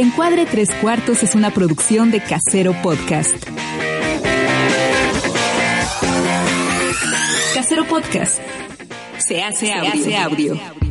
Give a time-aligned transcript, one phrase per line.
[0.00, 3.34] Encuadre Tres Cuartos es una producción de Casero Podcast.
[7.52, 8.40] Casero Podcast.
[9.18, 9.92] Se hace audio.
[9.92, 10.89] Se hace audio.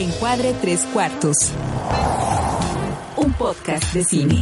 [0.00, 1.36] Encuadre Tres Cuartos.
[3.16, 4.40] Un podcast de cine.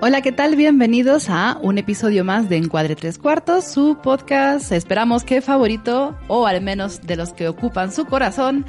[0.00, 0.56] Hola, ¿qué tal?
[0.56, 6.46] Bienvenidos a un episodio más de Encuadre Tres Cuartos, su podcast, esperamos que favorito, o
[6.46, 8.64] al menos de los que ocupan su corazón,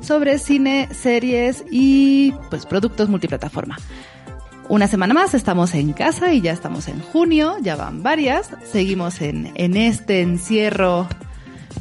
[0.00, 3.78] sobre cine, series y pues productos multiplataforma.
[4.68, 9.20] Una semana más estamos en casa y ya estamos en junio, ya van varias, seguimos
[9.20, 11.06] en, en este encierro,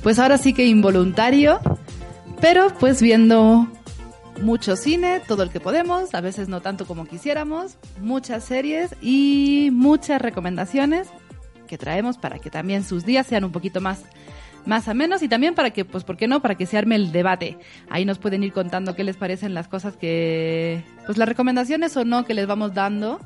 [0.03, 1.59] pues ahora sí que involuntario,
[2.41, 3.67] pero pues viendo
[4.41, 9.69] mucho cine, todo el que podemos, a veces no tanto como quisiéramos, muchas series y
[9.73, 11.07] muchas recomendaciones
[11.67, 14.03] que traemos para que también sus días sean un poquito más
[14.65, 16.41] más a menos y también para que, pues, ¿por qué no?
[16.41, 17.57] Para que se arme el debate.
[17.89, 22.05] Ahí nos pueden ir contando qué les parecen las cosas que, pues, las recomendaciones o
[22.05, 23.19] no que les vamos dando.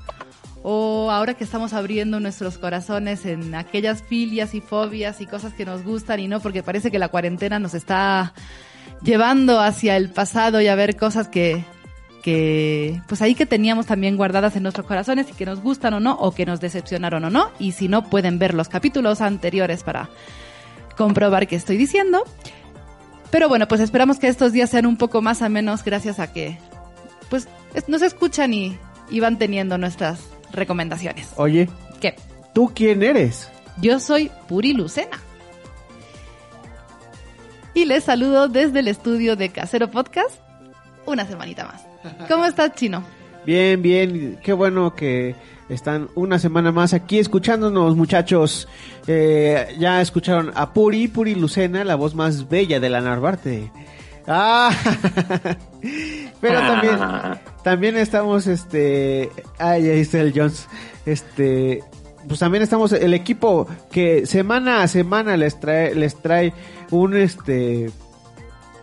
[0.66, 5.66] O ahora que estamos abriendo nuestros corazones en aquellas filias y fobias y cosas que
[5.66, 8.34] nos gustan y no, porque parece que la cuarentena nos está
[9.02, 11.66] llevando hacia el pasado y a ver cosas que,
[12.22, 16.00] que, pues ahí que teníamos también guardadas en nuestros corazones y que nos gustan o
[16.00, 17.52] no, o que nos decepcionaron o no.
[17.60, 20.10] Y si no, pueden ver los capítulos anteriores para
[20.96, 22.24] comprobar qué estoy diciendo.
[23.32, 26.32] Pero bueno, pues esperamos que estos días sean un poco más a menos gracias a
[26.32, 26.58] que
[27.30, 27.50] pues
[27.88, 28.78] nos escuchan y,
[29.10, 30.20] y van teniendo nuestras
[30.54, 31.30] recomendaciones.
[31.36, 31.70] Oye,
[32.00, 32.16] ¿Qué?
[32.54, 33.50] ¿tú quién eres?
[33.82, 35.20] Yo soy Puri Lucena.
[37.74, 40.44] Y les saludo desde el estudio de Casero Podcast
[41.06, 41.86] una semanita más.
[42.28, 43.04] ¿Cómo estás, Chino?
[43.46, 45.36] Bien, bien, qué bueno que
[45.68, 48.68] están una semana más aquí escuchándonos, muchachos.
[49.08, 53.72] Eh, ya escucharon a Puri, Puri Lucena, la voz más bella de la Narvarte.
[54.28, 54.72] Ah,
[56.42, 57.00] pero también,
[57.64, 59.30] también estamos, este,
[59.60, 60.68] ay, ahí está el Jones,
[61.06, 61.84] este,
[62.28, 66.54] pues también estamos el equipo que semana a semana les trae, les trae
[66.92, 67.92] un, este,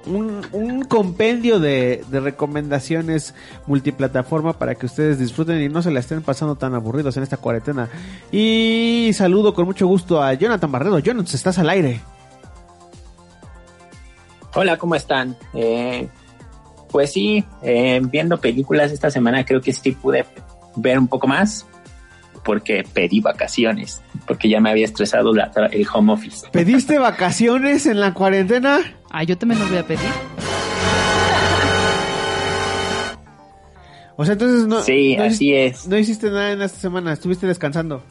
[0.06, 3.34] un, un compendio de, de recomendaciones
[3.66, 7.37] multiplataforma para que ustedes disfruten y no se la estén pasando tan aburridos en esta
[7.37, 7.89] cuarentena.
[8.33, 10.99] Y saludo con mucho gusto a Jonathan Barredo.
[10.99, 12.00] Jonathan, estás al aire.
[14.55, 15.37] Hola, ¿cómo están?
[15.55, 16.09] Eh,
[16.91, 20.25] pues sí, eh, viendo películas esta semana creo que sí pude
[20.77, 21.67] ver un poco más
[22.45, 26.47] porque pedí vacaciones, porque ya me había estresado la- el home office.
[26.51, 28.81] ¿Pediste vacaciones en la cuarentena?
[29.11, 30.09] Ah, yo también los voy a pedir.
[34.17, 35.87] O sea, entonces no, Sí, no así es.
[35.89, 38.03] no hiciste nada en esta semana, estuviste descansando.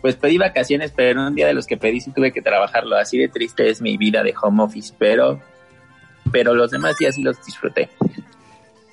[0.00, 2.96] Pues pedí vacaciones, pero en un día de los que pedí sí tuve que trabajarlo.
[2.96, 5.40] Así de triste es mi vida de home office, pero,
[6.30, 7.90] pero los demás días sí los disfruté.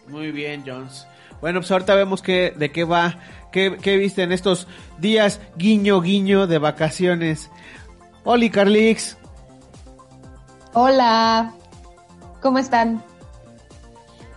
[0.08, 1.06] Muy bien, Jones.
[1.42, 3.20] Bueno, pues ahorita vemos qué, de qué va,
[3.52, 4.68] qué, qué viste en estos
[4.98, 7.50] días guiño guiño de vacaciones.
[8.24, 9.18] Oli Carlix,
[10.74, 11.54] Hola,
[12.42, 13.04] ¿cómo están?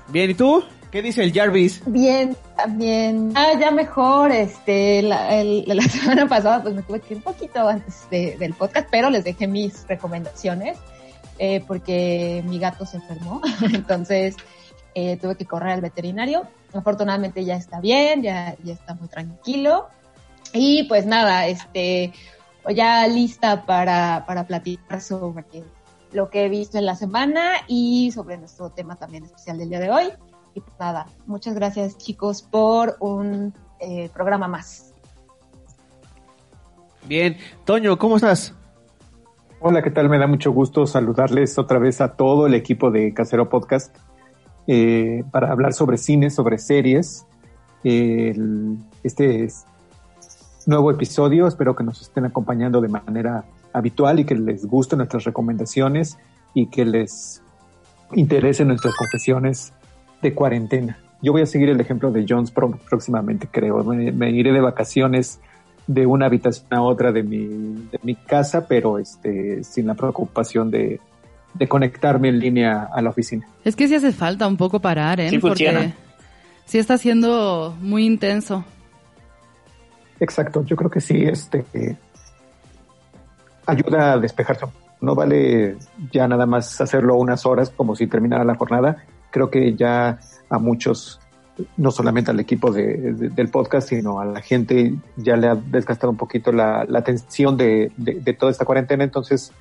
[0.09, 0.63] bien, ¿y tú?
[0.91, 1.83] ¿Qué dice el Jarvis?
[1.87, 3.33] Bien, también.
[3.35, 7.23] Ah, ya mejor, este, la, el- la semana pasada pues me tuve que ir un
[7.23, 10.77] poquito antes de- del podcast, pero les dejé mis recomendaciones
[11.39, 13.41] eh, porque mi gato se enfermó,
[13.73, 14.37] entonces
[14.95, 16.43] eh, tuve que correr al veterinario.
[16.75, 19.89] Afortunadamente ya está bien, ya, está muy tranquilo.
[20.53, 22.13] Y pues nada, este,
[22.75, 25.65] ya lista para, para platicar sobre
[26.13, 29.81] lo que he visto en la semana y sobre nuestro tema también especial del día
[29.81, 30.13] de hoy.
[30.55, 34.93] Y pues nada, muchas gracias chicos por un eh, programa más.
[37.05, 38.55] Bien, Toño, ¿cómo estás?
[39.65, 40.09] Hola, ¿qué tal?
[40.09, 43.97] Me da mucho gusto saludarles otra vez a todo el equipo de Casero Podcast
[44.67, 47.29] eh, para hablar sobre cine, sobre series.
[47.85, 49.65] Este es
[50.67, 55.23] nuevo episodio, espero que nos estén acompañando de manera habitual y que les gusten nuestras
[55.23, 56.19] recomendaciones
[56.55, 57.41] y que les
[58.15, 59.73] interesen nuestras confesiones
[60.23, 60.99] de cuarentena.
[61.23, 63.85] Yo voy a seguir el ejemplo de Jones próximamente, creo.
[63.85, 65.41] Me iré de vacaciones
[65.87, 70.71] de una habitación a otra de mi, de mi casa, pero este, sin la preocupación
[70.71, 71.01] de,
[71.55, 73.47] de conectarme en línea a la oficina.
[73.65, 75.29] Es que sí hace falta un poco parar, ¿eh?
[75.29, 75.81] Sí funciona.
[75.81, 75.95] Porque
[76.67, 78.65] sí está siendo muy intenso.
[80.21, 81.97] Exacto, yo creo que sí, este eh,
[83.67, 84.67] ayuda a despejarse.
[85.01, 85.77] No vale
[86.13, 89.05] ya nada más hacerlo unas horas como si terminara la jornada.
[89.31, 91.19] Creo que ya a muchos,
[91.77, 95.55] no solamente al equipo de- de- del podcast, sino a la gente ya le ha
[95.55, 99.05] desgastado un poquito la, la tensión de, de- toda esta cuarentena.
[99.05, 99.53] Entonces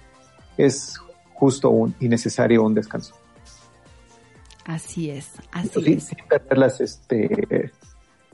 [0.57, 0.97] es
[1.33, 3.15] justo un, y necesario un descanso.
[4.65, 6.03] Así es, así Sí, es.
[6.05, 7.71] sin perder las, este,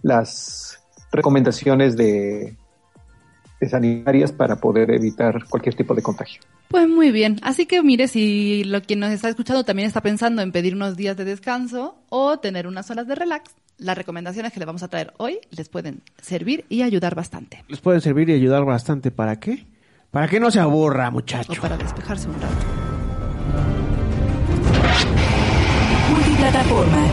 [0.01, 2.55] las recomendaciones de
[3.69, 6.41] sanitarias para poder evitar cualquier tipo de contagio.
[6.69, 7.39] Pues muy bien.
[7.43, 10.97] Así que mire, si lo quien nos está escuchando también está pensando en pedir unos
[10.97, 14.87] días de descanso o tener unas horas de relax, las recomendaciones que le vamos a
[14.87, 17.63] traer hoy les pueden servir y ayudar bastante.
[17.67, 19.11] Les pueden servir y ayudar bastante.
[19.11, 19.65] ¿Para qué?
[20.11, 21.61] Para que no se aburra, O muchacho.
[21.61, 22.65] para despejarse un rato.
[26.09, 27.07] Multiplataforma.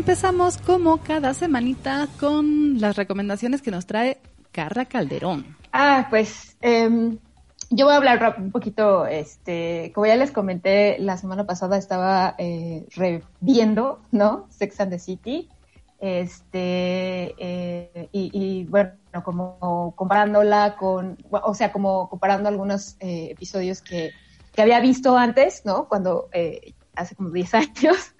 [0.00, 4.16] Empezamos como cada semanita con las recomendaciones que nos trae
[4.50, 5.58] Carla Calderón.
[5.74, 7.18] Ah, pues em,
[7.68, 12.34] yo voy a hablar un poquito, este, como ya les comenté, la semana pasada estaba
[12.38, 14.46] eh, reviendo, ¿no?
[14.48, 15.50] Sex and the City.
[15.98, 18.92] Este, eh, y, y, bueno,
[19.22, 24.12] como comparándola con, o sea, como comparando algunos eh, episodios que,
[24.54, 25.88] que había visto antes, ¿no?
[25.90, 28.14] Cuando, eh, hace como 10 años.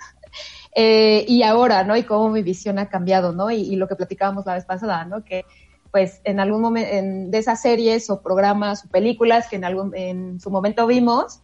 [0.73, 1.97] Eh, y ahora, ¿no?
[1.97, 3.51] Y cómo mi visión ha cambiado, ¿no?
[3.51, 5.25] Y, y lo que platicábamos la vez pasada, ¿no?
[5.25, 5.45] Que
[5.91, 6.91] pues en algún momento
[7.31, 11.41] de esas series o programas o películas que en algún en su momento vimos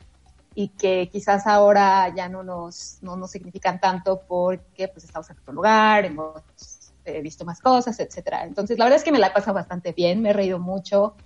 [0.54, 5.38] y que quizás ahora ya no nos no nos significan tanto porque pues estamos en
[5.38, 6.42] otro lugar hemos
[7.04, 9.92] eh, visto más cosas etcétera entonces la verdad es que me la he pasado bastante
[9.92, 11.16] bien me he reído mucho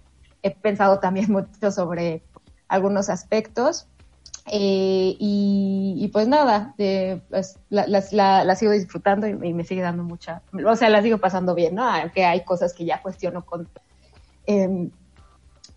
[0.42, 2.24] he pensado también mucho sobre
[2.68, 3.86] algunos aspectos
[4.46, 9.52] eh, y, y, pues nada, eh, pues, la, la, la, la, sigo disfrutando y, y,
[9.52, 11.88] me sigue dando mucha, o sea, la sigo pasando bien, ¿no?
[11.88, 13.68] Aunque hay cosas que ya cuestiono con,
[14.46, 14.88] eh,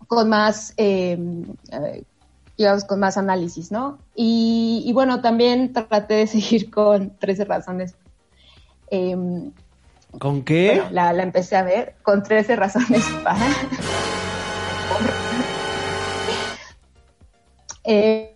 [0.06, 3.98] con más, digamos, con más análisis, ¿no?
[4.14, 7.94] Y, y, bueno, también traté de seguir con 13 razones.
[8.90, 9.52] Em,
[10.18, 10.76] ¿Con qué?
[10.76, 13.38] Bueno, la, la, empecé a ver con 13 razones para...
[17.84, 18.30] eh,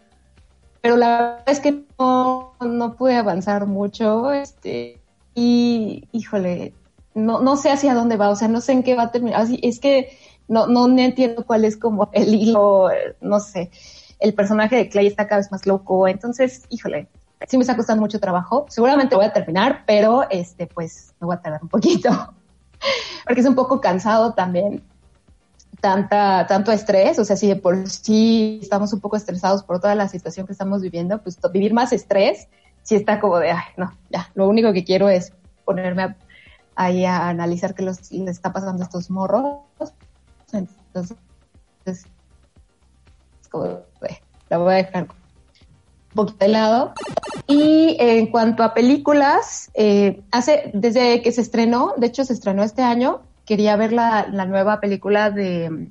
[0.89, 4.99] pero la verdad es que no, no pude avanzar mucho, este,
[5.35, 6.73] y híjole,
[7.15, 9.39] no, no sé hacia dónde va, o sea, no sé en qué va a terminar,
[9.39, 10.17] así, es que
[10.49, 12.89] no, no, entiendo cuál es como el hilo,
[13.21, 13.71] no sé,
[14.19, 17.07] el personaje de Clay está cada vez más loco, entonces, híjole,
[17.47, 21.37] sí me está costando mucho trabajo, seguramente voy a terminar, pero este, pues, me voy
[21.37, 22.09] a tardar un poquito,
[23.27, 24.83] porque es un poco cansado también,
[25.81, 29.95] tanta, tanto estrés, o sea, si de por sí estamos un poco estresados por toda
[29.95, 32.49] la situación que estamos viviendo, pues vivir más estrés,
[32.83, 35.33] sí está como de, no, ya, lo único que quiero es
[35.65, 36.17] ponerme a,
[36.75, 39.61] ahí a analizar qué les está pasando a estos morros.
[40.53, 41.17] Entonces,
[41.85, 43.83] es como de,
[44.49, 45.09] la voy a dejar un
[46.15, 46.93] poquito de lado.
[47.47, 52.63] Y en cuanto a películas, eh, hace, desde que se estrenó, de hecho se estrenó
[52.63, 55.89] este año, quería ver la, la nueva película de,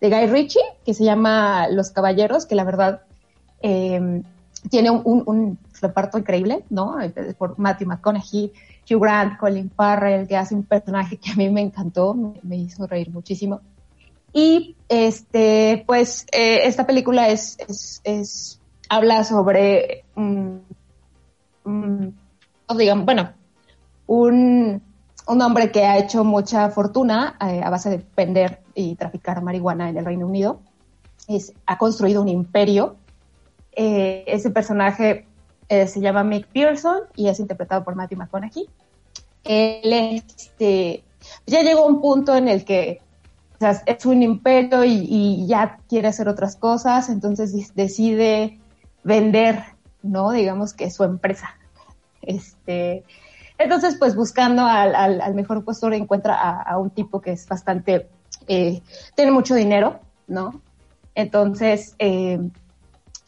[0.00, 3.02] de, Guy Ritchie, que se llama Los Caballeros, que la verdad
[3.62, 4.22] eh,
[4.68, 6.96] tiene un, un, reparto increíble, ¿no?
[7.38, 8.52] Por Matthew McConaughey,
[8.90, 12.12] Hugh Grant, Colin Farrell, que hace un personaje que a mí me encantó,
[12.42, 13.60] me, hizo reír muchísimo.
[14.32, 20.60] Y este, pues, eh, esta película es, es, es habla sobre, um,
[23.04, 23.30] bueno,
[24.06, 24.82] un,
[25.26, 29.88] un hombre que ha hecho mucha fortuna eh, a base de vender y traficar marihuana
[29.88, 30.60] en el Reino Unido.
[31.28, 32.96] Es, ha construido un imperio.
[33.72, 35.26] Eh, ese personaje
[35.68, 38.68] eh, se llama Mick Pearson y es interpretado por Matthew McConaughey.
[39.44, 41.04] Él este,
[41.46, 43.00] ya llegó a un punto en el que
[43.54, 48.58] o sea, es un imperio y, y, ya quiere hacer otras cosas, entonces decide
[49.04, 49.62] vender,
[50.02, 50.32] ¿no?
[50.32, 51.56] Digamos que su empresa
[52.20, 53.04] Este,
[53.58, 57.46] entonces, pues buscando al, al, al mejor postor encuentra a, a, un tipo que es
[57.46, 58.08] bastante,
[58.48, 58.82] eh,
[59.14, 60.60] tiene mucho dinero, ¿no?
[61.14, 62.38] Entonces, eh,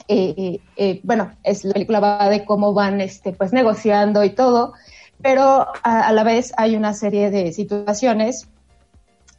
[0.09, 4.73] eh, eh, bueno, es, la película va de cómo van, este, pues negociando y todo,
[5.23, 8.49] pero a, a la vez hay una serie de situaciones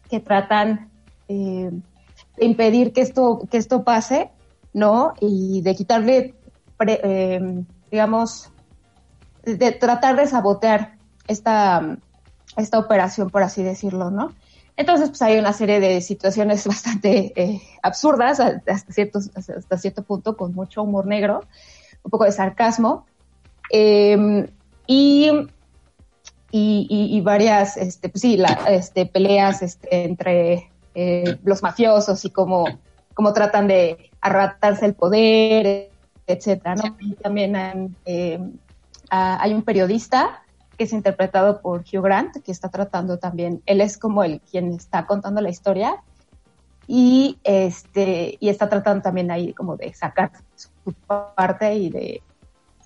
[0.09, 0.89] que tratan
[1.27, 1.71] eh,
[2.37, 4.29] de impedir que esto, que esto pase,
[4.73, 5.13] ¿no?
[5.19, 6.35] Y de quitarle,
[6.77, 8.51] pre, eh, digamos,
[9.55, 10.95] de tratar de sabotear
[11.27, 11.97] esta,
[12.57, 14.33] esta operación, por así decirlo, ¿no?
[14.75, 20.37] Entonces, pues hay una serie de situaciones bastante eh, absurdas hasta cierto, hasta cierto punto,
[20.37, 21.41] con mucho humor negro,
[22.03, 23.05] un poco de sarcasmo,
[23.71, 24.49] eh,
[24.85, 25.29] y,
[26.51, 32.29] y, y, varias, este, pues sí, la, este, peleas este, entre eh, los mafiosos y
[32.29, 32.65] cómo,
[33.13, 35.89] cómo tratan de arratarse el poder,
[36.25, 36.95] etcétera, ¿no?
[36.99, 37.89] Y también hay,
[39.11, 40.41] eh, hay un periodista
[40.77, 44.73] que es interpretado por Hugh Grant, que está tratando también, él es como el quien
[44.73, 46.03] está contando la historia
[46.87, 50.69] y este y está tratando también ahí como de sacar su
[51.25, 52.21] parte y de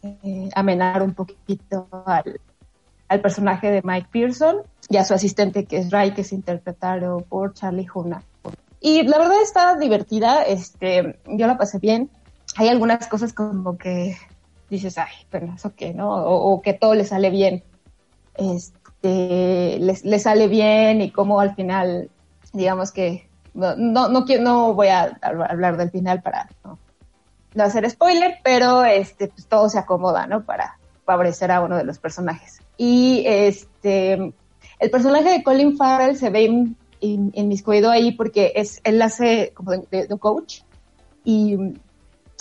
[0.01, 2.39] eh, amenar un poquito al,
[3.07, 7.19] al, personaje de Mike Pearson y a su asistente que es Ray, que es interpretado
[7.19, 8.23] por Charlie Hunnam.
[8.79, 12.09] Y la verdad está divertida, este, yo la pasé bien.
[12.57, 14.17] Hay algunas cosas como que
[14.75, 16.11] dices, ay, pero eso qué, ¿no?
[16.13, 17.63] O, que todo le sale bien
[18.35, 22.09] este, les, sale bien y cómo al final,
[22.53, 26.77] digamos que, no, no, no, quiero, no voy a hablar del final para no,
[27.63, 30.43] hacer spoiler, pero este, pues todo se acomoda, ¿no?
[30.45, 32.61] Para favorecer a uno de los personajes.
[32.77, 34.33] Y este,
[34.79, 39.85] el personaje de Colin Farrell se ve inmiscuido ahí porque es, él hace como de,
[39.91, 40.61] de, de coach
[41.25, 41.57] y,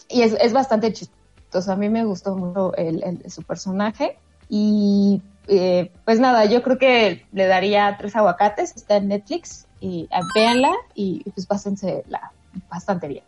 [0.08, 1.19] y es, es, bastante chistoso.
[1.52, 4.16] A mí me gustó mucho el, el, su personaje
[4.48, 10.08] y eh, pues nada, yo creo que le daría tres aguacates, está en Netflix, y
[10.12, 12.32] uh, véanla y pues pásense la
[12.68, 13.24] bastante bien.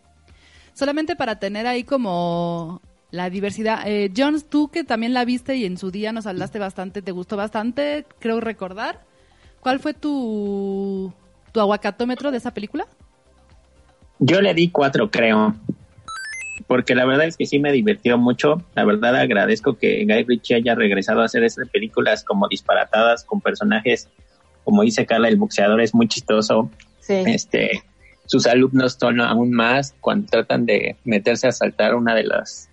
[0.74, 3.82] Solamente para tener ahí como la diversidad.
[3.86, 7.12] Eh, Jones, tú que también la viste y en su día nos hablaste bastante, te
[7.12, 9.00] gustó bastante, creo recordar.
[9.60, 11.12] ¿Cuál fue tu,
[11.52, 12.86] tu aguacatómetro de esa película?
[14.18, 15.54] Yo le di cuatro, creo
[16.72, 18.62] porque la verdad es que sí me divirtió mucho.
[18.74, 23.42] La verdad agradezco que Guy Ritchie haya regresado a hacer estas películas como disparatadas con
[23.42, 24.08] personajes,
[24.64, 26.70] como dice Carla, el boxeador es muy chistoso.
[26.98, 27.24] Sí.
[27.26, 27.82] Este,
[28.24, 32.70] sus alumnos son aún más cuando tratan de meterse a asaltar una de las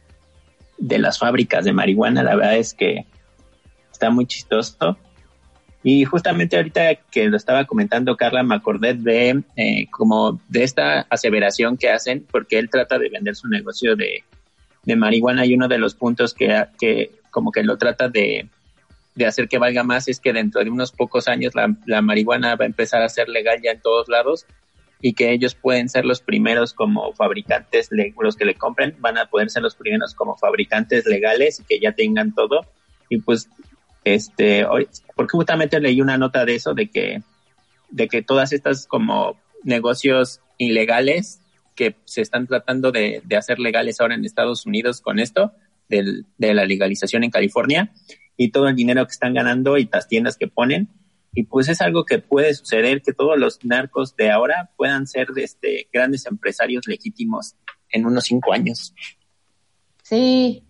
[0.78, 2.24] de las fábricas de marihuana.
[2.24, 3.06] La verdad es que
[3.92, 4.98] está muy chistoso.
[5.84, 11.02] Y justamente ahorita que lo estaba comentando Carla, me acordé de eh, como de esta
[11.10, 14.24] aseveración que hacen, porque él trata de vender su negocio de,
[14.84, 18.50] de marihuana y uno de los puntos que, que como que lo trata de,
[19.16, 22.56] de, hacer que valga más es que dentro de unos pocos años la, la, marihuana
[22.56, 24.46] va a empezar a ser legal ya en todos lados
[25.02, 29.28] y que ellos pueden ser los primeros como fabricantes, los que le compren van a
[29.28, 32.66] poder ser los primeros como fabricantes legales que ya tengan todo.
[33.08, 33.50] Y pues
[34.04, 34.66] este,
[35.16, 37.22] porque justamente leí una nota de eso, de que,
[37.90, 41.42] de que todas estas como negocios ilegales
[41.76, 45.54] que se están tratando de, de hacer legales ahora en Estados Unidos con esto,
[45.88, 47.92] del, de la legalización en California,
[48.38, 50.90] y todo el dinero que están ganando y las tiendas que ponen,
[51.34, 55.28] y pues es algo que puede suceder, que todos los narcos de ahora puedan ser
[55.36, 57.56] este, grandes empresarios legítimos
[57.92, 58.94] en unos cinco años.
[60.04, 60.64] Sí,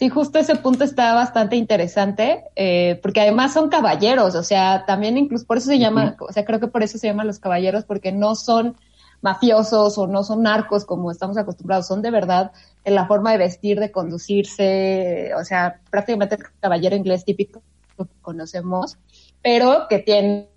[0.00, 5.18] Sí, justo ese punto está bastante interesante, eh, porque además son caballeros, o sea, también
[5.18, 6.30] incluso por eso se llama, uh -huh.
[6.30, 8.78] o sea, creo que por eso se llaman los caballeros, porque no son
[9.20, 12.52] mafiosos o no son narcos como estamos acostumbrados, son de verdad
[12.84, 17.60] en la forma de vestir, de conducirse, o sea, prácticamente el caballero inglés típico
[17.98, 18.96] que conocemos,
[19.42, 20.48] pero que tienen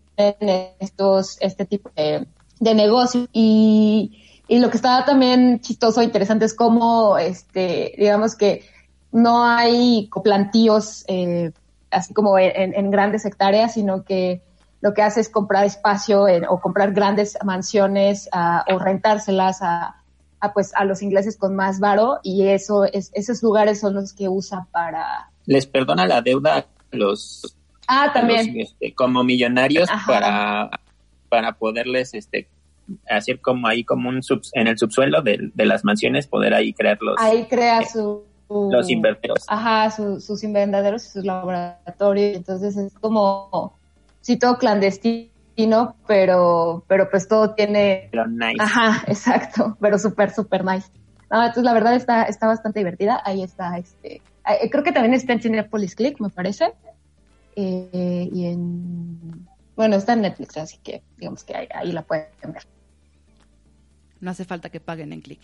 [0.79, 2.27] estos, este tipo de,
[2.61, 8.37] de negocios y, y lo que estaba también chistoso e interesante es cómo, este, digamos
[8.37, 8.71] que
[9.13, 11.51] no hay plantíos eh,
[11.91, 14.41] así como en, en, grandes hectáreas, sino que
[14.81, 18.27] lo que hace es comprar espacio en, o comprar grandes mansiones
[18.67, 20.03] o rentárselas a,
[20.41, 24.11] a, pues a los ingleses con más varo y eso es, esos lugares son los
[24.13, 27.55] que usa para les perdona la deuda a los
[27.87, 30.11] ah también los, este, como millonarios Ajá.
[30.11, 30.69] para
[31.29, 32.49] para poderles este
[33.09, 36.73] hacer como ahí como un sub, en el subsuelo de, de, las mansiones poder ahí
[36.73, 38.23] crearlos ahí crea eh, su
[38.71, 39.45] los invernaderos.
[39.47, 42.37] Ajá, su, sus invernaderos y sus laboratorios.
[42.37, 43.77] Entonces es como,
[44.21, 48.09] sí, todo clandestino, pero, pero pues todo tiene...
[48.11, 48.57] Pero nice.
[48.59, 50.89] Ajá, exacto, pero súper, súper nice.
[51.31, 53.21] No, entonces la verdad está, está bastante divertida.
[53.25, 56.73] Ahí está este eh, creo que también está en Cinepolis Click, me parece.
[57.55, 62.27] Eh, y en, bueno, está en Netflix, así que digamos que ahí, ahí la pueden
[62.45, 62.63] ver.
[64.19, 65.41] No hace falta que paguen en click.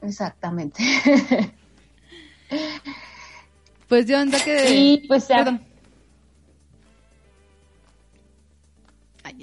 [0.00, 0.82] Exactamente.
[3.88, 4.74] Pues yo ya que...
[4.74, 5.60] y pues ya, Perdón.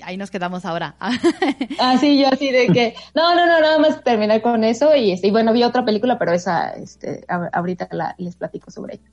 [0.04, 0.96] Ahí, nos quedamos ahora.
[1.80, 5.12] Ah, sí, yo así de que, no, no, no, nada más terminar con eso y,
[5.12, 7.24] este, y bueno, vi otra película, pero esa, este,
[7.54, 9.10] ahorita la- les platico sobre ella.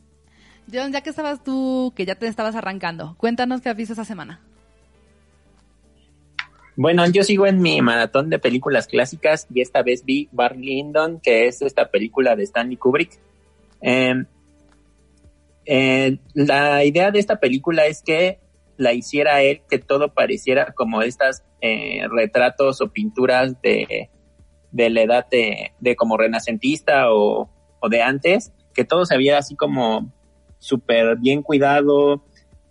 [0.72, 4.04] John, ya que estabas tú, que ya te estabas arrancando, cuéntanos qué has visto esta
[4.04, 4.40] semana.
[6.74, 11.20] Bueno, yo sigo en mi maratón de películas clásicas y esta vez vi Barry Lyndon,
[11.20, 13.18] que es esta película de Stanley Kubrick.
[13.80, 14.24] Eh,
[15.64, 18.38] eh, la idea de esta película es que
[18.76, 24.10] la hiciera él, que todo pareciera como estas eh, retratos o pinturas de,
[24.70, 29.38] de la edad de, de como renacentista o, o de antes, que todo se viera
[29.38, 30.12] así como
[30.58, 32.22] súper bien cuidado,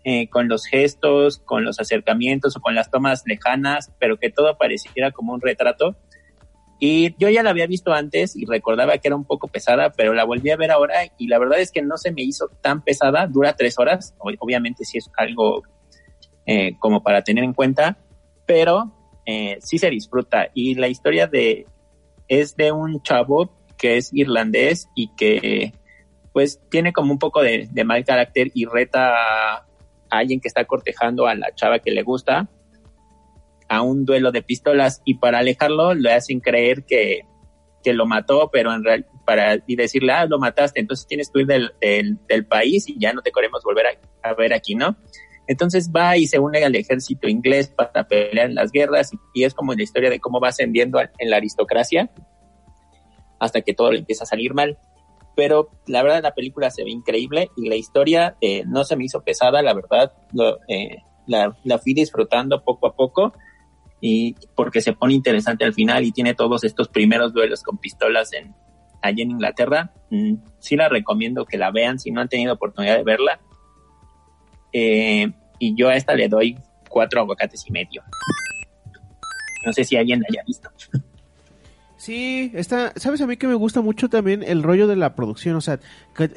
[0.07, 4.55] eh, con los gestos, con los acercamientos o con las tomas lejanas, pero que todo
[4.55, 5.95] pareciera como un retrato.
[6.79, 10.13] Y yo ya la había visto antes y recordaba que era un poco pesada, pero
[10.13, 12.83] la volví a ver ahora y la verdad es que no se me hizo tan
[12.83, 15.63] pesada, dura tres horas, obviamente sí es algo
[16.45, 17.97] eh, como para tener en cuenta,
[18.45, 18.91] pero
[19.25, 20.49] eh, sí se disfruta.
[20.53, 21.65] Y la historia de
[22.27, 25.73] es de un chavo que es irlandés y que
[26.33, 29.65] pues tiene como un poco de mal carácter y reta a
[30.09, 32.49] alguien que está cortejando a la chava que le gusta
[33.67, 37.21] a un duelo de pistolas y para alejarlo le hacen creer que,
[37.83, 41.41] que lo mató, pero en real, para y decirle, ah, lo mataste, entonces tienes que
[41.41, 44.75] ir del, del, del país y ya no te queremos volver a, a ver aquí,
[44.75, 44.95] ¿no?
[45.47, 49.53] Entonces va y se une al ejército inglés para pelear en las guerras y, es
[49.53, 52.09] como la historia de cómo va ascendiendo en la aristocracia
[53.39, 54.77] hasta que todo le empieza a salir mal.
[55.35, 59.03] Pero la verdad la película se ve increíble y la historia eh, no se me
[59.03, 63.33] hizo pesada, la verdad lo, eh, la, la fui disfrutando poco a poco
[64.07, 68.31] y porque se pone interesante al final y tiene todos estos primeros duelos con pistolas
[68.33, 68.53] en
[69.01, 69.93] allí en Inglaterra.
[70.11, 73.39] Mm, sí la recomiendo que la vean si no han tenido oportunidad de verla.
[74.73, 76.55] Eh, y yo a esta le doy
[76.87, 78.03] cuatro aguacates y medio.
[79.65, 80.69] No sé si alguien la haya visto.
[81.97, 85.55] Sí, está, sabes a mí que me gusta mucho también el rollo de la producción,
[85.55, 85.79] o sea,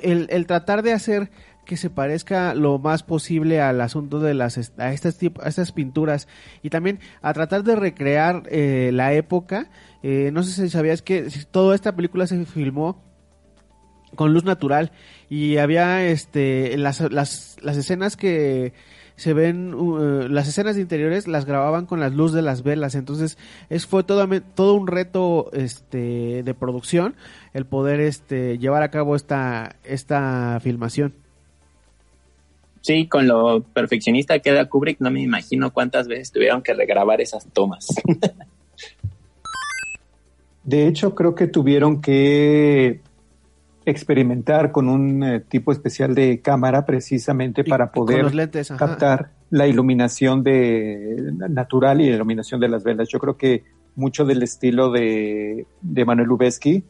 [0.00, 1.30] el, el tratar de hacer
[1.68, 6.26] que se parezca lo más posible al asunto de las a estas a estas pinturas
[6.62, 9.68] y también a tratar de recrear eh, la época.
[10.02, 13.04] Eh, no sé si sabías que toda esta película se filmó
[14.14, 14.92] con luz natural
[15.28, 18.72] y había este las, las, las escenas que
[19.16, 22.94] se ven uh, las escenas de interiores las grababan con las luz de las velas
[22.94, 23.36] entonces
[23.68, 27.14] es fue todo, todo un reto este de producción
[27.52, 31.27] el poder este llevar a cabo esta esta filmación
[32.88, 37.20] Sí, con lo perfeccionista que era Kubrick, no me imagino cuántas veces tuvieron que regrabar
[37.20, 37.86] esas tomas.
[40.64, 43.02] De hecho, creo que tuvieron que
[43.84, 49.66] experimentar con un eh, tipo especial de cámara precisamente Y- para poder lentes, captar la
[49.66, 53.06] iluminación de natural y la iluminación de las velas.
[53.10, 53.64] Yo creo que
[53.96, 56.82] mucho del estilo de, de Manuel Lubezki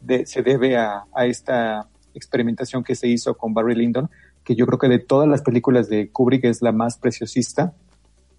[0.00, 4.10] de- se debe a, a esta experimentación que se hizo con Barry Lyndon,
[4.48, 7.74] que yo creo que de todas las películas de Kubrick es la más preciosista.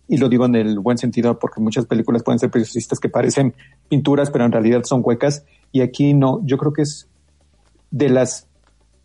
[0.08, 3.54] Y lo digo en el buen sentido porque muchas películas pueden ser preciosistas que parecen
[3.90, 5.46] pinturas, pero en realidad son huecas.
[5.72, 7.08] Y aquí no, yo creo que es
[7.92, 8.48] de las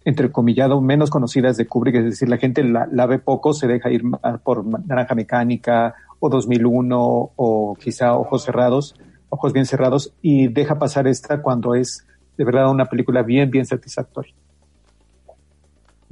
[0.06, 3.90] entrecomillado menos conocidas de Kubrick, es decir, la gente la, la ve poco, se deja
[3.90, 4.02] ir
[4.42, 8.96] por Naranja Mecánica o 2001 o quizá Ojos Cerrados,
[9.28, 12.06] Ojos Bien Cerrados y deja pasar esta cuando es
[12.38, 14.32] de verdad una película bien, bien satisfactoria.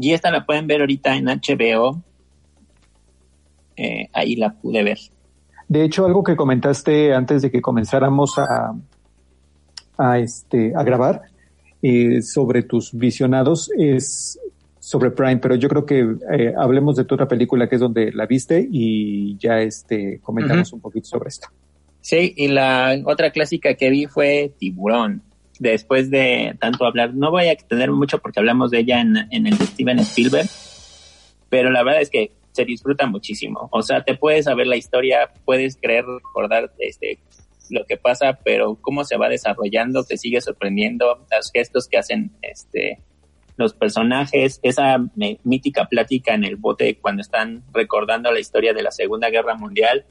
[0.03, 2.03] Y esta la pueden ver ahorita en HBO.
[3.77, 4.99] Eh, ahí la pude ver.
[5.69, 8.75] De hecho, algo que comentaste antes de que comenzáramos a,
[9.97, 11.23] a, este, a grabar
[11.81, 14.41] eh, sobre tus visionados es
[14.81, 16.01] sobre Prime, pero yo creo que
[16.33, 20.73] eh, hablemos de tu otra película que es donde la viste y ya este, comentamos
[20.73, 21.47] un poquito sobre esto.
[22.01, 25.23] Sí, y la otra clásica que vi fue Tiburón.
[25.63, 29.47] Después de tanto hablar, no voy a extender mucho porque hablamos de ella en, en
[29.47, 30.49] el de Steven Spielberg,
[31.49, 33.69] pero la verdad es que se disfruta muchísimo.
[33.71, 37.21] O sea, te puedes saber la historia, puedes creer, recordar este,
[37.71, 42.33] lo que pasa, pero cómo se va desarrollando te sigue sorprendiendo, los gestos que hacen
[42.43, 42.99] este,
[43.57, 44.99] los personajes, esa
[45.45, 50.07] mítica plática en el bote cuando están recordando la historia de la Segunda Guerra Mundial,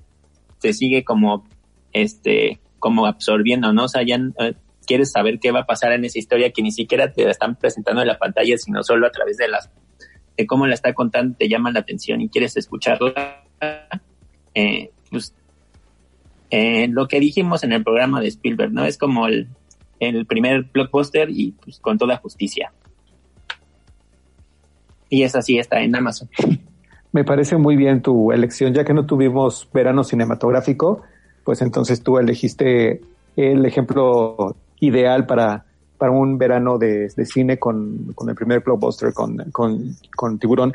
[0.59, 1.45] se sigue como
[1.91, 3.83] este como absorbiendo, ¿no?
[3.83, 4.53] O sea, ya eh,
[4.85, 7.55] quieres saber qué va a pasar en esa historia que ni siquiera te la están
[7.55, 9.69] presentando en la pantalla, sino solo a través de las
[10.37, 13.43] de cómo la está contando, te llama la atención y quieres escucharla,
[14.55, 15.35] eh, pues
[16.49, 18.85] eh, lo que dijimos en el programa de Spielberg, ¿no?
[18.85, 19.47] Es como el,
[19.99, 22.73] el primer blockbuster y pues con toda justicia.
[25.09, 26.29] Y esa sí está en Amazon.
[27.13, 31.01] Me parece muy bien tu elección, ya que no tuvimos verano cinematográfico,
[31.43, 33.01] pues entonces tú elegiste
[33.35, 35.65] el ejemplo ideal para,
[35.97, 40.73] para un verano de, de cine con, con, el primer blockbuster, con, con, con Tiburón.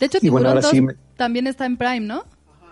[0.00, 0.94] De hecho, Tiburón bueno, 2 sí me...
[1.16, 2.24] también está en Prime, ¿no?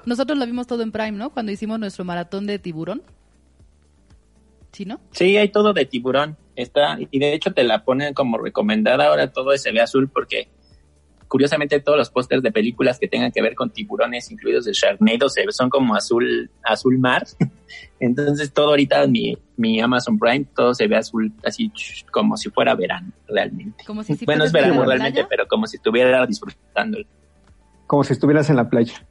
[0.05, 1.31] Nosotros lo vimos todo en Prime, ¿no?
[1.31, 3.03] Cuando hicimos nuestro maratón de Tiburón.
[4.73, 4.99] ¿Sí, no?
[5.13, 6.37] Sí, hay todo de Tiburón.
[6.57, 9.07] Está, y de hecho te la ponen como recomendada.
[9.07, 10.49] Ahora todo se ve azul porque
[11.35, 15.29] curiosamente todos los pósters de películas que tengan que ver con tiburones, incluidos de Sharknado,
[15.29, 17.27] se, son como azul, azul mar.
[17.99, 21.73] Entonces todo ahorita mi, mi Amazon Prime, todo se ve azul, así
[22.13, 23.83] como si fuera verano, realmente.
[23.85, 26.99] Como si bueno, es verano realmente, pero como si estuviera disfrutando.
[27.89, 29.05] Como si estuvieras en la playa.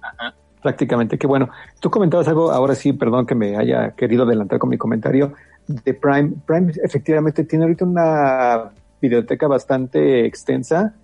[0.00, 0.34] Ajá.
[0.62, 1.50] Prácticamente, qué bueno.
[1.78, 5.34] Tú comentabas algo, ahora sí, perdón que me haya querido adelantar con mi comentario,
[5.68, 6.36] de Prime.
[6.46, 8.70] Prime efectivamente tiene ahorita una
[9.02, 10.94] biblioteca bastante extensa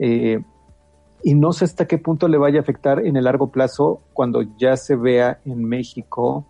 [0.00, 0.42] eh,
[1.22, 4.42] y no sé hasta qué punto le vaya a afectar en el largo plazo cuando
[4.56, 6.46] ya se vea en México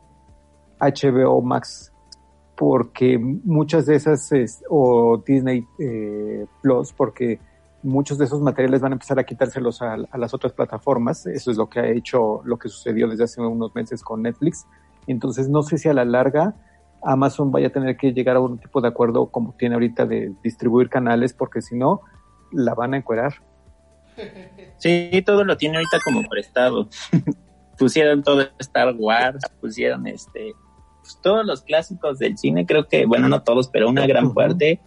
[0.79, 1.93] HBO Max,
[2.57, 7.41] porque muchas de esas, es, o Disney eh, Plus, porque
[7.83, 11.27] muchos de esos materiales van a empezar a quitárselos a, a, las otras plataformas.
[11.27, 14.67] Eso es lo que ha hecho, lo que sucedió desde hace unos meses con Netflix.
[15.09, 16.55] Entonces no sé si a la larga
[17.03, 20.35] Amazon vaya a tener que llegar a un tipo de acuerdo como tiene ahorita de
[20.45, 22.03] distribuir canales, porque si no,
[22.53, 23.35] la van a encuerar.
[24.79, 26.89] Sí, todo lo tiene ahorita como prestado.
[27.81, 30.53] pusieron todo Star Wars, pusieron este,
[31.01, 34.81] pues, todos los clásicos del cine, creo que, bueno, no todos, pero una gran parte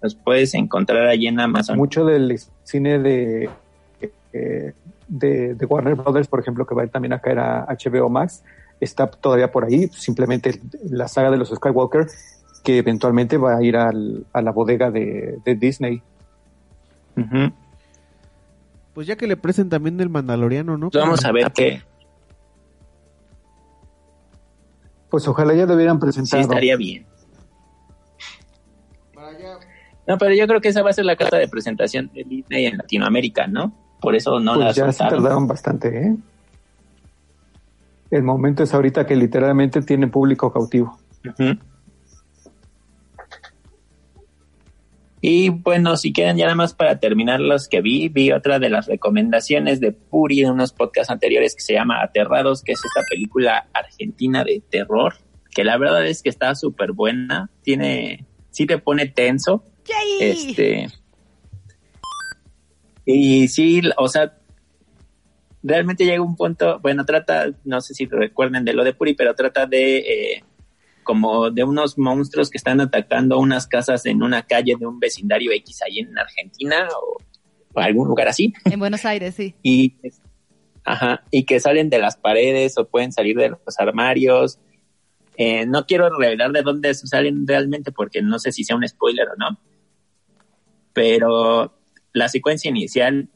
[0.00, 1.76] los puedes encontrar allí en Amazon.
[1.76, 3.50] Mucho del cine de,
[4.32, 4.72] eh,
[5.08, 8.44] de, de, Warner Brothers, por ejemplo, que va también a caer a HBO Max,
[8.80, 12.06] está todavía por ahí, simplemente la saga de los Skywalker,
[12.62, 16.02] que eventualmente va a ir al, a la bodega de, de Disney.
[17.18, 17.52] Uh -huh.
[18.94, 20.90] Pues ya que le presenten también del Mandaloriano, ¿no?
[20.90, 21.82] Pues vamos a ver qué.
[25.10, 26.42] Pues ojalá ya lo hubieran presentado.
[26.42, 27.06] Sí, estaría bien.
[30.06, 32.64] No, pero yo creo que esa va a ser la carta de presentación de Disney
[32.64, 33.72] en Latinoamérica, ¿no?
[34.00, 36.16] Por eso no pues la ya se tardaron bastante, ¿eh?
[38.10, 40.98] El momento es ahorita que literalmente tiene público cautivo.
[41.24, 41.58] Uh -huh.
[45.20, 48.70] Y bueno, si quieren ya nada más para terminar los que vi, vi otra de
[48.70, 53.02] las recomendaciones de Puri en unos podcasts anteriores que se llama Aterrados, que es esta
[53.08, 55.14] película argentina de terror,
[55.50, 59.64] que la verdad es que está súper buena, tiene, sí te pone tenso.
[59.86, 60.30] Yay.
[60.30, 60.88] Este.
[63.04, 64.38] Y sí, o sea,
[65.62, 69.34] realmente llega un punto, bueno, trata, no sé si recuerden de lo de Puri, pero
[69.34, 70.44] trata de eh,
[71.08, 75.52] como de unos monstruos que están atacando unas casas en una calle de un vecindario
[75.52, 77.16] X ahí en Argentina o,
[77.72, 78.52] o algún lugar así.
[78.66, 79.54] En Buenos Aires, sí.
[79.62, 79.94] Y,
[80.84, 84.58] ajá, y que salen de las paredes o pueden salir de los armarios.
[85.38, 89.28] Eh, no quiero revelar de dónde salen realmente porque no sé si sea un spoiler
[89.30, 89.58] o no.
[90.92, 91.72] Pero
[92.12, 93.30] la secuencia inicial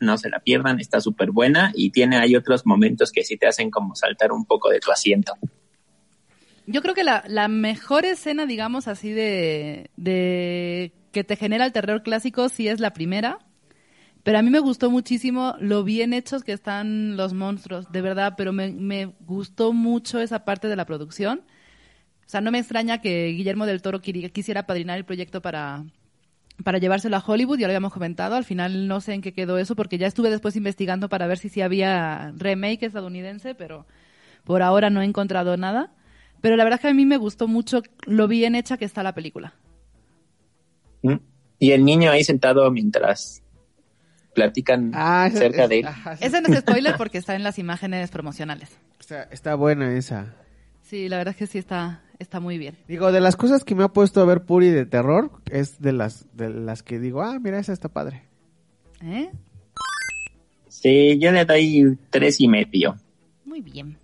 [0.00, 3.46] no se la pierdan, está súper buena y tiene hay otros momentos que sí te
[3.46, 5.34] hacen como saltar un poco de tu asiento.
[6.66, 11.72] Yo creo que la, la mejor escena, digamos así, de, de que te genera el
[11.72, 13.38] terror clásico sí es la primera.
[14.22, 18.34] Pero a mí me gustó muchísimo lo bien hechos que están los monstruos, de verdad,
[18.38, 21.42] pero me, me gustó mucho esa parte de la producción.
[22.20, 25.84] O sea, no me extraña que Guillermo del Toro quisiera padrinar el proyecto para,
[26.62, 29.58] para llevárselo a Hollywood, ya lo habíamos comentado, al final no sé en qué quedó
[29.58, 33.86] eso, porque ya estuve después investigando para ver si sí había remake estadounidense, pero
[34.44, 35.92] por ahora no he encontrado nada.
[36.44, 39.02] Pero la verdad es que a mí me gustó mucho lo bien hecha que está
[39.02, 39.54] la película.
[41.58, 43.42] Y el niño ahí sentado mientras
[44.34, 45.86] platican ah, cerca es, de él.
[45.86, 46.24] Ajá, sí.
[46.26, 48.76] Ese no es spoiler porque está en las imágenes promocionales.
[49.00, 50.34] Está, está buena esa.
[50.82, 52.76] Sí, la verdad es que sí está, está muy bien.
[52.88, 55.94] Digo, de las cosas que me ha puesto a ver Puri de terror, es de
[55.94, 58.24] las, de las que digo, ah, mira, esa está padre.
[59.02, 59.30] ¿Eh?
[60.68, 62.96] Sí, yo le doy tres y medio.
[63.46, 63.96] Muy bien.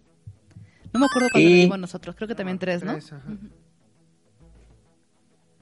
[0.92, 1.52] No me acuerdo cuándo y...
[1.52, 2.92] lo vimos nosotros, creo que también ah, tres, ¿no?
[2.92, 3.12] Tres,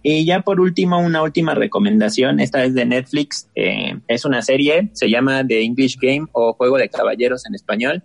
[0.03, 4.91] y ya por último, una última recomendación, esta es de Netflix, eh, es una serie,
[4.93, 8.03] se llama The English Game o Juego de Caballeros en español,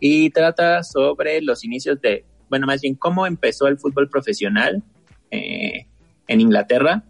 [0.00, 4.82] y trata sobre los inicios de bueno, más bien cómo empezó el fútbol profesional
[5.30, 5.86] eh,
[6.26, 7.04] en Inglaterra.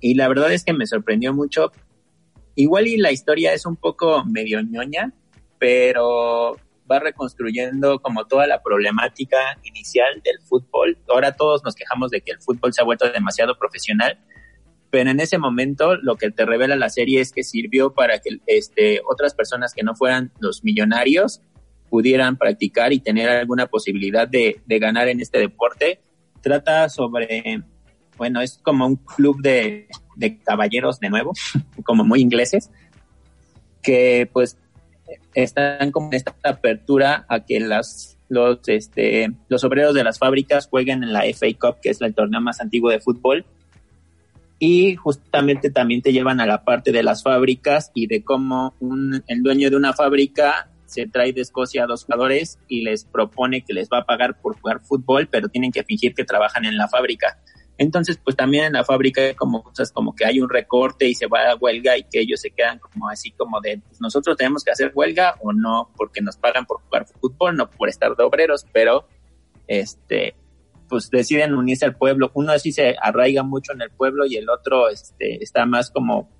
[0.00, 1.72] Y la verdad es que me sorprendió mucho.
[2.54, 5.12] Igual y la historia es un poco medio ñoña,
[5.58, 6.56] pero
[6.90, 10.98] va reconstruyendo como toda la problemática inicial del fútbol.
[11.08, 14.18] Ahora todos nos quejamos de que el fútbol se ha vuelto demasiado profesional,
[14.90, 18.38] pero en ese momento lo que te revela la serie es que sirvió para que
[18.46, 21.42] este, otras personas que no fueran los millonarios
[21.88, 26.00] pudieran practicar y tener alguna posibilidad de, de ganar en este deporte.
[26.40, 27.62] Trata sobre,
[28.16, 31.32] bueno, es como un club de, de caballeros de nuevo,
[31.84, 32.70] como muy ingleses,
[33.82, 34.56] que pues
[35.34, 40.66] están como en esta apertura a que las, los, este, los obreros de las fábricas
[40.66, 43.44] jueguen en la FA Cup, que es el torneo más antiguo de fútbol.
[44.58, 49.22] Y justamente también te llevan a la parte de las fábricas y de cómo un,
[49.26, 53.62] el dueño de una fábrica se trae de Escocia a dos jugadores y les propone
[53.62, 56.76] que les va a pagar por jugar fútbol, pero tienen que fingir que trabajan en
[56.76, 57.38] la fábrica.
[57.78, 61.14] Entonces, pues también en la fábrica hay como cosas como que hay un recorte y
[61.14, 64.36] se va a huelga y que ellos se quedan como así como de, pues nosotros
[64.36, 68.16] tenemos que hacer huelga o no, porque nos pagan por jugar fútbol, no por estar
[68.16, 69.06] de obreros, pero
[69.66, 70.34] este,
[70.88, 72.30] pues deciden unirse al pueblo.
[72.34, 76.30] Uno así se arraiga mucho en el pueblo y el otro este, está más como,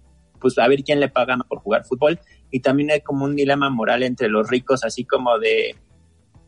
[0.41, 2.19] pues a ver quién le paga por jugar fútbol.
[2.51, 5.77] Y también hay como un dilema moral entre los ricos, así como de,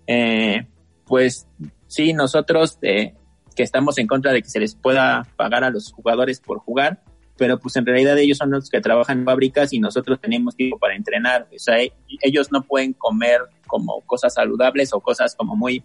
[0.07, 0.67] eh,
[1.05, 1.47] pues
[1.87, 3.15] sí, nosotros eh,
[3.59, 7.03] que estamos en contra de que se les pueda pagar a los jugadores por jugar,
[7.37, 10.79] pero pues en realidad ellos son los que trabajan en fábricas y nosotros tenemos tiempo
[10.79, 11.49] para entrenar.
[11.53, 11.75] O sea,
[12.23, 15.83] ellos no pueden comer como cosas saludables o cosas como muy,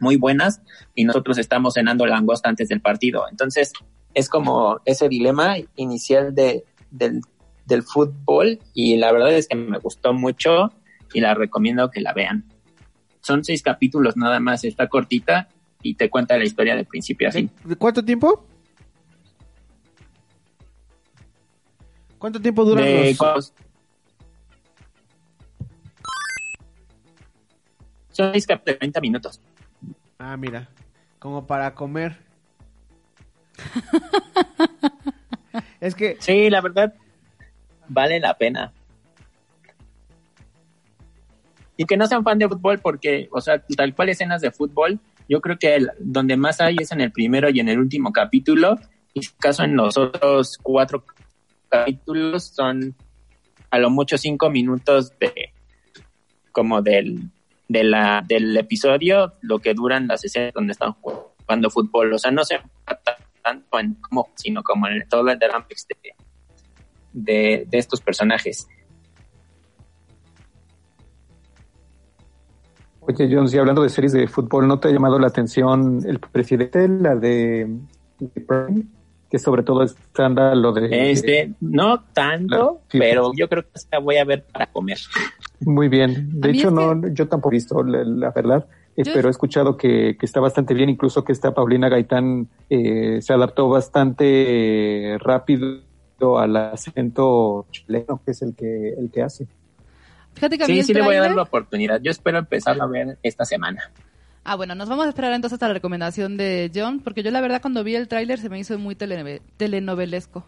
[0.00, 0.62] muy buenas
[0.94, 3.26] y nosotros estamos cenando langosta antes del partido.
[3.30, 3.74] Entonces,
[4.14, 7.20] es como ese dilema inicial de, del,
[7.66, 10.72] del fútbol y la verdad es que me gustó mucho
[11.12, 12.46] y la recomiendo que la vean.
[13.20, 15.50] Son seis capítulos nada más, está cortita
[15.82, 17.50] y te cuenta la historia de principio a fin.
[17.64, 18.46] ¿De cuánto tiempo?
[22.18, 23.18] ¿Cuánto tiempo duran De los...?
[23.18, 23.52] cos-
[28.12, 29.40] Son de 30 minutos.
[30.18, 30.68] Ah, mira,
[31.18, 32.18] como para comer.
[35.80, 36.94] es que Sí, la verdad,
[37.88, 38.72] vale la pena.
[41.76, 45.00] Y que no sean fan de fútbol porque, o sea, tal cual escenas de fútbol,
[45.32, 48.12] yo creo que el- donde más hay es en el primero y en el último
[48.12, 48.78] capítulo.
[49.14, 51.06] Y si acaso en los otros cuatro
[51.70, 52.94] capítulos son
[53.70, 55.32] a lo mucho cinco minutos de
[56.52, 57.30] como del
[57.66, 62.30] de la del episodio lo que duran las escenas donde están jugando fútbol o sea
[62.30, 63.00] no se enfoca
[63.42, 65.66] tanto en cómo sino como en todo el drama
[67.14, 68.68] de, de estos personajes
[73.06, 76.20] Oye, John, si hablando de series de fútbol, ¿no te ha llamado la atención el
[76.20, 77.68] presidente, la de,
[78.18, 78.84] de Prime?
[79.28, 81.10] Que sobre todo está lo de...
[81.10, 84.98] este no tanto sí, pero yo creo que esta voy a ver para comer
[85.60, 86.40] Muy bien.
[86.40, 89.76] De hecho, es no, yo tampoco he visto, la, la verdad, eh, pero he escuchado
[89.76, 95.18] que, que está bastante bien, incluso que esta Paulina Gaitán eh, se adaptó bastante eh,
[95.18, 95.80] rápido
[96.38, 99.48] al acento chileno, que es el que, el que hace.
[100.34, 102.38] Fíjate que a mí sí el sí le voy a dar la oportunidad yo espero
[102.38, 103.90] empezarlo a ver esta semana
[104.44, 107.40] Ah, bueno, nos vamos a esperar entonces hasta la recomendación de John, porque yo la
[107.40, 110.44] verdad cuando vi el tráiler se me hizo muy telenovelesco.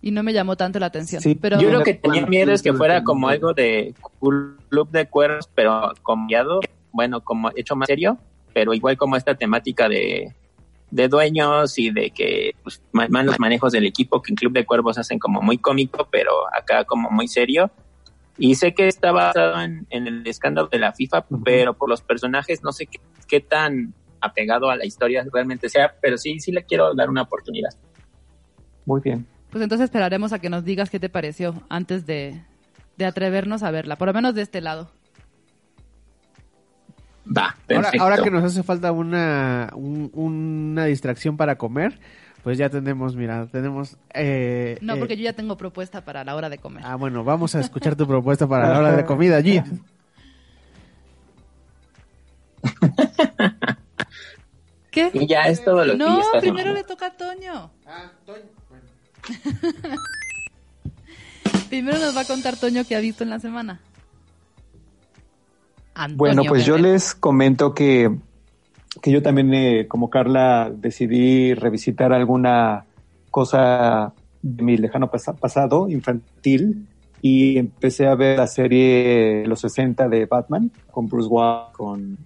[0.00, 1.22] Y no me llamó tanto la atención.
[1.22, 3.94] Sí, pero yo lo que tenía miedo es que fuera como algo de
[4.68, 6.58] club de cuernos pero cambiado
[6.90, 8.18] bueno como hecho más serio
[8.52, 10.34] pero igual como esta temática de
[10.90, 14.66] de dueños y de que pues, ma- malos manejos del equipo que en Club de
[14.66, 17.70] Cuervos hacen como muy cómico, pero acá como muy serio.
[18.38, 22.00] Y sé que está basado en, en el escándalo de la FIFA, pero por los
[22.00, 26.50] personajes no sé qué, qué tan apegado a la historia realmente sea, pero sí, sí
[26.52, 27.70] le quiero dar una oportunidad.
[28.86, 29.26] Muy bien.
[29.50, 32.42] Pues entonces esperaremos a que nos digas qué te pareció antes de,
[32.96, 34.90] de atrevernos a verla, por lo menos de este lado.
[37.24, 38.02] Va, ahora, perfecto.
[38.02, 41.98] ahora que nos hace falta una, un- una distracción para comer,
[42.42, 43.96] pues ya tenemos, mira, tenemos...
[44.14, 46.82] eh, No, eh, porque yo ya tengo propuesta para la hora de comer.
[46.84, 49.64] Ah, bueno, vamos a escuchar tu propuesta para la hora de comida, Jit.
[54.90, 55.10] ¿Qué?
[55.14, 57.70] Y ya es todo lo que No, esta primero le toca a Toño.
[61.70, 63.80] primero nos va a contar Toño qué ha visto en la semana.
[65.94, 68.14] Antonio, Bueno, pues yo les comento que,
[69.00, 72.84] que yo también, eh, como Carla, decidí revisitar alguna
[73.30, 76.86] cosa de mi lejano pasa- pasado infantil
[77.22, 82.18] y empecé a ver la serie Los 60 de Batman con Bruce Wayne, con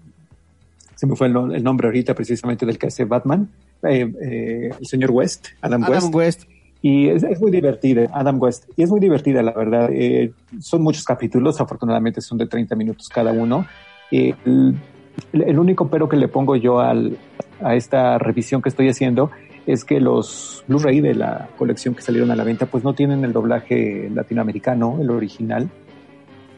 [0.95, 3.51] se me fue el, no- el nombre ahorita precisamente del que hace Batman,
[3.83, 6.15] eh, eh, el señor West, Adam, Adam West.
[6.15, 6.51] West.
[6.83, 8.65] Y es, es muy divertida, Adam West.
[8.77, 9.91] Y es muy divertida, la verdad.
[9.93, 13.67] Eh, son muchos capítulos, afortunadamente son de 30 minutos cada uno.
[14.11, 14.77] El,
[15.33, 17.19] el único pero que le pongo yo al,
[17.63, 19.31] a esta revisión que estoy haciendo
[19.67, 23.25] es que los Blu-ray de la colección que salieron a la venta pues no tienen
[23.25, 25.69] el doblaje latinoamericano, el original,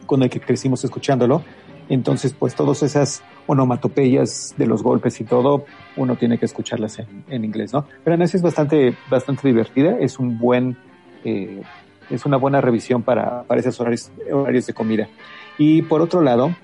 [0.05, 1.43] con el que crecimos escuchándolo.
[1.89, 5.65] Entonces, pues todas esas onomatopeyas de los golpes y todo,
[5.97, 7.85] uno tiene que escucharlas en, en inglés, ¿no?
[8.03, 10.77] Pero aún así es bastante, bastante divertida, es un buen,
[11.23, 11.63] eh,
[12.11, 15.09] es una buena revisión para, para esos horarios, horarios de comida.
[15.57, 16.55] Y por otro lado,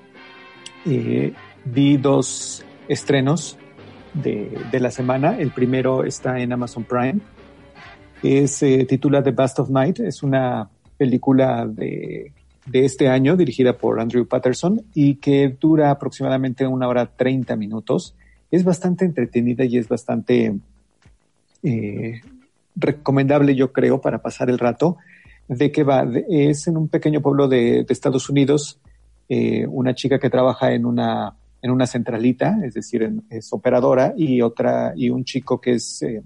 [0.86, 1.34] eh,
[1.66, 3.58] vi dos estrenos
[4.14, 5.38] de, de la semana.
[5.38, 7.20] El primero está en Amazon Prime.
[8.24, 10.00] Es eh, titula The Best of Night.
[10.00, 12.32] Es una película de,
[12.66, 18.16] de este año dirigida por Andrew Patterson y que dura aproximadamente una hora 30 minutos.
[18.52, 20.56] Es bastante entretenida y es bastante
[21.64, 22.22] eh,
[22.76, 24.98] recomendable, yo creo, para pasar el rato.
[25.48, 26.08] ¿De qué va?
[26.30, 28.80] Es en un pequeño pueblo de, de Estados Unidos,
[29.30, 34.40] eh, una chica que trabaja en una, en una centralita, es decir, es operadora, y
[34.44, 36.22] otra, y un chico que es eh,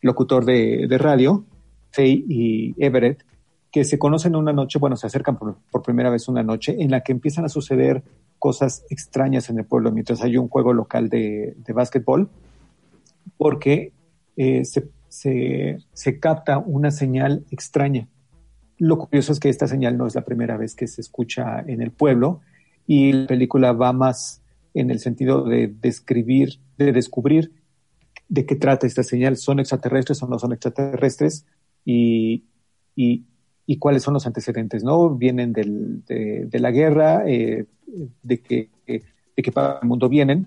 [0.00, 1.44] locutor de, radio,
[1.90, 3.22] Faye y Everett,
[3.70, 7.02] que se conocen una noche, bueno, se acercan por, primera vez una noche, en la
[7.02, 8.02] que empiezan a suceder
[8.38, 12.30] cosas extrañas en el pueblo mientras hay un juego local de, de básquetbol,
[13.36, 13.92] porque
[14.38, 18.08] eh, se, se capta una señal extraña.
[18.78, 21.82] Lo curioso es que esta señal no es la primera vez que se escucha en
[21.82, 22.40] el pueblo
[22.86, 24.41] y la película va más
[24.74, 27.52] en el sentido de describir, de descubrir
[28.28, 29.36] de qué trata esta señal.
[29.36, 31.46] ¿Son extraterrestres o no son extraterrestres?
[31.84, 32.44] Y,
[32.96, 33.24] y,
[33.66, 35.10] y cuáles son los antecedentes, ¿no?
[35.10, 37.66] Vienen del, de, de la guerra, eh,
[38.22, 40.46] de que, de que para el mundo vienen.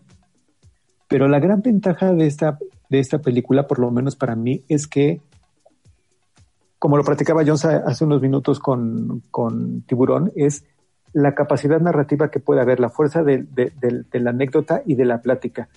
[1.07, 2.57] Pero la gran ventaja de esta,
[2.89, 5.21] de esta película, por lo menos para mí, es que
[6.79, 10.65] como lo practicaba Jones hace unos minutos con, con Tiburón, es
[11.15, 15.05] la capacidad narrativa que puede haber, la fuerza de, de, de, la anécdota y de
[15.05, 15.69] la plática.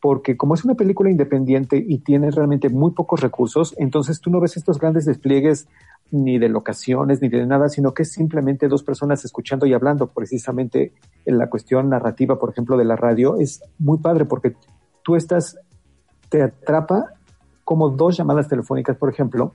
[0.00, 4.38] Porque como es una película independiente y tiene realmente muy pocos recursos, entonces tú no
[4.38, 5.66] ves estos grandes despliegues
[6.12, 10.06] ni de locaciones ni de nada, sino que es simplemente dos personas escuchando y hablando.
[10.06, 10.92] Precisamente
[11.26, 14.54] en la cuestión narrativa, por ejemplo, de la radio, es muy padre porque
[15.02, 15.58] tú estás,
[16.28, 17.14] te atrapa
[17.64, 19.54] como dos llamadas telefónicas, por ejemplo,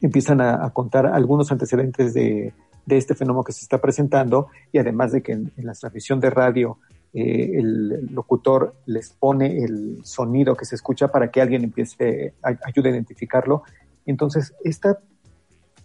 [0.00, 2.54] empiezan a contar algunos antecedentes de,
[2.86, 6.30] de, este fenómeno que se está presentando y además de que en, la transmisión de
[6.30, 6.78] radio
[7.12, 12.88] eh, el locutor les pone el sonido que se escucha para que alguien empiece, ayude
[12.88, 13.62] a identificarlo.
[14.06, 14.98] Entonces, esta,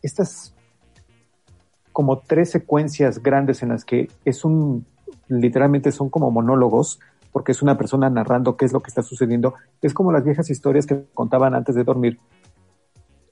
[0.02, 0.54] estas
[1.92, 4.86] como tres secuencias grandes en las que es un,
[5.28, 7.00] literalmente son como monólogos,
[7.32, 10.50] porque es una persona narrando qué es lo que está sucediendo, es como las viejas
[10.50, 12.20] historias que contaban antes de dormir,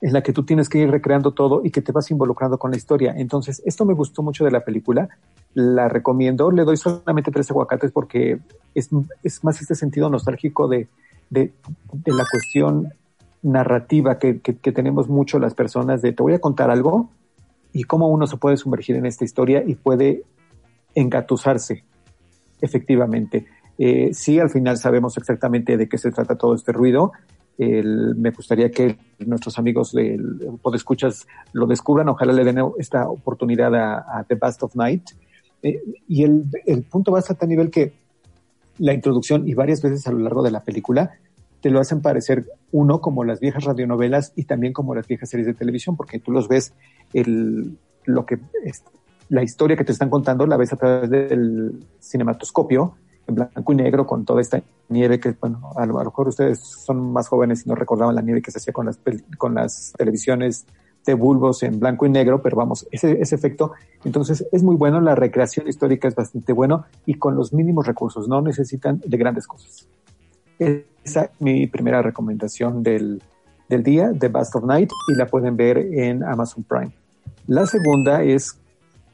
[0.02, 2.72] en la que tú tienes que ir recreando todo y que te vas involucrando con
[2.72, 3.14] la historia.
[3.18, 5.10] Entonces, esto me gustó mucho de la película,
[5.54, 8.40] la recomiendo, le doy solamente tres aguacates porque
[8.76, 8.90] es,
[9.24, 10.88] es más este sentido nostálgico de,
[11.30, 11.54] de,
[12.06, 12.94] la cuestión
[13.42, 17.10] narrativa que, que, que, tenemos mucho las personas de te voy a contar algo
[17.74, 20.24] y cómo uno se puede sumergir en esta historia y puede
[20.96, 21.84] engatusarse
[22.62, 23.46] efectivamente.
[23.78, 27.12] Eh, sí, al final sabemos exactamente de qué se trata todo este ruido,
[27.58, 33.74] el, me gustaría que nuestros amigos del Podescuchas lo descubran, ojalá le den esta oportunidad
[33.76, 35.10] a, The Best of Night.
[35.64, 37.94] Eh, y el, el, punto va hasta a nivel que
[38.78, 41.12] la introducción y varias veces a lo largo de la película
[41.62, 45.48] te lo hacen parecer uno como las viejas radionovelas y también como las viejas series
[45.48, 46.74] de televisión, porque tú los ves,
[47.14, 48.84] el, lo que es,
[49.30, 52.96] la historia que te están contando la ves a través del cinematoscopio,
[53.28, 57.12] en blanco y negro con toda esta nieve que, bueno, a lo, mejor ustedes son
[57.12, 59.00] más jóvenes y no recordaban la nieve que se hacía con las,
[59.38, 60.66] con las televisiones
[61.06, 63.72] de bulbos en blanco y negro, pero vamos, ese, ese efecto,
[64.04, 68.28] entonces es muy bueno, la recreación histórica es bastante bueno y con los mínimos recursos,
[68.28, 69.88] no necesitan de grandes cosas.
[70.60, 73.22] Esa es mi primera recomendación del,
[73.70, 76.92] del día, The Best of Night, y la pueden ver en Amazon Prime.
[77.48, 78.58] La segunda es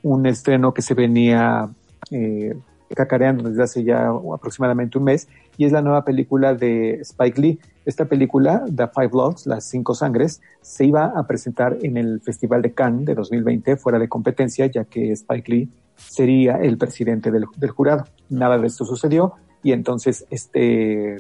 [0.01, 1.69] un estreno que se venía
[2.11, 2.55] eh,
[2.93, 5.27] cacareando desde hace ya aproximadamente un mes
[5.57, 7.59] y es la nueva película de Spike Lee.
[7.85, 12.61] Esta película, The Five Bloods, Las Cinco Sangres, se iba a presentar en el Festival
[12.61, 17.45] de Cannes de 2020 fuera de competencia, ya que Spike Lee sería el presidente del,
[17.69, 18.05] jurado.
[18.29, 21.17] Nada de esto sucedió y entonces este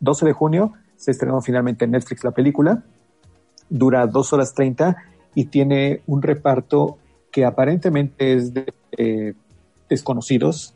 [0.00, 2.82] 12 de junio se estrenó finalmente en Netflix la película.
[3.68, 4.96] Dura dos horas 30
[5.34, 6.98] y tiene un reparto
[7.30, 9.34] que aparentemente es de eh,
[9.88, 10.74] desconocidos,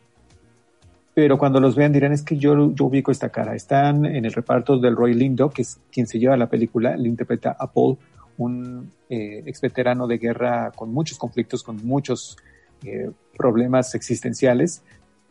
[1.14, 3.54] pero cuando los vean dirán es que yo, yo ubico esta cara.
[3.54, 7.08] Están en el reparto del Roy Lindo, que es quien se lleva la película, le
[7.08, 7.98] interpreta a Paul,
[8.38, 12.38] un eh, ex veterano de guerra con muchos conflictos, con muchos
[12.84, 14.82] eh, problemas existenciales.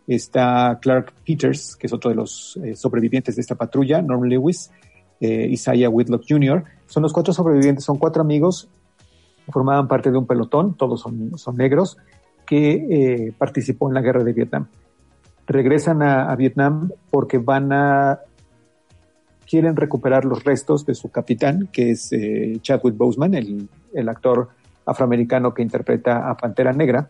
[0.08, 4.72] Está Clark Peters, que es otro de los eh, sobrevivientes de esta patrulla, Norm Lewis,
[5.24, 6.64] Isaiah Whitlock Jr.
[6.88, 8.68] Son los cuatro sobrevivientes, son cuatro amigos,
[9.50, 11.98] formaban parte de un pelotón, todos son, son negros,
[12.52, 14.68] que eh, participó en la guerra de Vietnam.
[15.48, 18.20] Regresan a, Vietnam porque van a
[19.50, 24.50] quieren recuperar los restos de su capitán, que es eh, Chadwick Boseman, el, el, actor
[24.86, 27.08] afroamericano que interpreta a Pantera Negra.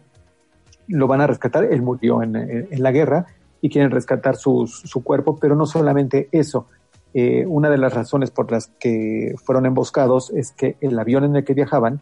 [0.87, 3.25] Lo van a rescatar, él murió en, en la guerra
[3.61, 6.67] y quieren rescatar su, su, cuerpo, pero no solamente eso.
[7.15, 11.35] Eh, una de las razones por las que fueron emboscados es que el avión en
[11.35, 11.99] el que viajaban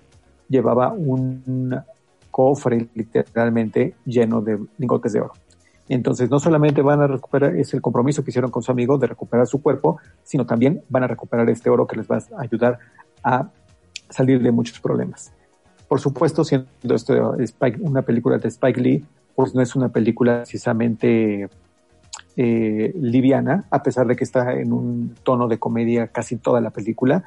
[0.50, 1.74] llevaba un
[2.40, 5.34] cofre literalmente lleno de lingotes de oro.
[5.90, 9.08] Entonces, no solamente van a recuperar, es el compromiso que hicieron con su amigo de
[9.08, 12.80] recuperar su cuerpo, sino también van a recuperar este oro que les va a ayudar
[13.26, 13.50] a
[14.10, 15.34] salir de muchos problemas.
[15.90, 17.36] Por supuesto, siendo esto
[17.82, 21.50] una película de Spike Lee, pues no es una película precisamente
[22.38, 26.70] eh, liviana, a pesar de que está en un tono de comedia casi toda la
[26.70, 27.22] película,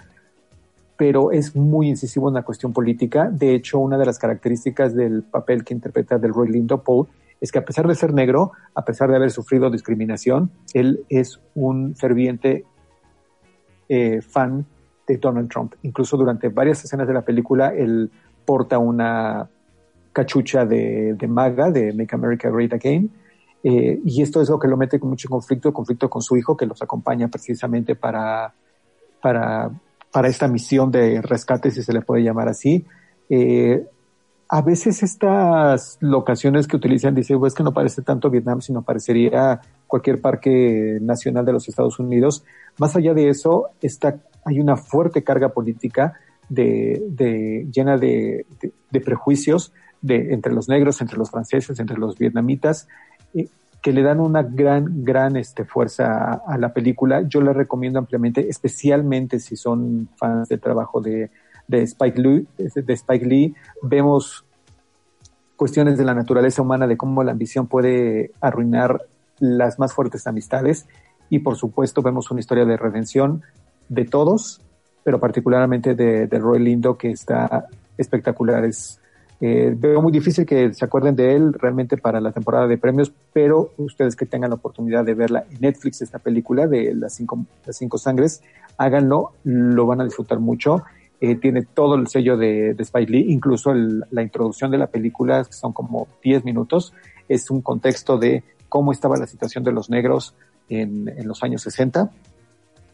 [0.97, 3.28] pero es muy incisivo en la cuestión política.
[3.30, 7.09] De hecho, una de las características del papel que interpreta del Roy Lindo Paul
[7.40, 11.40] es que a pesar de ser negro, a pesar de haber sufrido discriminación, él es
[11.55, 12.64] un ferviente
[13.88, 14.64] eh, fan
[15.09, 15.74] de Donald Trump.
[15.82, 18.11] Incluso durante varias escenas de la película, él
[18.45, 19.49] porta una
[20.12, 23.11] cachucha de, de MAGA, de Make America Great Again,
[23.64, 26.57] eh, y esto es lo que lo mete con mucho conflicto, conflicto con su hijo,
[26.57, 28.53] que los acompaña precisamente para,
[29.20, 29.70] para,
[30.13, 32.85] para esta misión de rescate, si se le puede llamar así.
[33.29, 33.85] Eh,
[34.49, 39.63] a veces estas locaciones que utilizan, dice, pues que no parece tanto Vietnam, sino parecería
[39.87, 42.45] cualquier parque nacional de los Estados Unidos.
[42.79, 46.13] Más allá de eso, está, hay una fuerte carga política
[46.51, 51.97] de, de llena de, de, de, prejuicios de, entre los negros, entre los franceses, entre
[51.97, 52.89] los vietnamitas,
[53.33, 53.49] eh,
[53.83, 57.22] que le dan una gran, gran este, fuerza a, la película.
[57.28, 61.30] Yo la recomiendo ampliamente, especialmente si son fans del trabajo de,
[61.66, 64.45] de Spike Lee, de Spike Lee, vemos
[65.57, 69.03] cuestiones de la naturaleza humana, de cómo la ambición puede arruinar
[69.41, 70.87] las más fuertes amistades
[71.28, 73.43] y por supuesto vemos una historia de redención
[73.89, 74.61] de todos,
[75.03, 77.66] pero particularmente de, de Roy Lindo que está
[77.99, 78.64] espectacular.
[78.64, 79.01] Es,
[79.45, 83.12] eh, veo muy difícil que se acuerden de él realmente para la temporada de premios,
[83.32, 87.45] pero ustedes que tengan la oportunidad de verla en Netflix, esta película de las cinco,
[87.66, 88.40] las cinco sangres,
[88.78, 90.84] háganlo, lo van a disfrutar mucho.
[91.20, 95.53] Eh, tiene todo el sello de, de Lee, incluso la introducción de la película, que
[95.53, 96.95] son como 10 minutos,
[97.28, 100.36] es un contexto de cómo estaba la situación de los negros
[100.68, 102.12] en, en los años 60,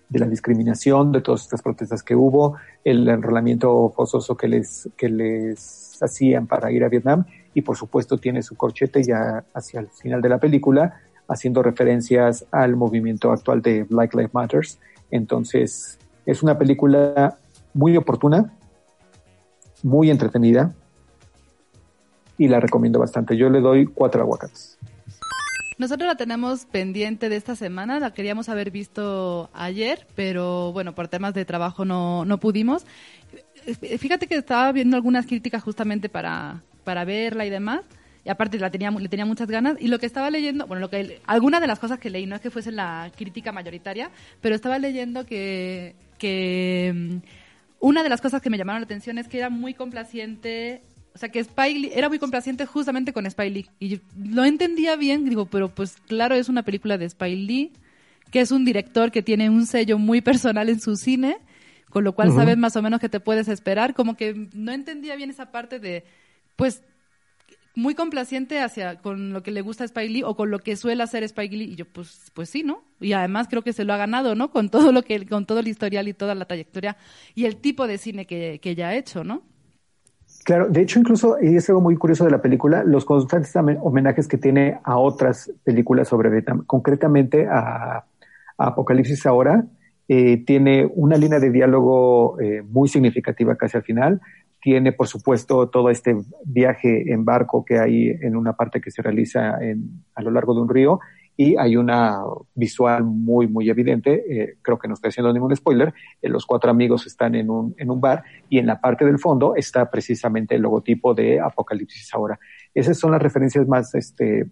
[0.09, 5.09] de la discriminación, de todas estas protestas que hubo, el enrolamiento forzoso que les, que
[5.09, 9.89] les hacían para ir a Vietnam y por supuesto tiene su corchete ya hacia el
[9.89, 14.79] final de la película haciendo referencias al movimiento actual de Black Lives Matters.
[15.11, 17.39] Entonces, es una película
[17.75, 18.53] muy oportuna,
[19.83, 20.75] muy entretenida
[22.39, 23.37] y la recomiendo bastante.
[23.37, 24.78] Yo le doy cuatro aguacates.
[25.79, 31.07] Nosotros la tenemos pendiente de esta semana, la queríamos haber visto ayer, pero bueno, por
[31.07, 32.85] temas de trabajo no, no pudimos.
[33.99, 37.83] Fíjate que estaba viendo algunas críticas justamente para, para verla y demás,
[38.25, 40.91] y aparte la tenía, le tenía muchas ganas, y lo que estaba leyendo, bueno, lo
[40.91, 44.11] que algunas de las cosas que leí, no es que fuese la crítica mayoritaria,
[44.41, 47.21] pero estaba leyendo que, que
[47.79, 50.83] una de las cosas que me llamaron la atención es que era muy complaciente,
[51.19, 53.67] o sea, que Spike Lee era muy complaciente justamente con Spike Lee.
[53.81, 57.73] Y yo lo entendía bien, digo, pero pues claro, es una película de Spike Lee,
[58.31, 61.39] que es un director que tiene un sello muy personal en su cine,
[61.91, 62.37] con lo cual uh -huh.
[62.37, 63.95] sabes más o menos que te puedes esperar.
[63.95, 66.05] Como que no entendía bien esa parte de,
[66.55, 66.85] pues,
[67.75, 70.77] muy complaciente hacia con lo que le gusta a Spike Lee o con lo que
[70.77, 73.85] suele hacer Spike Lee y yo pues pues sí no y además creo que se
[73.85, 76.45] lo ha ganado no con todo lo que con todo el historial y toda la
[76.45, 76.97] trayectoria
[77.37, 79.45] y el tipo de cine que, que ya ha hecho no
[80.45, 84.27] Claro, de hecho incluso, y es algo muy curioso de la película, los constantes homenajes
[84.27, 88.05] que tiene a otras películas sobre Vietnam, concretamente a,
[88.57, 89.65] Apocalipsis Ahora,
[90.09, 94.21] eh, tiene una línea de diálogo eh, muy significativa casi al final,
[94.61, 99.03] tiene, por supuesto, todo este viaje en barco que hay en una parte que se
[99.03, 100.99] realiza en, a lo largo de un río
[101.41, 102.19] y hay una
[102.57, 104.25] visual muy, muy evidente.
[104.29, 105.95] Eh, creo que no estoy haciendo ningún spoiler.
[106.21, 109.21] Eh, los cuatro amigos están en un, en un bar y en la parte del
[109.21, 112.41] fondo está precisamente el logotipo de Apocalipsis ahora.
[112.75, 114.51] Esas son las referencias más este,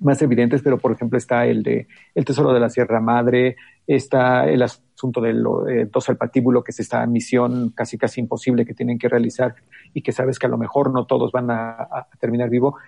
[0.00, 3.56] más evidentes, pero por ejemplo está el de El Tesoro de la Sierra Madre,
[3.86, 8.64] está el asunto del eh, dos al patíbulo, que es esta misión casi casi imposible
[8.64, 9.54] que tienen que realizar
[9.92, 12.78] y que sabes que a lo mejor no todos van a, a terminar vivo.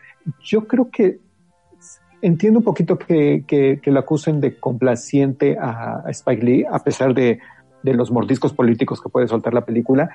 [0.43, 1.28] Yo creo que
[2.23, 7.15] entiendo un poquito que, que, que lo acusen de complaciente a, Spike Lee, a pesar
[7.15, 7.41] de,
[7.83, 10.11] de los mordiscos políticos que puede soltar la película,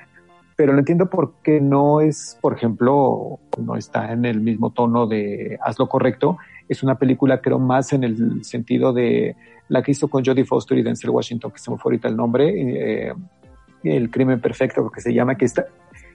[0.56, 5.58] pero lo entiendo porque no es, por ejemplo, no está en el mismo tono de
[5.60, 6.38] Haz lo correcto.
[6.68, 9.34] Es una película, creo, más en el sentido de
[9.68, 12.16] la que hizo con Jodie Foster y Denzel Washington, que se me fue ahorita el
[12.16, 13.12] nombre, eh,
[13.82, 15.66] El crimen perfecto, que se llama, que está,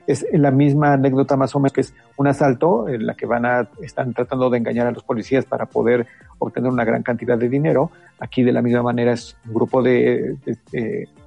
[0.09, 3.45] es la misma anécdota más o menos, que es un asalto en la que van
[3.45, 6.07] a, están tratando de engañar a los policías para poder
[6.39, 7.91] obtener una gran cantidad de dinero.
[8.19, 10.35] Aquí de la misma manera es un grupo de,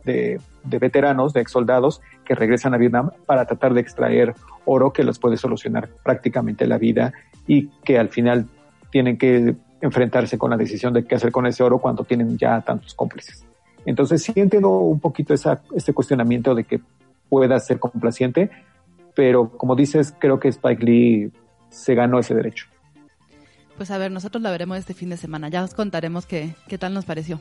[0.05, 5.05] de, veteranos, de ex soldados, que regresan a Vietnam para tratar de extraer oro que
[5.05, 7.13] les puede solucionar prácticamente la vida
[7.47, 8.49] y que al final
[8.91, 12.61] tienen que enfrentarse con la decisión de qué hacer con ese oro cuando tienen ya
[12.63, 13.47] tantos cómplices.
[13.87, 16.81] Entonces sí entiendo un poquito esa, este cuestionamiento de que
[17.29, 18.51] pueda ser complaciente,
[19.15, 21.33] pero como dices, creo que Spike Lee
[21.71, 22.67] se ganó ese derecho.
[23.77, 25.49] Pues a ver, nosotros la veremos este fin de semana.
[25.49, 27.41] Ya os contaremos qué, qué tal nos pareció.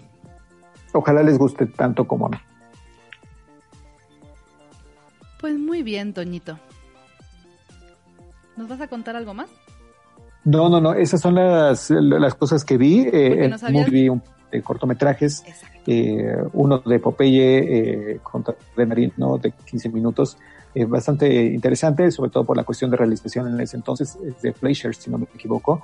[0.93, 2.37] Ojalá les guste tanto como a mí.
[5.39, 6.59] Pues muy bien, Toñito.
[8.57, 9.49] ¿Nos vas a contar algo más?
[10.43, 13.07] No, no, no, esas son las, las cosas que vi.
[13.11, 13.89] Eh, no sabías...
[13.89, 15.43] vi un, de cortometrajes,
[15.87, 20.37] eh, uno de Popeye eh, contra de Marino de 15 minutos,
[20.73, 24.95] eh, bastante interesante, sobre todo por la cuestión de realización en ese entonces, de Fleischer,
[24.95, 25.81] si no me equivoco,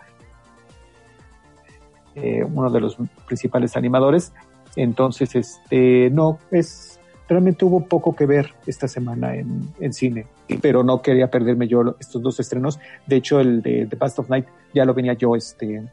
[2.16, 4.34] eh, uno de los principales animadores.
[4.76, 10.26] Entonces, este, no, es realmente hubo poco que ver esta semana en, en, cine,
[10.62, 12.80] pero no quería perderme yo estos dos estrenos.
[13.06, 15.84] De hecho, el de The Past of Night ya lo venía yo, este,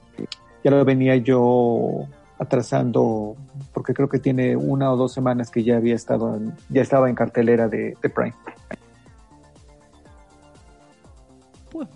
[0.62, 2.07] ya lo venía yo
[2.38, 3.36] atrasando,
[3.72, 7.09] porque creo que tiene una o dos semanas que ya había estado, en, ya estaba
[7.09, 8.34] en cartelera de, de Prime.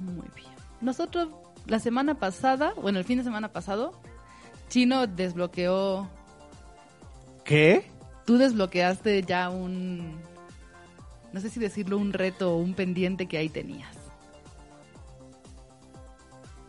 [0.01, 0.51] Muy bien.
[0.80, 1.28] Nosotros
[1.66, 3.93] la semana pasada, bueno, el fin de semana pasado,
[4.68, 6.09] Chino desbloqueó.
[7.45, 7.91] ¿Qué?
[8.24, 10.18] Tú desbloqueaste ya un.
[11.32, 13.97] No sé si decirlo, un reto o un pendiente que ahí tenías.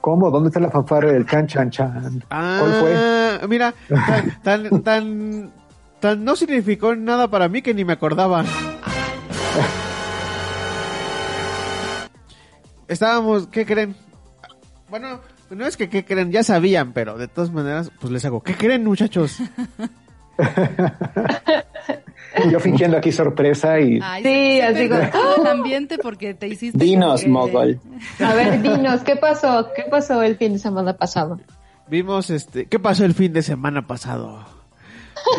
[0.02, 0.32] ¿Cómo?
[0.32, 2.24] ¿Dónde está la fanfarra del chan chan chan?
[2.30, 3.48] Ah, ¿Cuál fue?
[3.48, 5.52] Mira, tan, tan, tan,
[6.00, 8.44] tan no significó nada para mí que ni me acordaba.
[12.90, 13.96] Estábamos, ¿qué creen?
[14.90, 15.22] Bueno,
[15.52, 18.56] no es que qué creen, ya sabían, pero de todas maneras, pues les hago, ¿qué
[18.56, 19.38] creen muchachos?
[22.52, 24.00] Yo fingiendo aquí sorpresa y...
[24.02, 25.04] Ay, sí, así como...
[25.38, 26.84] el ambiente porque te hiciste...
[26.84, 27.30] Dinos, que...
[27.30, 27.80] mogol.
[28.20, 29.70] A ver, dinos, ¿qué pasó?
[29.76, 31.40] ¿Qué pasó el fin de semana pasado?
[31.90, 32.66] Vimos, este...
[32.66, 34.46] ¿Qué pasó el fin de semana pasado?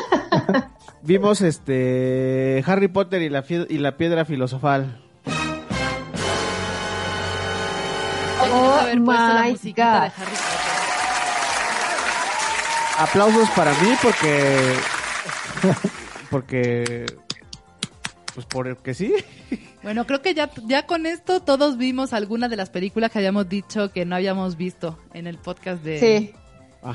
[1.02, 2.62] Vimos, este...
[2.64, 5.00] Harry Potter y la, y la piedra filosofal.
[8.52, 10.10] Oh my God.
[12.98, 14.74] Aplausos para mí porque
[16.30, 17.06] porque
[18.34, 19.14] pues porque sí.
[19.82, 23.48] Bueno, creo que ya ya con esto todos vimos alguna de las películas que habíamos
[23.48, 26.32] dicho que no habíamos visto en el podcast de sí.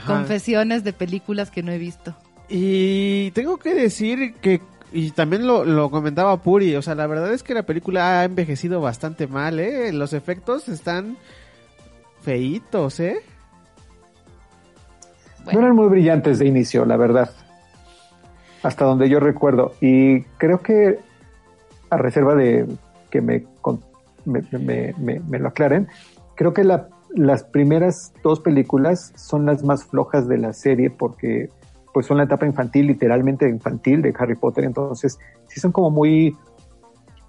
[0.05, 2.15] confesiones de películas que no he visto.
[2.47, 4.61] Y tengo que decir que
[4.93, 8.23] y también lo, lo, comentaba Puri, o sea, la verdad es que la película ha
[8.23, 9.91] envejecido bastante mal, ¿eh?
[9.91, 11.17] Los efectos están
[12.25, 13.17] feitos, ¿eh?
[15.45, 15.59] Bueno.
[15.59, 17.29] No eran muy brillantes de inicio, la verdad.
[18.63, 19.73] Hasta donde yo recuerdo.
[19.79, 20.99] Y creo que,
[21.91, 22.67] a reserva de
[23.11, 23.45] que me,
[24.25, 25.87] me, me, me, me lo aclaren,
[26.35, 31.49] creo que la, las primeras dos películas son las más flojas de la serie porque
[31.93, 35.17] pues son la etapa infantil, literalmente infantil de Harry Potter, entonces
[35.47, 36.35] sí son como muy,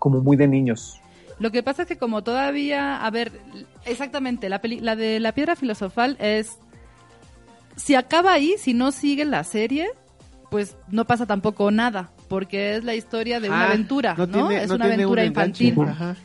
[0.00, 1.00] como muy de niños.
[1.38, 3.32] Lo que pasa es que como todavía, a ver,
[3.84, 6.58] exactamente, la, peli, la de la piedra filosofal es,
[7.76, 9.88] si acaba ahí, si no sigue la serie,
[10.50, 14.26] pues no pasa tampoco nada, porque es la historia de una ah, aventura, ¿no?
[14.26, 14.50] ¿no?
[14.50, 15.80] es no una aventura un infantil.
[15.80, 16.16] Ajá.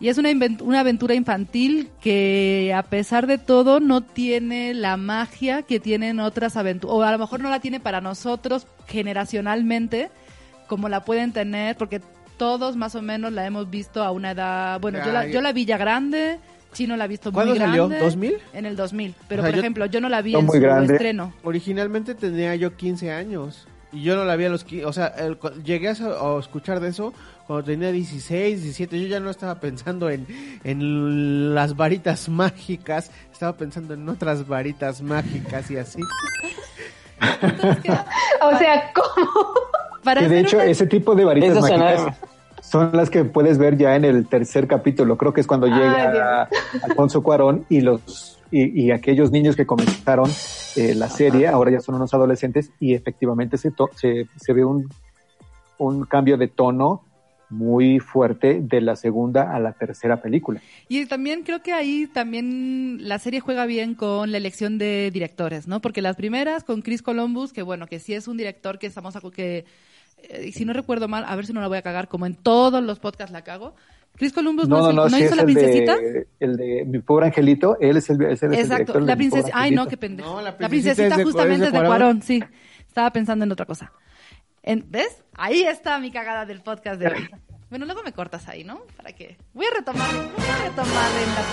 [0.00, 0.30] Y es una,
[0.60, 6.56] una aventura infantil que a pesar de todo no tiene la magia que tienen otras
[6.56, 10.10] aventuras, o a lo mejor no la tiene para nosotros generacionalmente,
[10.68, 12.00] como la pueden tener, porque
[12.38, 15.52] todos más o menos la hemos visto a una edad, bueno, yo la, yo la
[15.52, 16.38] vi ya grande,
[16.72, 17.58] Chino la ha visto muy grande.
[17.78, 18.10] ¿Cuándo salió?
[18.30, 18.38] ¿2000?
[18.54, 20.56] En el 2000, pero o sea, por yo, ejemplo, yo no la vi en muy
[20.58, 20.94] su grande.
[20.94, 21.32] estreno.
[21.42, 23.66] Originalmente tenía yo 15 años.
[23.90, 26.78] Y yo no la vi a los 15, o sea, el- cu- llegué a escuchar
[26.80, 27.14] de eso
[27.46, 30.26] cuando tenía 16, 17, yo ya no estaba pensando en,
[30.62, 36.00] en las varitas mágicas, estaba pensando en otras varitas mágicas y así.
[38.42, 39.54] O sea, ¿cómo?
[40.04, 42.16] Para Que de hecho, una- ese tipo de varitas Eso suena- mágicas
[42.62, 45.16] son las que puedes ver ya en el tercer capítulo.
[45.16, 46.48] Creo que es cuando Ay, llega
[46.82, 50.30] Alfonso Cuarón y los y, y aquellos niños que comenzaron
[50.76, 54.64] eh, la serie ahora ya son unos adolescentes y efectivamente se, to- se, se ve
[54.64, 54.88] un,
[55.78, 57.04] un cambio de tono
[57.50, 60.60] muy fuerte de la segunda a la tercera película.
[60.88, 65.66] Y también creo que ahí también la serie juega bien con la elección de directores,
[65.68, 65.80] ¿no?
[65.80, 69.16] Porque las primeras con Chris Columbus, que bueno, que sí es un director que estamos
[69.16, 69.64] a, que
[70.46, 72.34] y si no recuerdo mal, a ver si no la voy a cagar, como en
[72.34, 73.74] todos los podcasts la cago.
[74.16, 75.96] Chris Columbus no, es el- ¿no sí hizo es la el princesita.
[75.96, 79.06] de, el de mi pobre angelito, él es el, es el- el Exacto, director de
[79.06, 79.48] la princesa.
[79.54, 80.28] Ay, no, qué pendejo.
[80.28, 81.88] No, la la princesita princesita es de- justamente es de de Cuarón.
[81.88, 82.42] Cuarón, sí.
[82.88, 83.92] Estaba pensando en otra cosa.
[84.62, 85.22] En- ¿Ves?
[85.34, 87.28] Ahí está mi cagada del podcast de hoy.
[87.70, 88.80] Bueno, luego me cortas ahí, ¿no?
[88.96, 89.36] ¿Para qué?
[89.54, 91.44] Voy a retomar, voy a retomar en la...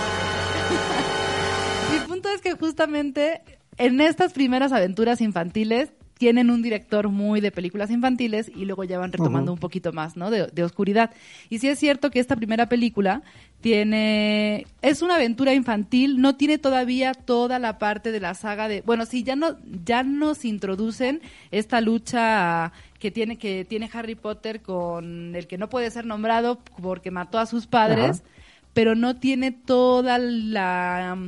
[1.92, 3.42] Mi punto es que justamente
[3.78, 8.98] en estas primeras aventuras infantiles tienen un director muy de películas infantiles y luego ya
[8.98, 10.30] van retomando un poquito más, ¿no?
[10.30, 11.10] De, de oscuridad.
[11.50, 13.22] Y sí es cierto que esta primera película
[13.60, 18.82] tiene, es una aventura infantil, no tiene todavía toda la parte de la saga de,
[18.82, 24.62] bueno, sí, ya no, ya nos introducen esta lucha que tiene, que tiene Harry Potter
[24.62, 28.22] con el que no puede ser nombrado porque mató a sus padres,
[28.72, 31.18] pero no tiene toda la,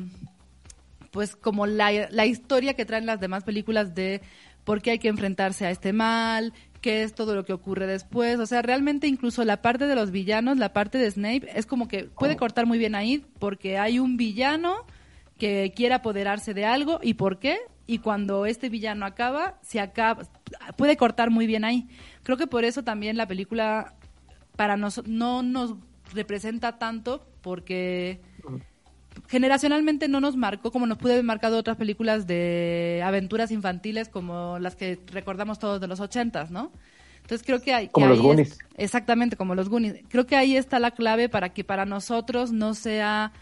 [1.11, 4.23] pues como la, la historia que traen las demás películas de
[4.69, 6.53] por qué hay que enfrentarse a este mal,
[6.83, 8.39] qué es todo lo que ocurre después.
[8.39, 11.89] O sea, realmente incluso la parte de los villanos, la parte de Snape, es como
[11.89, 14.85] que puede cortar muy bien ahí porque hay un villano
[15.39, 17.57] que quiere apoderarse de algo y por qué.
[17.87, 20.25] Y cuando este villano acaba, se acaba,
[20.77, 21.89] puede cortar muy bien ahí.
[22.23, 23.95] Creo que por eso también la película
[24.55, 25.77] para nos, no nos
[26.13, 28.21] representa tanto porque
[29.27, 34.59] generacionalmente no nos marcó como nos puede haber marcado otras películas de aventuras infantiles como
[34.59, 36.71] las que recordamos todos de los ochentas, ¿no?
[37.23, 37.87] Entonces creo que hay...
[37.89, 38.53] que Como los ahí Goonies.
[38.53, 39.97] es- exactamente, como los Goonies.
[40.09, 43.33] Creo que ahí está la clave para que para nosotros no sea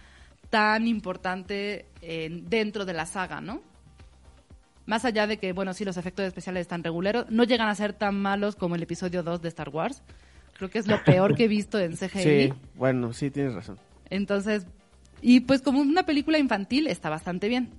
[0.51, 3.61] tan importante eh, dentro de la saga, ¿no?
[4.87, 7.93] Más allá de que, bueno, sí, los efectos especiales están reguleros, no llegan a ser
[7.93, 10.03] tan malos como el episodio 2 de Star Wars.
[10.57, 12.22] Creo que es lo peor que he visto en CGI.
[12.22, 13.79] Sí, bueno, sí tienes razón.
[14.11, 14.66] Entonces,
[15.23, 17.71] y pues como una película infantil está bastante bien.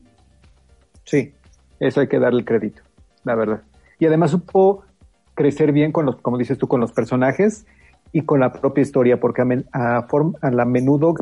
[1.04, 1.34] Sí,
[1.80, 2.82] eso hay que darle el crédito,
[3.24, 3.62] la verdad.
[4.00, 4.84] Y además supo
[5.34, 7.66] crecer bien con los, como dices tú, con los personajes
[8.12, 10.08] y con la propia historia, porque a, men- a,
[10.42, 11.16] a la menudo,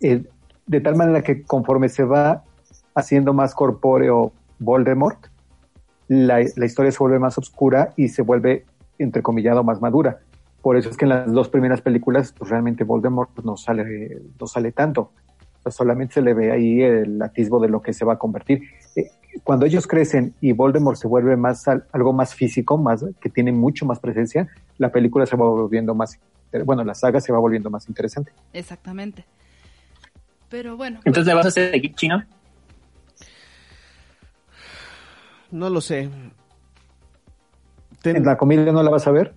[0.00, 0.24] eh,
[0.66, 2.44] de tal manera que conforme se va
[2.94, 5.26] haciendo más corpóreo Voldemort,
[6.08, 8.66] la, la historia se vuelve más oscura y se vuelve,
[8.98, 10.20] entrecomillado, más madura.
[10.62, 14.46] Por eso es que en las dos primeras películas, pues realmente Voldemort no sale, no
[14.46, 15.12] sale tanto.
[15.68, 18.62] Solamente se le ve ahí el atisbo de lo que se va a convertir.
[18.96, 19.10] Eh,
[19.42, 23.52] cuando ellos crecen y Voldemort se vuelve más al- algo más físico, más que tiene
[23.52, 24.48] mucho más presencia,
[24.78, 26.18] la película se va volviendo más,
[26.64, 28.32] bueno, la saga se va volviendo más interesante.
[28.52, 29.24] Exactamente.
[30.48, 32.22] Pero bueno, pues, Entonces, ¿le vas a seguir chino?
[35.50, 36.08] No lo sé.
[38.02, 39.34] Ten- ¿En la comida no la vas a ver?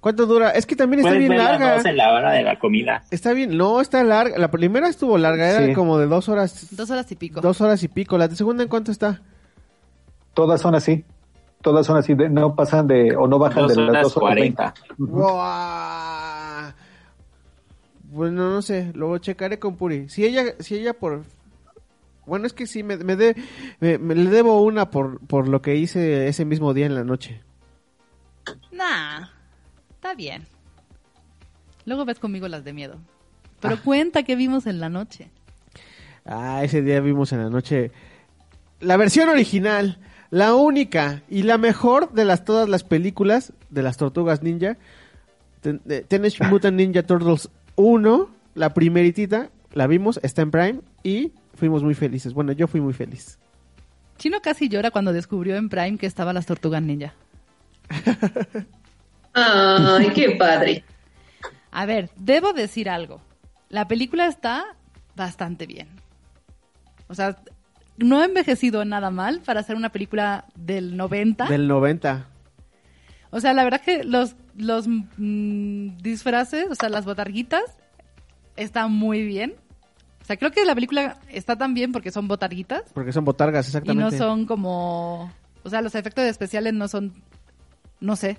[0.00, 0.50] ¿Cuánto dura?
[0.50, 1.74] Es que también está bien larga.
[1.76, 3.04] dos en la hora de la comida.
[3.10, 4.38] Está bien, no, está larga.
[4.38, 5.72] La primera estuvo larga, era Sí.
[5.74, 6.68] como de dos horas.
[6.74, 7.40] dos horas y pico.
[7.42, 8.16] Dos horas y pico.
[8.16, 9.20] ¿La de segunda en cuánto está?
[10.32, 11.04] Todas son así.
[11.60, 14.16] Todas son así, de- no pasan de, o no bajan Dos de las horas dos
[14.16, 14.74] horas cuarenta.
[18.04, 20.08] Bueno, no sé, luego checaré con Puri.
[20.08, 21.22] Si ella, si ella por...
[22.26, 23.36] Bueno, es que sí, me, me, de-
[23.80, 27.04] me- me le debo una por, por lo que hice ese mismo día en la
[27.04, 27.40] noche.
[28.72, 29.26] Nah,
[30.00, 30.46] está bien.
[31.84, 32.96] Luego ves conmigo las de miedo.
[33.60, 35.28] Pero cuenta que vimos en la noche.
[36.24, 37.92] Ah, ese día vimos en la noche
[38.80, 39.98] la versión original,
[40.30, 44.78] la única y la mejor de las todas las películas de las Tortugas Ninja.
[45.60, 51.94] Teenage Mutant Ninja Turtles 1, la primeritita, la vimos, está en Prime y fuimos muy
[51.94, 52.32] felices.
[52.32, 53.38] Bueno, yo fui muy feliz.
[54.16, 57.12] Chino casi llora cuando descubrió en Prime que estaban las tortugas ninja.
[59.32, 60.84] Ay, qué padre.
[61.70, 63.20] A ver, debo decir algo.
[63.68, 64.64] La película está
[65.14, 65.88] bastante bien.
[67.08, 67.36] O sea,
[67.96, 71.46] no ha envejecido nada mal para hacer una película del 90.
[71.46, 72.26] Del 90.
[73.30, 77.62] O sea, la verdad que los, los mm, disfraces, o sea, las botarguitas,
[78.56, 79.54] están muy bien.
[80.22, 83.66] O sea, creo que la película está tan bien porque son botarguitas Porque son botargas,
[83.66, 84.16] y exactamente.
[84.16, 85.32] no son como...
[85.62, 87.12] O sea, los efectos especiales no son
[88.00, 88.38] No sé.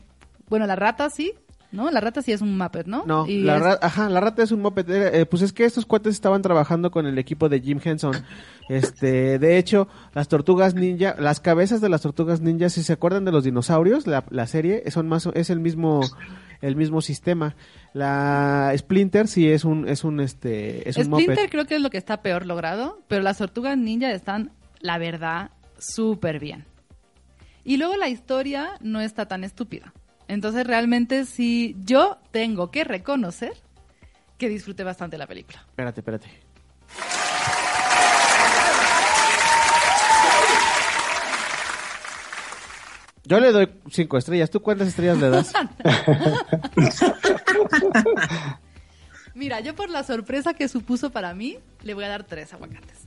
[0.51, 1.33] Bueno, la rata sí,
[1.71, 1.89] ¿no?
[1.89, 3.03] La rata sí es un Muppet, ¿no?
[3.07, 4.61] No, Y la, es- ra- ajá, la rata es un.
[4.87, 8.13] Era, eh, pues es que estos cuates estaban trabajando con el equipo de Jim Henson.
[8.69, 13.25] Este, de hecho, las tortugas ninja, las cabezas de las tortugas ninja, si se acuerdan
[13.25, 15.99] de los dinosaurios, la, la serie, son más, es el mismo,
[16.61, 17.55] el mismo sistema.
[17.93, 21.89] La Splinter sí es un, es un, este, es un Splinter creo que es lo
[21.89, 26.63] que está peor logrado, pero las tortugas ninja están, la verdad, súper bien.
[27.65, 29.93] Y luego la historia no está tan estúpida.
[30.31, 33.51] Entonces realmente sí, yo tengo que reconocer
[34.37, 35.61] que disfruté bastante la película.
[35.67, 36.29] Espérate, espérate.
[43.25, 44.49] Yo le doy cinco estrellas.
[44.49, 45.51] ¿Tú cuántas estrellas le das?
[49.35, 53.05] Mira, yo por la sorpresa que supuso para mí, le voy a dar tres aguacates.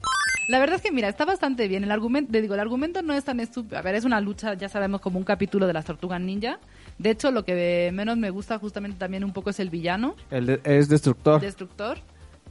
[0.48, 1.84] La verdad es que, mira, está bastante bien.
[1.84, 3.78] El argumento, digo, el argumento no es tan estúpido.
[3.78, 6.58] A ver, es una lucha, ya sabemos, como un capítulo de las tortugas ninja.
[6.98, 10.16] De hecho, lo que menos me gusta justamente también un poco es el villano.
[10.30, 11.40] El de- es destructor.
[11.40, 11.98] destructor,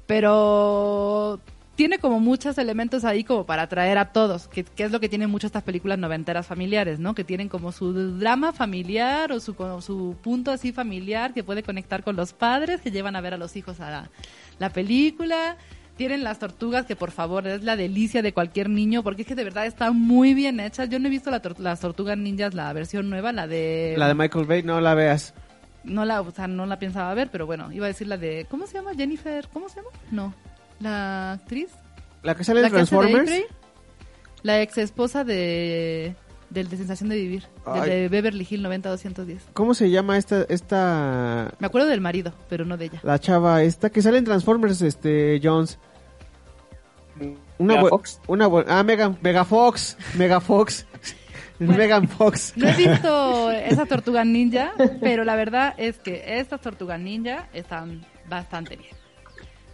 [0.07, 1.39] pero
[1.75, 5.09] tiene como muchos elementos ahí como para atraer a todos, que, que es lo que
[5.09, 7.15] tienen muchas estas películas noventeras familiares, ¿no?
[7.15, 11.63] Que tienen como su drama familiar o su, como su punto así familiar que puede
[11.63, 14.09] conectar con los padres que llevan a ver a los hijos a la,
[14.59, 15.57] la película.
[15.97, 19.35] Tienen las tortugas que por favor es la delicia de cualquier niño porque es que
[19.35, 20.89] de verdad están muy bien hechas.
[20.89, 23.93] Yo no he visto la tor- las tortugas ninjas, la versión nueva, la de...
[23.97, 25.33] La de Michael Bay, no la veas.
[25.83, 28.47] No la, o sea, no la pensaba ver, pero bueno, iba a decir la de...
[28.49, 28.95] ¿Cómo se llama?
[28.95, 29.47] Jennifer...
[29.53, 29.89] ¿Cómo se llama?
[30.11, 30.33] No.
[30.79, 31.69] La actriz.
[32.23, 33.31] La que sale en Transformers.
[34.41, 36.15] La ex esposa de...
[36.49, 37.43] Del de Sensación de Vivir.
[37.73, 39.49] del de Beverly Hill 90210.
[39.53, 42.99] ¿Cómo se llama esta, esta, Me acuerdo del marido, pero no de ella.
[43.03, 45.79] la chava esta que sale en Transformers, este, Jones?
[47.57, 48.19] Una ¿Mega bu- Fox?
[48.27, 50.85] Una ah, Megan, Mega Fox, Mega Fox.
[51.59, 52.53] Megan Fox.
[52.55, 58.05] No he visto esa tortuga ninja, pero la verdad es que estas tortugas ninja están
[58.27, 58.91] bastante bien.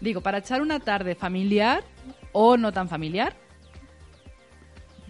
[0.02, 1.84] Digo, para echar una tarde familiar
[2.32, 3.36] o no tan familiar,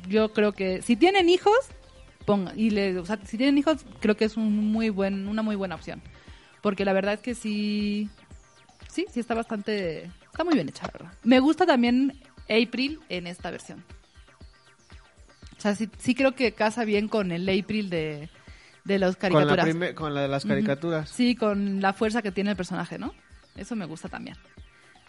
[0.10, 1.55] yo creo que si tienen hijos,
[2.26, 5.41] ponga, y le, o sea, si tienen hijos, creo que es un muy buen, una
[5.41, 6.01] muy buena opción.
[6.62, 8.10] Porque la verdad es que sí,
[8.89, 11.14] sí, sí está bastante, está muy bien hecha, la verdad.
[11.24, 13.84] Me gusta también April en esta versión.
[15.57, 18.30] O sea, sí, sí creo que casa bien con el April de,
[18.86, 19.93] de las Con la, caricaturas.
[19.93, 21.10] con la de las caricaturas.
[21.10, 23.14] Sí, con la fuerza que tiene el personaje, ¿no?
[23.55, 24.38] Eso me gusta también.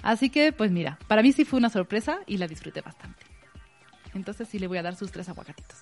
[0.03, 3.30] Así que, pues mira, para mí sí fue una sorpresa y la disfruté bastante.
[4.15, 5.79] Entonces sí le voy a dar sus tres aguacatitos.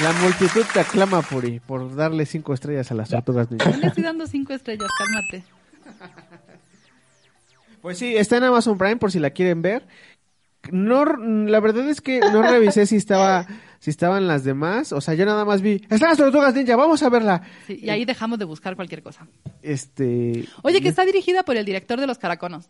[0.00, 3.70] La multitud te aclama, Puri, por darle cinco estrellas a las tortugas ninja.
[3.76, 5.42] Le estoy dando cinco estrellas, cálmate.
[7.82, 9.86] Pues sí, está en Amazon Prime por si la quieren ver.
[10.70, 13.46] No, la verdad es que no revisé si estaba,
[13.80, 14.92] si estaban las demás.
[14.92, 17.42] O sea, yo nada más vi, están las tortugas ninja, vamos a verla.
[17.66, 19.26] Sí, y ahí dejamos de buscar cualquier cosa.
[19.62, 20.44] Este.
[20.62, 22.68] Oye, que está dirigida por el director de Los Caraconos.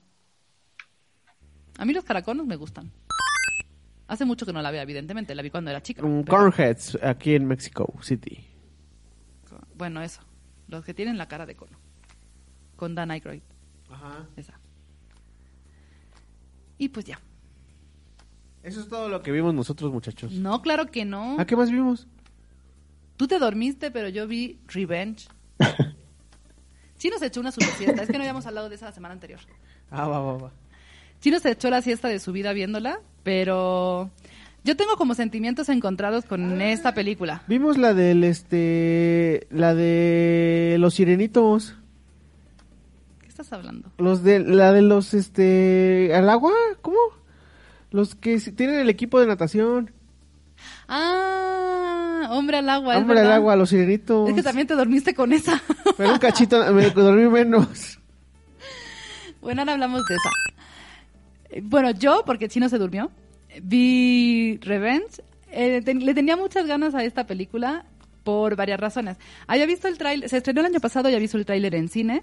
[1.79, 2.93] A mí los caraconos me gustan.
[4.09, 5.35] Hace mucho que no la veo, evidentemente.
[5.35, 6.05] La vi cuando era chica.
[6.05, 8.45] um, pero- Cornheads, aquí en Mexico City.
[9.77, 10.21] Bueno, eso.
[10.67, 11.79] Los que tienen la cara de cono.
[12.77, 13.43] Con Dan Aykroyd.
[13.91, 14.27] Ajá.
[14.37, 14.59] Esa.
[16.79, 17.21] Y pues ya.
[18.63, 20.33] Eso es todo lo que vimos nosotros, muchachos.
[20.33, 21.37] No, claro que no.
[21.39, 22.07] ¿A qué más vimos?
[23.17, 25.29] Tú te dormiste, pero yo vi Revenge.
[26.99, 28.03] Chino se echó una super siesta.
[28.03, 29.41] Es que no habíamos hablado de esa la semana anterior.
[29.91, 30.53] Ah, va, va, va.
[31.21, 34.11] Chino se echó la siesta de su vida viéndola, pero
[34.65, 37.43] yo tengo como sentimientos encontrados con esta película.
[37.49, 41.75] Vimos la del, este, la de los sirenitos.
[43.21, 43.91] ¿Qué estás hablando?
[43.99, 46.53] Los de, la de los, este, al agua,
[46.83, 46.99] ¿cómo?
[47.91, 49.91] Los que tienen el equipo de natación.
[50.87, 52.97] Ah, hombre al agua.
[52.97, 54.29] Hombre al agua, los sirenitos.
[54.29, 55.63] Es que también te dormiste con esa.
[55.97, 57.99] Pero un cachito, me dormí menos.
[59.41, 60.58] Bueno, ahora hablamos de esa.
[61.63, 63.11] Bueno, yo, porque Chino se durmió,
[63.63, 65.23] vi Revenge.
[65.51, 67.85] Eh, le tenía muchas ganas a esta película
[68.23, 69.17] por varias razones.
[69.47, 72.23] Había visto el tráiler, se estrenó el año pasado, ya visto el tráiler en cine.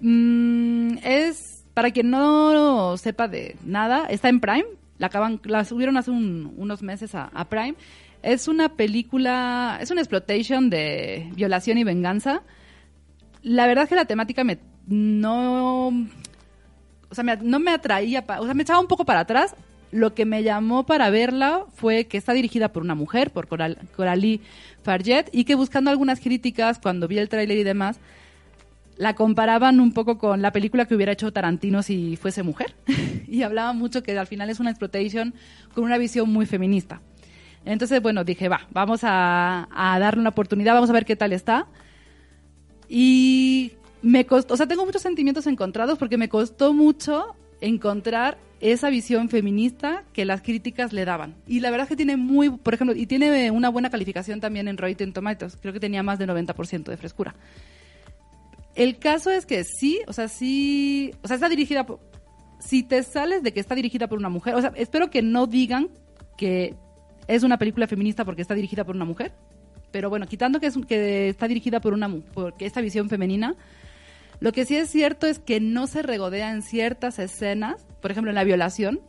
[0.00, 4.64] Mm, es, para quien no sepa de nada, está en Prime.
[4.98, 7.74] La, acaban, la subieron hace un- unos meses a, a Prime.
[8.22, 12.42] Es una película, es una exploitation de violación y venganza.
[13.42, 15.90] La verdad es que la temática me no
[17.12, 19.54] o sea, no me atraía, o sea, me echaba un poco para atrás.
[19.90, 23.76] Lo que me llamó para verla fue que está dirigida por una mujer, por Coral,
[23.94, 24.40] Coralie
[24.82, 27.98] Farget, y que buscando algunas críticas, cuando vi el tráiler y demás,
[28.96, 32.74] la comparaban un poco con la película que hubiera hecho Tarantino si fuese mujer.
[33.28, 35.34] y hablaba mucho que al final es una exploitation
[35.74, 37.02] con una visión muy feminista.
[37.66, 41.34] Entonces, bueno, dije, va, vamos a, a darle una oportunidad, vamos a ver qué tal
[41.34, 41.66] está.
[42.88, 43.72] Y
[44.02, 49.28] me costó, o sea, tengo muchos sentimientos encontrados porque me costó mucho encontrar esa visión
[49.28, 51.34] feminista que las críticas le daban.
[51.46, 54.68] Y la verdad es que tiene muy, por ejemplo, y tiene una buena calificación también
[54.68, 55.56] en Rotten Tomatoes.
[55.60, 57.34] Creo que tenía más de 90% de frescura.
[58.74, 62.00] El caso es que sí, o sea, sí, o sea, está dirigida por,
[62.58, 65.46] si te sales de que está dirigida por una mujer, o sea, espero que no
[65.46, 65.88] digan
[66.36, 66.74] que
[67.26, 69.32] es una película feminista porque está dirigida por una mujer,
[69.90, 73.56] pero bueno, quitando que, es, que está dirigida por una porque esta visión femenina,
[74.42, 78.32] lo que sí es cierto es que no se regodea en ciertas escenas, por ejemplo,
[78.32, 79.00] en la violación,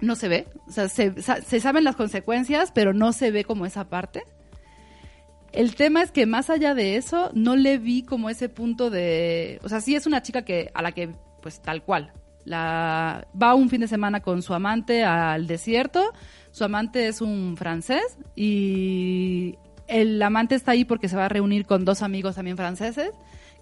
[0.00, 3.64] no se ve, o sea, se, se saben las consecuencias, pero no se ve como
[3.64, 4.24] esa parte.
[5.52, 9.60] El tema es que más allá de eso, no le vi como ese punto de,
[9.62, 12.12] o sea, sí es una chica que a la que pues tal cual
[12.44, 16.12] la, va un fin de semana con su amante al desierto.
[16.50, 19.56] Su amante es un francés y
[19.88, 23.12] el amante está ahí porque se va a reunir con dos amigos también franceses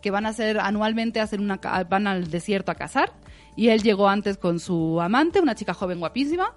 [0.02, 1.56] que van a hacer anualmente hacer una
[1.88, 3.12] van al desierto a cazar
[3.56, 6.54] y él llegó antes con su amante, una chica joven guapísima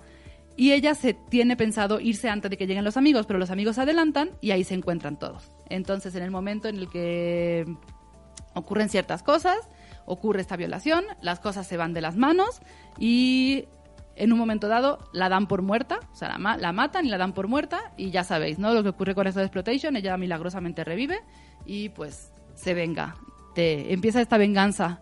[0.58, 3.76] y ella se tiene pensado irse antes de que lleguen los amigos, pero los amigos
[3.76, 5.52] se adelantan y ahí se encuentran todos.
[5.70, 7.66] Entonces, en el momento en el que
[8.54, 9.58] ocurren ciertas cosas,
[10.06, 12.62] ocurre esta violación, las cosas se van de las manos
[12.98, 13.66] y
[14.16, 17.34] en un momento dado la dan por muerta, o sea, la, matan y la dan
[17.34, 18.74] por muerta y ya sabéis, ¿no?
[18.74, 21.20] Lo que ocurre con esta exploitation, ella milagrosamente revive
[21.66, 23.18] y pues se venga,
[23.58, 25.02] empieza esta venganza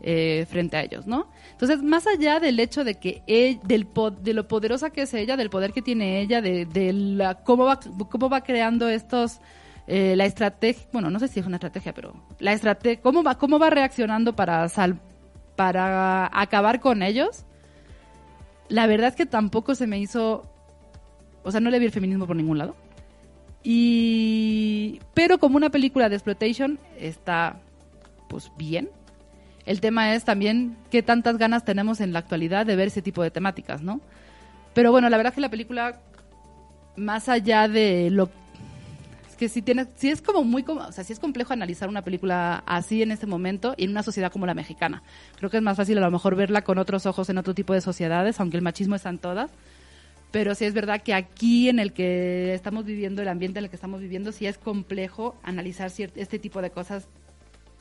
[0.00, 1.26] eh, frente a ellos, ¿no?
[1.50, 3.22] Entonces, más allá del hecho de que
[3.64, 3.88] del
[4.20, 7.64] de lo poderosa que es ella, del poder que tiene ella, de, de la, cómo
[7.64, 9.40] va cómo va creando estos
[9.90, 13.38] eh, la estrategia, bueno, no sé si es una estrategia, pero la estrategia, cómo va,
[13.38, 15.00] cómo va reaccionando para sal,
[15.56, 17.46] para acabar con ellos.
[18.68, 20.44] La verdad es que tampoco se me hizo,
[21.42, 22.76] o sea, no le vi el feminismo por ningún lado.
[23.62, 27.58] Y, pero como una película de exploitation está,
[28.28, 28.90] pues bien.
[29.66, 33.22] El tema es también qué tantas ganas tenemos en la actualidad de ver ese tipo
[33.22, 34.00] de temáticas, ¿no?
[34.74, 36.00] Pero bueno, la verdad es que la película,
[36.96, 38.30] más allá de lo
[39.38, 42.62] que sí tiene, sí es como muy, o sea, sí es complejo analizar una película
[42.66, 45.02] así en este momento y en una sociedad como la mexicana.
[45.36, 47.72] Creo que es más fácil a lo mejor verla con otros ojos en otro tipo
[47.72, 49.50] de sociedades, aunque el machismo está en todas.
[50.30, 53.70] Pero sí es verdad que aquí en el que estamos viviendo, el ambiente en el
[53.70, 57.08] que estamos viviendo, sí es complejo analizar este tipo de cosas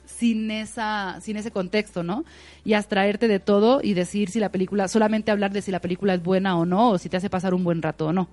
[0.08, 2.26] sin esa sin ese contexto, ¿no?
[2.66, 6.14] Y abstraerte de todo y decir si la película solamente hablar de si la película
[6.16, 8.28] es buena o no o si te hace pasar un buen rato o no.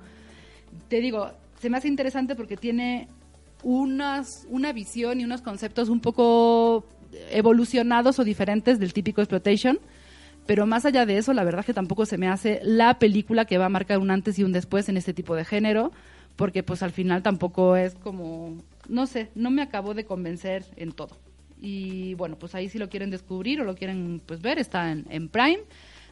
[0.88, 3.08] Te digo, se me hace interesante porque tiene
[3.62, 6.84] unas, una visión y unos conceptos un poco
[7.30, 9.78] evolucionados o diferentes del típico exploitation.
[10.46, 13.56] Pero más allá de eso, la verdad que tampoco se me hace la película que
[13.56, 15.90] va a marcar un antes y un después en este tipo de género,
[16.36, 18.58] porque pues al final tampoco es como,
[18.88, 21.16] no sé, no me acabó de convencer en todo.
[21.64, 25.06] Y bueno, pues ahí si lo quieren descubrir o lo quieren pues ver, está en,
[25.08, 25.60] en Prime.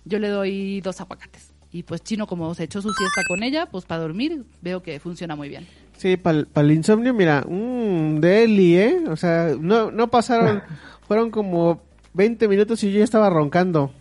[0.07, 1.51] Yo le doy dos aguacates.
[1.71, 4.99] Y pues Chino, como se echó su siesta con ella, pues para dormir veo que
[4.99, 5.67] funciona muy bien.
[5.99, 9.05] Sí, para el insomnio, mira, un deli, ¿eh?
[9.09, 10.63] O sea, no, no pasaron,
[11.07, 11.83] fueron como
[12.15, 13.93] 20 minutos y yo ya estaba roncando.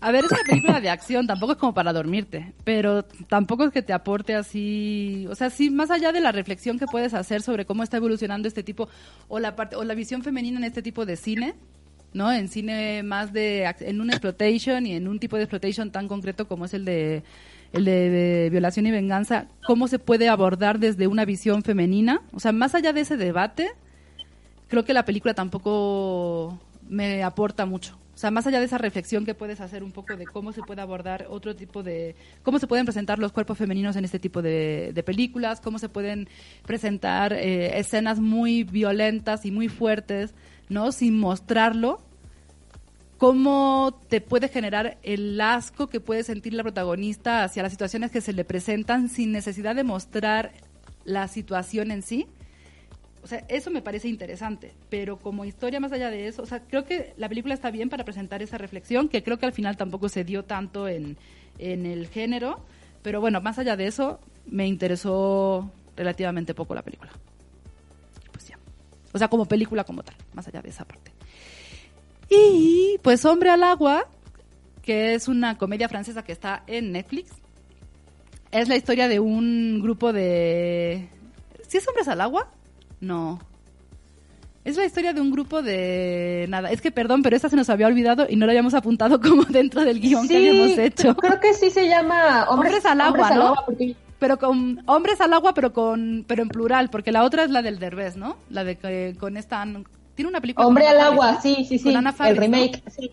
[0.00, 3.72] A ver, es una película de acción, tampoco es como para dormirte, pero tampoco es
[3.72, 7.42] que te aporte así, o sea, sí, más allá de la reflexión que puedes hacer
[7.42, 8.88] sobre cómo está evolucionando este tipo,
[9.26, 11.56] o la parte, o la visión femenina en este tipo de cine,
[12.12, 12.32] ¿no?
[12.32, 16.46] En cine más de, en un exploitation y en un tipo de exploitation tan concreto
[16.46, 17.24] como es el de,
[17.72, 22.22] el de, violación y venganza, ¿cómo se puede abordar desde una visión femenina?
[22.32, 23.68] O sea, más allá de ese debate,
[24.68, 27.98] creo que la película tampoco me aporta mucho.
[28.18, 30.60] O sea, más allá de esa reflexión que puedes hacer un poco de cómo se
[30.62, 32.16] puede abordar otro tipo de...
[32.42, 36.28] cómo se pueden presentar los cuerpos femeninos en este tipo de, películas, cómo se pueden
[36.66, 40.34] presentar eh, escenas muy violentas y muy fuertes
[40.68, 40.90] ¿no?
[40.90, 42.00] Sin mostrarlo,
[43.18, 48.20] cómo te puede generar el asco que puede sentir la protagonista hacia las situaciones que
[48.20, 50.54] se le presentan sin necesidad de mostrar
[51.04, 52.26] la situación en sí.
[53.22, 56.60] O sea, eso me parece interesante, pero como historia más allá de eso, o sea,
[56.60, 59.76] creo que la película está bien para presentar esa reflexión, que creo que al final
[59.76, 61.16] tampoco se dio tanto en,
[61.58, 62.60] en el género,
[63.02, 67.10] pero bueno, más allá de eso, me interesó relativamente poco la película.
[69.12, 71.12] O sea, como película como tal, más allá de esa parte.
[72.28, 74.06] Y pues Hombre al Agua,
[74.82, 77.30] que es una comedia francesa que está en Netflix.
[78.50, 81.08] Es la historia de un grupo de...
[81.66, 82.50] ¿Sí es Hombres al Agua?
[83.00, 83.40] No.
[84.64, 86.46] Es la historia de un grupo de...
[86.48, 89.20] Nada, es que perdón, pero esta se nos había olvidado y no lo habíamos apuntado
[89.22, 91.16] como dentro del guion que habíamos hecho.
[91.16, 93.54] Creo que sí se llama Hombres, al Agua, ¿no?
[94.18, 97.62] pero con hombres al agua, pero con pero en plural, porque la otra es la
[97.62, 98.36] del Derbez, ¿no?
[98.50, 99.64] La de que con esta
[100.14, 101.96] tiene una película Hombre al agua, Faris, sí, sí, Con sí.
[101.96, 102.40] Ana el Faris, ¿no?
[102.40, 103.12] remake, sí.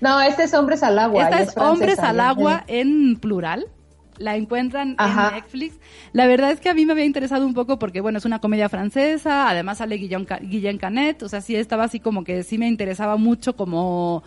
[0.00, 1.24] No, este es Hombres al agua.
[1.24, 3.66] Esta es Hombres al agua en plural.
[4.18, 5.28] La encuentran Ajá.
[5.28, 5.78] en Netflix.
[6.12, 8.40] La verdad es que a mí me había interesado un poco porque, bueno, es una
[8.40, 12.58] comedia francesa, además sale Guillaume, Guillaume Canet, o sea, sí estaba así como que sí
[12.58, 14.22] me interesaba mucho como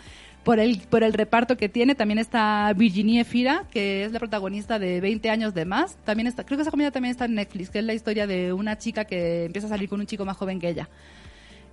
[0.47, 1.93] por el, por el reparto que tiene.
[1.93, 5.97] También está Virginie Fira, que es la protagonista de 20 años de más.
[6.05, 8.53] También está, creo que esa comedia también está en Netflix, que es la historia de
[8.53, 10.89] una chica que empieza a salir con un chico más joven que ella.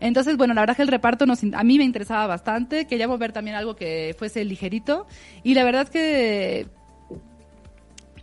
[0.01, 2.87] Entonces, bueno, la verdad que el reparto nos, a mí me interesaba bastante.
[2.87, 5.07] Queríamos ver también algo que fuese ligerito.
[5.45, 6.67] Y la verdad es que,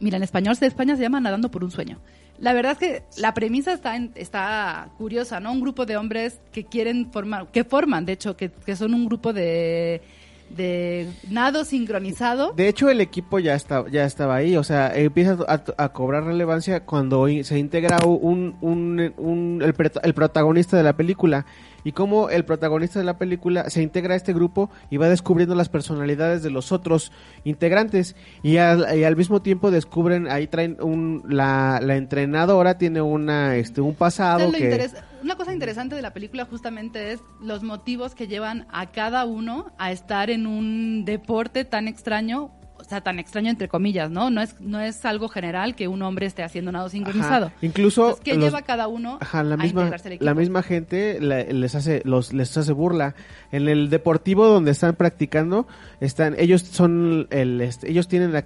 [0.02, 2.00] mira, en español de España se llama Nadando por un sueño.
[2.40, 5.52] La verdad es que la premisa está, en- está curiosa, ¿no?
[5.52, 9.06] Un grupo de hombres que quieren formar, que forman, de hecho, que, que son un
[9.06, 10.02] grupo de,
[10.50, 12.52] de nado sincronizado.
[12.54, 16.24] De hecho, el equipo ya está, ya estaba ahí, o sea, empieza a, a cobrar
[16.24, 19.64] relevancia cuando se integra un, un, un-
[20.04, 21.46] el protagonista de la película
[21.84, 25.56] y cómo el protagonista de la película se integra a este grupo y va descubriendo
[25.56, 27.12] las personalidades de los otros
[27.44, 28.16] integrantes.
[28.44, 33.56] Y al, y al mismo tiempo descubren ahí traen un la, la entrenadora tiene una
[33.56, 38.16] este un pasado Entonces, que una cosa interesante de la película justamente es los motivos
[38.16, 42.52] que llevan a cada uno a estar en un deporte tan extraño,
[42.92, 44.30] o sea, tan extraño entre comillas, ¿no?
[44.30, 47.46] No es, no es algo general que un hombre esté haciendo nado sincronizado.
[47.48, 47.56] Ajá.
[47.62, 50.26] Incluso Entonces, ¿qué los- lleva cada uno Ajá, la a misma, integrarse al equipo?
[50.26, 53.16] la misma gente la- les hace los les hace burla
[53.54, 55.68] en el deportivo donde están practicando
[56.02, 58.44] están ellos son el este, ellos tienen la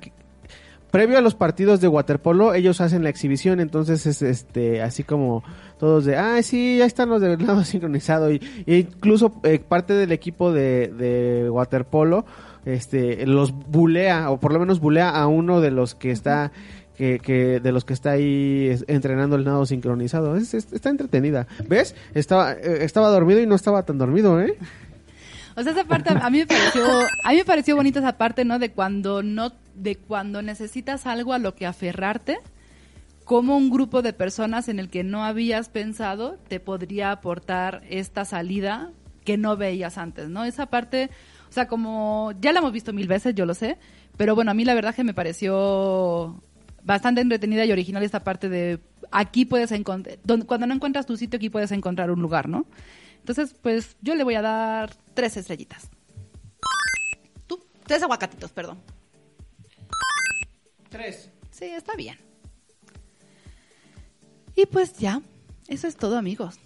[0.91, 5.43] previo a los partidos de waterpolo ellos hacen la exhibición entonces es este así como
[5.77, 9.93] todos de ah sí ya están los de lado sincronizado y, y incluso eh, parte
[9.93, 12.25] del equipo de, de waterpolo
[12.66, 16.51] este los bulea o por lo menos bulea a uno de los que está
[16.97, 21.45] que, que de los que está ahí entrenando el nado sincronizado Es- es- está entretenida
[21.68, 24.57] ves estaba eh, estaba dormido y no estaba tan dormido eh
[25.57, 26.84] O sea, esa parte a mí me pareció,
[27.24, 28.59] a me pareció bonita esa parte, ¿no?
[28.59, 32.39] De cuando no, de cuando necesitas algo a lo que aferrarte,
[33.24, 38.26] como un grupo de personas en el que no habías pensado te podría aportar esta
[38.26, 38.91] salida
[39.24, 40.43] que no veías antes, ¿no?
[40.43, 41.09] Esa parte,
[41.55, 43.77] sea, como ya la hemos visto mil veces, yo lo sé,
[44.17, 46.41] pero bueno, a mí la verdad que me pareció
[46.83, 48.79] bastante entretenida y original esta parte de
[49.11, 52.65] aquí puedes encontrar, cuando no encuentras tu sitio, aquí puedes encontrar un lugar, ¿no?
[53.19, 55.89] Entonces, pues yo le voy a dar tres estrellitas.
[57.47, 58.77] Tú, tres aguacatitos, perdón.
[60.89, 62.17] tres Sí, está bien.
[64.55, 65.21] Y pues ya,
[65.67, 66.59] eso es todo, amigos.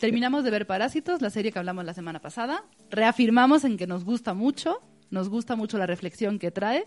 [0.00, 2.64] Terminamos de ver Parásitos, la serie que hablamos la semana pasada.
[2.90, 4.78] Reafirmamos en que nos gusta mucho,
[5.10, 6.86] nos gusta mucho la reflexión que trae.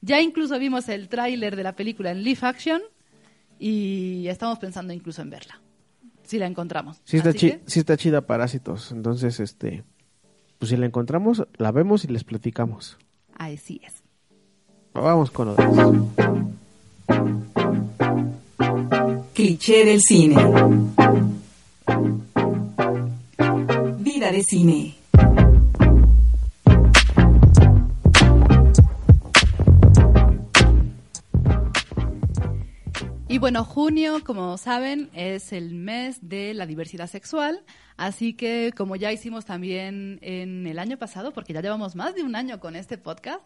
[0.00, 2.80] Ya incluso vimos el tráiler de la película en live action
[3.58, 5.60] y estamos pensando incluso en verla,
[6.22, 7.02] si la encontramos.
[7.04, 9.84] sí está chi- que, sí está chida parásitos entonces este
[10.58, 12.96] pues si la encontramos la vemos y les platicamos
[13.36, 14.02] así es.
[14.94, 15.88] vamos con lo demás.
[19.34, 20.36] Cliché del cine.
[24.30, 24.94] De cine.
[33.26, 37.64] Y bueno, junio, como saben, es el mes de la diversidad sexual,
[37.96, 42.22] así que como ya hicimos también en el año pasado, porque ya llevamos más de
[42.22, 43.42] un año con este podcast,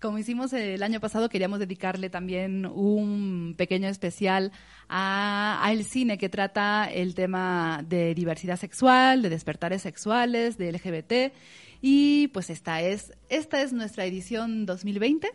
[0.00, 4.52] como hicimos el año pasado, queríamos dedicarle también un pequeño especial
[4.88, 11.34] a, al cine que trata el tema de diversidad sexual, de despertares sexuales, de LGBT.
[11.80, 15.30] Y pues esta es, esta es nuestra edición 2020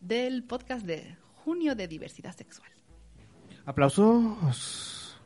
[0.00, 2.70] del podcast de junio de diversidad sexual.
[3.66, 5.16] aplausos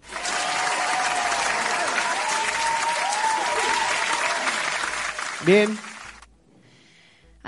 [5.45, 5.79] bien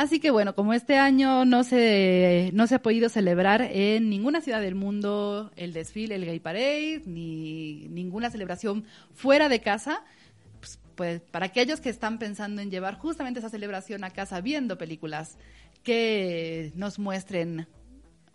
[0.01, 4.41] Así que bueno, como este año no se, no se ha podido celebrar en ninguna
[4.41, 10.03] ciudad del mundo el desfile, el Gay Parade, ni ninguna celebración fuera de casa,
[10.59, 14.79] pues, pues para aquellos que están pensando en llevar justamente esa celebración a casa viendo
[14.79, 15.37] películas
[15.83, 17.67] que nos muestren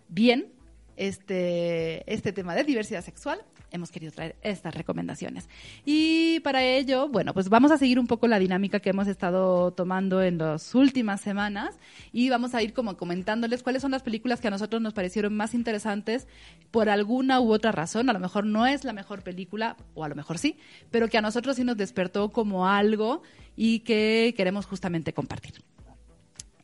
[0.07, 0.53] bien
[0.97, 3.41] este, este tema de diversidad sexual,
[3.76, 5.47] hemos querido traer estas recomendaciones.
[5.86, 9.71] Y para ello, bueno, pues vamos a seguir un poco la dinámica que hemos estado
[9.71, 11.76] tomando en las últimas semanas
[12.11, 15.36] y vamos a ir como comentándoles cuáles son las películas que a nosotros nos parecieron
[15.36, 16.28] más interesantes
[16.71, 18.09] por alguna u otra razón.
[18.09, 20.57] A lo mejor no es la mejor película, o a lo mejor sí,
[20.91, 23.21] pero que a nosotros sí nos despertó como algo
[23.55, 25.53] y que queremos justamente compartir.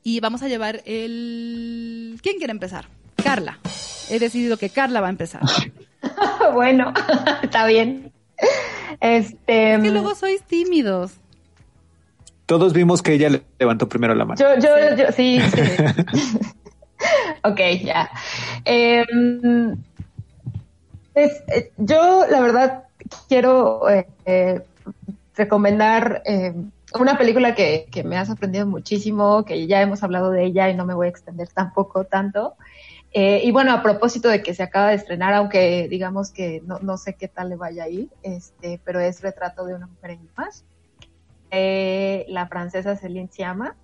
[0.03, 2.19] Y vamos a llevar el...
[2.23, 2.87] ¿Quién quiere empezar?
[3.21, 3.59] Carla.
[4.09, 5.41] He decidido que Carla va a empezar.
[6.53, 6.93] bueno,
[7.43, 8.11] está bien.
[8.99, 9.75] Este.
[9.75, 11.13] Es que luego sois tímidos.
[12.45, 14.39] Todos vimos que ella le levantó primero la mano.
[14.39, 15.61] Yo, yo, yo, sí, sí.
[17.43, 18.09] ok, ya.
[18.65, 19.77] Em,
[21.13, 22.83] pues, eh, yo, la verdad,
[23.29, 24.61] quiero eh, eh,
[25.35, 30.43] recomendar em, una película que, que, me ha sorprendido muchísimo, que ya hemos hablado de
[30.43, 32.55] ella y no me voy a extender tampoco tanto.
[33.13, 36.79] Eh, y bueno, a propósito de que se acaba de estrenar, aunque digamos que no,
[36.79, 40.11] no sé qué tal le vaya a ir, este, pero es Retrato de una mujer
[40.11, 40.63] en paz.
[41.53, 43.75] Eh, la francesa Céline Sciamma.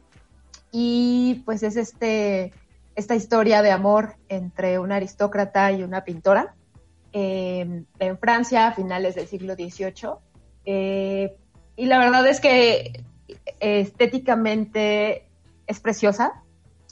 [0.72, 2.54] Y pues es este,
[2.96, 6.56] esta historia de amor entre una aristócrata y una pintora
[7.12, 10.12] eh, en Francia a finales del siglo XVIII.
[10.66, 11.36] Eh,
[11.76, 13.04] y la verdad es que
[13.60, 15.28] estéticamente
[15.68, 16.44] es preciosa,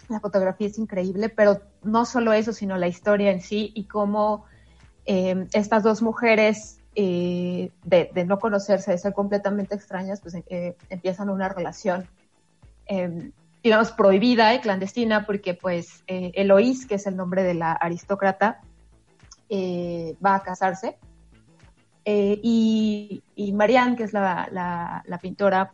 [0.09, 4.45] la fotografía es increíble, pero no solo eso, sino la historia en sí y cómo
[5.05, 11.29] eh, estas dos mujeres, eh, de, no conocerse, de ser completamente extrañas, pues eh, empiezan
[11.29, 12.07] una relación,
[12.88, 13.31] em,
[13.63, 18.61] digamos, prohibida y clandestina, porque pues Eloís, que es el nombre de la aristócrata,
[19.51, 20.97] va a casarse.
[22.05, 25.73] y, y Marianne, que es la, la, pintora,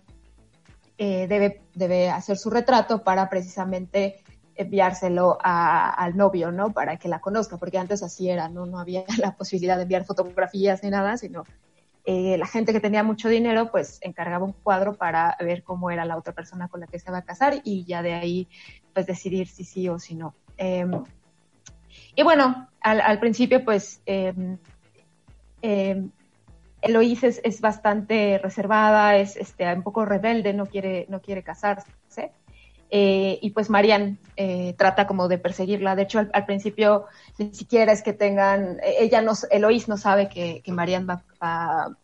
[0.98, 4.24] debe, debe hacer su retrato para precisamente
[4.62, 6.72] enviárselo al novio, ¿no?
[6.72, 8.66] Para que la conozca, porque antes así era, ¿no?
[8.66, 11.44] No había la posibilidad de enviar fotografías ni nada, sino
[12.06, 16.06] eh, la gente que tenía mucho dinero, pues encargaba un cuadro para ver cómo era
[16.06, 18.48] la otra persona con la que se va a casar y ya de ahí,
[18.94, 20.34] pues decidir si sí o si no.
[20.58, 20.86] Eh,
[22.16, 24.34] y bueno, al, al principio, pues, eh,
[26.82, 31.92] Eloís es, es, bastante reservada, es este, un poco rebelde, no quiere, no quiere casarse.
[32.94, 35.96] Eh, y pues Marian eh, trata como de perseguirla.
[35.96, 37.06] De hecho, al, al, principio
[37.38, 41.96] ni siquiera es que tengan, ella no, Eloís no sabe que, que Marian va, va,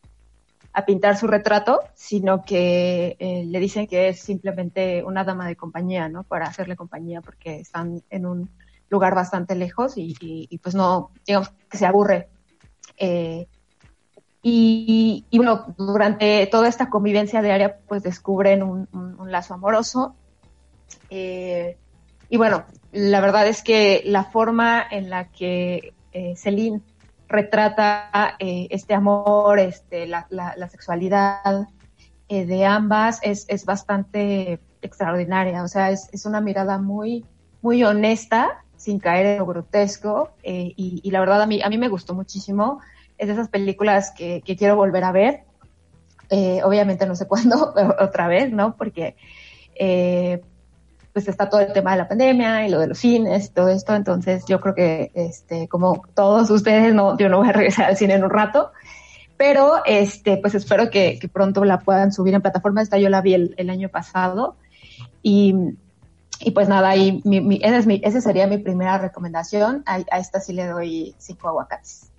[0.72, 5.56] a pintar su retrato, sino que eh, le dicen que es simplemente una dama de
[5.58, 6.24] compañía, ¿no?
[6.24, 8.50] Para hacerle compañía porque están en un
[8.90, 12.30] lugar bastante lejos y, y, y pues no, digamos que se aburre.
[12.98, 13.48] Eh,
[14.42, 20.16] y, y, bueno, durante toda esta convivencia diaria, pues descubren un, un, un lazo amoroso.
[21.10, 21.78] Eh,
[22.30, 26.82] y bueno, la verdad es que la forma en la que eh, Celine
[27.28, 31.68] retrata eh, este amor, este, la, la, sexualidad
[32.30, 35.64] eh, de ambas es, es, bastante extraordinaria.
[35.64, 37.26] O sea, es, es, una mirada muy,
[37.62, 40.32] muy honesta, sin caer en lo grotesco.
[40.44, 42.80] Y, la verdad a mí, a mí me gustó muchísimo
[43.18, 45.44] es de esas películas que, que quiero volver a ver.
[46.64, 48.76] Obviamente no sé cuándo, otra vez, ¿no?
[48.76, 49.16] Porque
[51.18, 53.70] pues está todo el tema de la pandemia y lo de los cines y todo
[53.70, 53.96] esto.
[53.96, 57.98] Entonces yo creo que, este, como todos ustedes, no, yo no voy a regresar al
[57.98, 58.72] cine en un rato.
[59.36, 62.84] Pero este, pues espero que, pronto la puedan subir en plataforma.
[62.84, 64.58] Esta yo la vi el, año pasado.
[65.24, 65.56] Y,
[66.40, 69.82] y pues nada, ahí mi, mi, esa, es mi, esa sería mi primera recomendación.
[69.88, 72.12] A, a esta sí le doy cinco aguacates.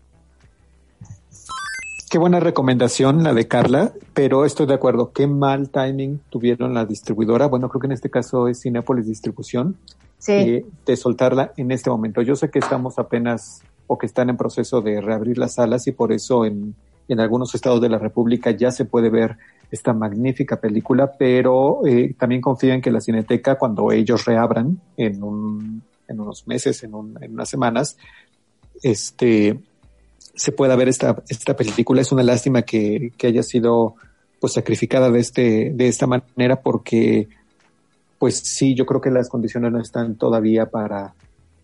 [2.11, 5.13] Qué buena recomendación la de Carla, pero estoy de acuerdo.
[5.13, 7.49] Qué mal timing tuvieron la distribuidora.
[7.49, 9.77] Bueno, creo que en este caso es Cinépolis Distribución.
[10.19, 10.33] Sí.
[10.33, 12.23] Eh, de soltarla en este momento.
[12.23, 15.93] Yo sé que estamos apenas o que están en proceso de reabrir las salas y
[15.93, 16.75] por eso en,
[17.09, 19.37] en algunos estados de la República ya se puede ver
[19.71, 25.23] esta magnífica película, pero eh, también confío en que la Cineteca, cuando ellos reabran en,
[25.23, 27.97] un, en unos meses, en, un, en unas semanas,
[28.83, 29.59] este,
[30.39, 32.01] se pueda ver esta, esta película.
[32.01, 33.97] Es una lástima que, que haya sido
[34.41, 37.29] pues sacrificada de este, de esta manera porque
[38.19, 41.15] pues sí, yo creo que las condiciones no están todavía para,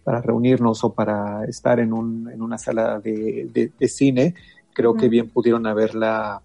[0.02, 4.34] para reunirnos o para estar en, un, en una sala de, de, de cine.
[4.72, 6.42] Creo que bien pudieron haberla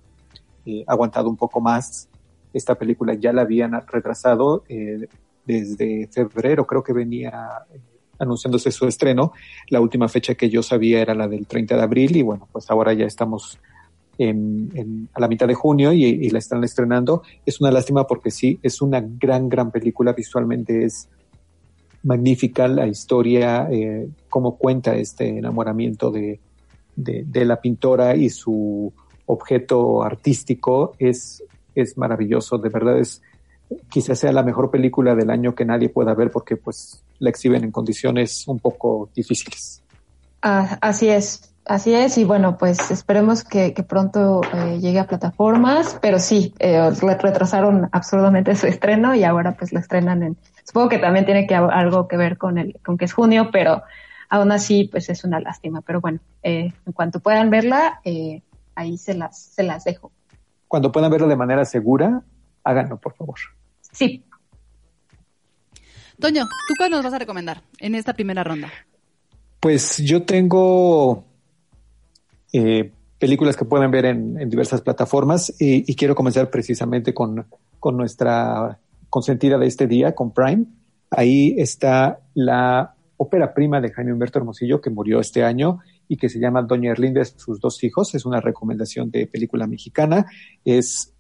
[0.66, 2.08] eh, aguantado un poco más.
[2.54, 5.08] Esta película ya la habían retrasado eh,
[5.46, 7.32] desde febrero, creo que venía
[8.20, 9.34] anunciándose su estreno.
[9.70, 12.70] La última fecha que yo sabía era la del 30 de abril y bueno, pues
[12.70, 13.60] ahora ya estamos
[14.18, 17.24] en, en, a la mitad de junio y, y, la están estrenando.
[17.46, 20.14] Es una lástima porque sí, es una gran, gran película.
[20.14, 21.08] Visualmente es
[22.04, 26.40] magnífica la historia, eh, cómo cuenta este enamoramiento de,
[26.96, 28.94] de, de, la pintora y su
[29.26, 31.44] objeto artístico es,
[31.76, 32.58] es maravilloso.
[32.58, 33.22] De verdad es,
[33.90, 37.64] quizás sea la mejor película del año que nadie pueda ver porque pues la exhiben
[37.64, 39.82] en condiciones un poco difíciles.
[40.42, 45.08] Ah, así es, así es y bueno pues esperemos que, que pronto eh, llegue a
[45.08, 46.90] plataformas, pero sí, eh,
[47.20, 51.56] retrasaron absurdamente su estreno y ahora pues lo estrenan en, supongo que también tiene que
[51.56, 53.84] algo que ver con el, con que es junio, pero
[54.30, 55.82] aún así, pues es una lástima.
[55.82, 58.44] Pero bueno, eh, en cuanto puedan verla, eh,
[58.76, 60.12] ahí se las, se las dejo.
[60.68, 62.22] Cuando puedan verla de manera segura,
[62.64, 63.40] háganlo, por favor.
[63.92, 64.24] Sí.
[66.20, 68.70] Toño, ¿tú cuál nos vas a recomendar en esta primera ronda?
[69.60, 71.26] Pues yo tengo
[72.52, 77.46] eh, películas que pueden ver en, diversas plataformas y, y, quiero comenzar precisamente con,
[77.80, 78.80] con nuestra
[79.10, 80.66] consentida de este día, con Prime.
[81.10, 86.30] Ahí está la ópera prima de Jaime Humberto Hermosillo, que murió este año y que
[86.30, 88.16] se llama Doña Erlinda, sus dos hijos.
[88.16, 90.26] Es una recomendación de película mexicana.
[90.64, 91.14] Es,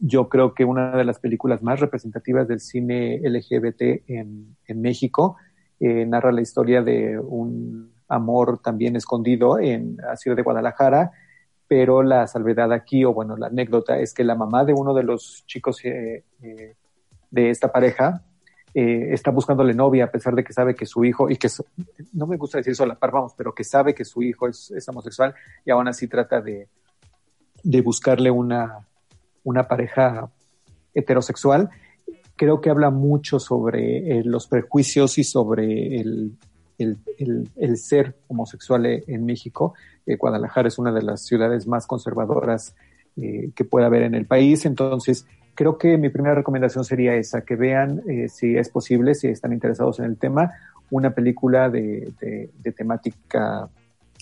[0.00, 5.36] yo creo que una de las películas más representativas del cine LGBT en, México.
[5.78, 11.12] Eh, narra la historia de un amor también escondido en la ciudad de Guadalajara,
[11.68, 15.02] pero la salvedad aquí, o bueno, la anécdota es que la mamá de uno de
[15.02, 16.74] los chicos eh, eh,
[17.30, 18.24] de esta pareja
[18.72, 21.48] está buscándole novia a pesar de que sabe que su hijo, y que
[22.12, 25.34] no me gusta decir solapar, vamos, pero que sabe que su hijo es, es homosexual
[25.64, 26.68] y aún así trata de,
[27.64, 28.86] de buscarle una,
[29.44, 30.30] una pareja
[30.94, 31.70] heterosexual.
[32.36, 36.36] Creo que habla mucho sobre eh, los prejuicios y sobre el,
[36.78, 39.74] el, el, ser homosexual en México.
[40.06, 42.74] Eh, Guadalajara es una de las ciudades más conservadoras
[43.16, 44.64] eh, que pueda haber en el país.
[44.64, 49.28] Entonces, creo que mi primera recomendación sería esa, que vean, eh, si es posible, si
[49.28, 50.50] están interesados en el tema,
[50.90, 53.68] una película de, de temática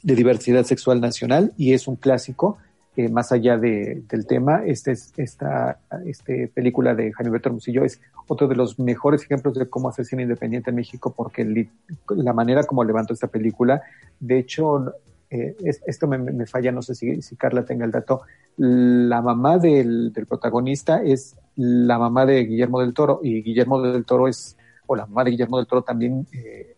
[0.03, 2.59] de diversidad sexual nacional y es un clásico.
[2.99, 8.01] Eh, más allá de, del tema, este, esta este película de Jaime Berto Hermosillo es
[8.27, 11.69] otro de los mejores ejemplos de cómo hacer cine independiente en México, porque
[12.09, 13.83] la manera como levantó esta película,
[14.19, 14.95] de hecho,
[15.31, 18.23] eh, es, esto me, falla, no sé si, Carla tenga el dato,
[18.57, 24.05] la mamá del, del, protagonista es la mamá de Guillermo del Toro y Guillermo del
[24.05, 24.57] Toro es,
[24.89, 26.75] o la mamá de Guillermo del Toro también eh,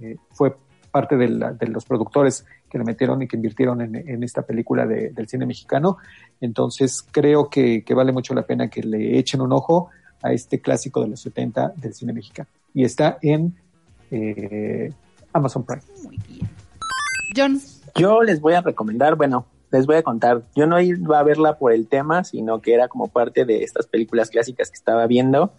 [0.00, 0.52] eh, fue
[0.90, 4.42] parte de, la, de, los productores que le metieron y que invirtieron en, en esta
[4.42, 5.98] película de, del cine mexicano.
[6.40, 9.90] Entonces creo que, que, vale mucho la pena que le echen un ojo
[10.22, 12.48] a este clásico de los 70 del cine mexicano.
[12.72, 13.54] Y está en
[14.10, 14.92] eh,
[15.32, 15.82] Amazon Prime.
[16.04, 16.48] Muy bien.
[17.36, 17.60] John.
[17.96, 21.58] Yo les voy a recomendar, bueno, les voy a contar, yo no iba a verla
[21.58, 25.52] por el tema, sino que era como parte de estas películas clásicas que estaba viendo.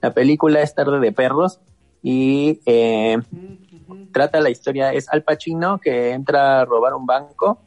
[0.00, 1.60] La película es Tarde de Perros
[2.02, 3.18] y eh,
[4.12, 7.60] trata la historia, es Al Pacino que entra a robar un banco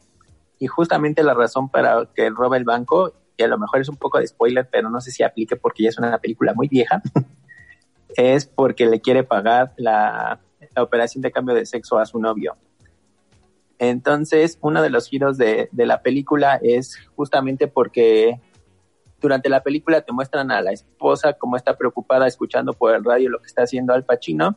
[0.58, 3.96] y justamente la razón para que roba el banco, y a lo mejor es un
[3.96, 7.00] poco de spoiler, pero no sé si aplique porque ya es una película muy vieja,
[8.16, 10.40] es porque le quiere pagar la,
[10.74, 12.56] la operación de cambio de sexo a su novio.
[13.78, 18.40] Entonces, uno de los giros de, de, la película es justamente porque
[19.20, 23.30] durante la película te muestran a la esposa como está preocupada escuchando por el radio
[23.30, 24.56] lo que está haciendo Al Pacino,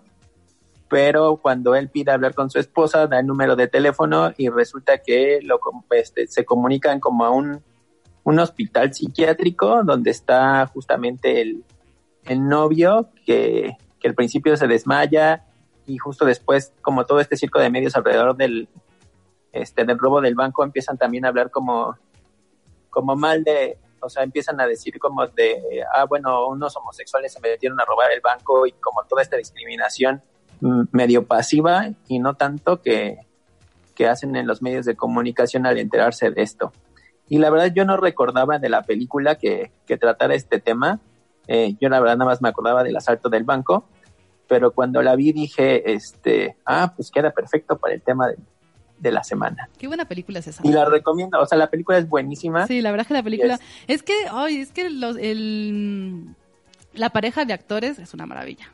[0.91, 4.97] pero cuando él pide hablar con su esposa da el número de teléfono y resulta
[4.97, 5.57] que lo,
[5.91, 7.63] este, se comunican como a un,
[8.25, 11.63] un hospital psiquiátrico donde está justamente el,
[12.25, 15.45] el novio que, que al principio se desmaya
[15.85, 18.67] y justo después como todo este circo de medios alrededor del,
[19.53, 21.95] este, del robo del banco empiezan también a hablar como,
[22.89, 27.39] como mal de, o sea, empiezan a decir como de, ah, bueno, unos homosexuales se
[27.39, 30.21] metieron a robar el banco y como toda esta discriminación
[30.61, 33.17] medio pasiva y no tanto que,
[33.95, 36.71] que hacen en los medios de comunicación al enterarse de esto.
[37.27, 40.99] Y la verdad yo no recordaba de la película que, que tratara este tema,
[41.47, 43.87] eh, yo la verdad nada más me acordaba del asalto del banco,
[44.47, 48.37] pero cuando la vi dije, este, ah, pues queda perfecto para el tema del,
[48.99, 49.69] de la semana.
[49.77, 50.65] Qué buena película es esa.
[50.65, 52.67] Y la recomiendo, o sea, la película es buenísima.
[52.67, 56.35] Sí, la verdad que la película es, es que, ay, es que los, el,
[56.93, 58.71] la pareja de actores es una maravilla.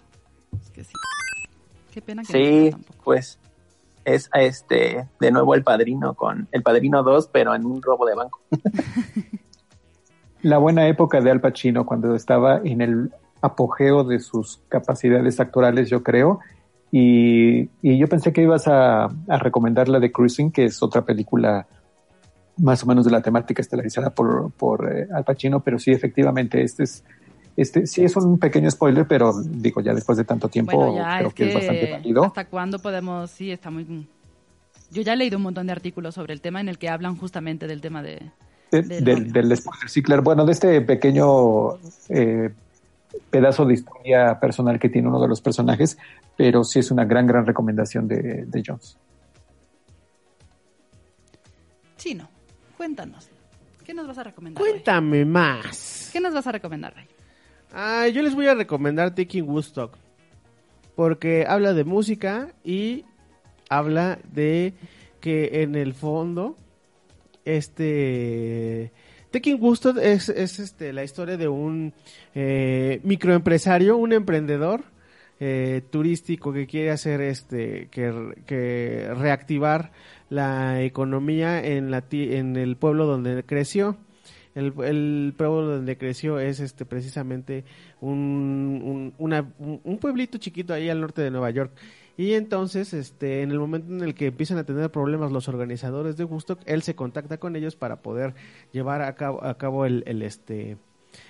[0.62, 0.94] Es que sí.
[1.98, 3.40] Qué pena que sí, no pues
[4.06, 8.14] es este de nuevo el padrino con el padrino 2, pero en un robo de
[8.14, 8.40] banco.
[10.44, 13.12] la buena época de Al Pacino cuando estaba en el
[13.42, 16.40] apogeo de sus capacidades actorales, yo creo,
[16.92, 21.04] y, y, yo pensé que ibas a, a, recomendar la de Cruising, que es otra
[21.04, 21.66] película
[22.58, 26.62] más o menos de la temática estelarizada por, por eh, Al Pacino, pero sí, efectivamente,
[26.62, 27.04] este es,
[27.58, 31.18] este sí es un pequeño spoiler, pero digo, ya después de tanto tiempo, bueno, ya,
[31.18, 32.24] creo es que, que, es bastante válido.
[32.26, 33.32] ¿Hasta cuándo podemos?
[33.32, 34.08] Sí, está muy.
[34.92, 37.18] Yo ya he leído un montón de artículos sobre el tema en el que hablan
[37.18, 38.22] justamente del tema de.
[38.72, 40.22] de, de del, del spoiler, sí, claro.
[40.22, 41.78] Bueno, de este pequeño
[42.10, 42.52] eh,
[43.32, 45.98] pedazo de historia personal que tiene uno de los personajes,
[46.36, 49.00] pero sí es una gran, gran recomendación de, de Jones.
[51.98, 52.30] Chino,
[52.78, 53.30] cuéntanos.
[53.84, 54.62] ¿Qué nos vas a recomendar?
[54.62, 55.26] Cuéntame Ray?
[55.26, 56.10] más.
[56.14, 57.08] ¿Qué nos vas a recomendar, Ray?
[57.74, 59.98] Ah, yo les voy a recomendar Taking Woodstock.
[60.96, 63.06] Porque habla de música y
[63.70, 64.74] habla de
[65.20, 66.56] que en el fondo
[67.46, 68.92] este
[69.32, 71.94] Taking Gusto es, es este, la historia de un
[72.34, 74.84] eh, microempresario, un emprendedor
[75.40, 79.92] eh, turístico que quiere hacer este que, que reactivar
[80.30, 83.98] la economía en la en el pueblo donde creció
[84.58, 87.64] el, pueblo donde creció es este precisamente
[88.02, 91.72] un, un, pueblito chiquito ahí al norte de Nueva York
[92.18, 96.18] y entonces este en el momento en el que empiezan a tener problemas los organizadores
[96.18, 98.34] de Gusto él se contacta con ellos para poder
[98.72, 100.78] llevar a cabo, a cabo el, el, este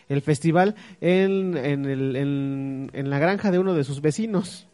[0.09, 4.67] el festival en, en, el- en- en la granja de uno de sus vecinos.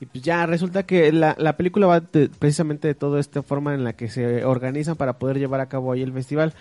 [0.00, 3.72] Y pues ya resulta que la, la película va de- precisamente de toda esta forma
[3.74, 6.54] en la que se organizan para poder llevar a cabo ahí el festival.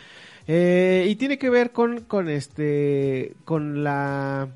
[0.47, 4.47] Eh, y tiene que ver con, con este con la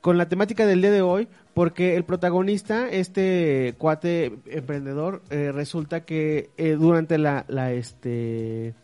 [0.00, 6.04] con la temática del día de hoy porque el protagonista este cuate emprendedor eh, resulta
[6.04, 8.74] que eh, durante la, la este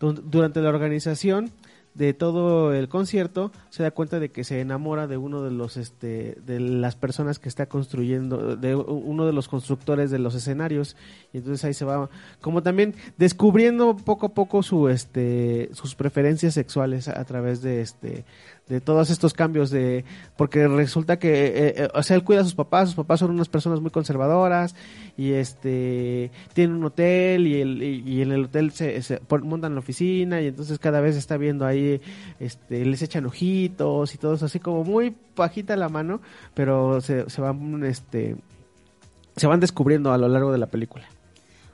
[0.00, 1.50] du- durante la organización
[1.94, 5.76] de todo el concierto se da cuenta de que se enamora de uno de los
[5.76, 10.96] este de las personas que está construyendo de uno de los constructores de los escenarios.
[11.32, 12.08] Y entonces ahí se va
[12.40, 17.80] como también descubriendo poco a poco su este sus preferencias sexuales a, a través de
[17.80, 18.24] este
[18.68, 20.04] de todos estos cambios de
[20.36, 23.30] porque resulta que eh, eh, o sea él cuida a sus papás sus papás son
[23.30, 24.74] unas personas muy conservadoras
[25.16, 29.80] y este tienen un hotel y, el, y, en el hotel se, se montan la
[29.80, 32.00] oficina y entonces cada vez está viendo ahí
[32.40, 36.20] este les echan ojitos y todo eso así como muy bajita la mano
[36.54, 38.36] pero se, se van este
[39.36, 41.04] se van descubriendo a lo largo de la película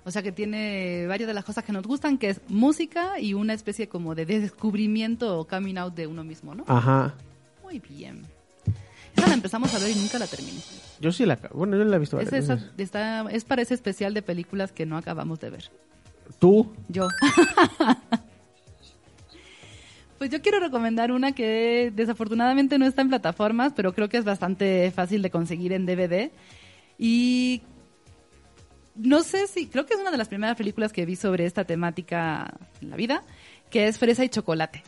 [0.06, 3.32] O sea que tiene varias de las cosas que nos gustan, que es música y
[3.34, 6.64] una especie como de descubrimiento o coming out de uno mismo, ¿no?
[6.66, 7.14] ajá
[7.62, 8.22] Muy bien.
[9.16, 10.60] Esa la empezamos a ver y nunca la terminé.
[11.00, 14.12] yo sí la bueno yo la he visto Es, esa- está, es para ese especial
[14.12, 15.70] de películas que no acabamos de ver.
[16.38, 17.08] tú Yo.
[20.18, 24.24] Pues yo quiero recomendar una que desafortunadamente no está en plataformas, pero creo que es
[24.24, 26.30] bastante fácil de conseguir en DVD.
[26.98, 27.62] Y
[28.94, 31.64] no sé si, creo que es una de las primeras películas que vi sobre esta
[31.64, 33.22] temática en la vida,
[33.70, 34.82] que es Fresa y Chocolate.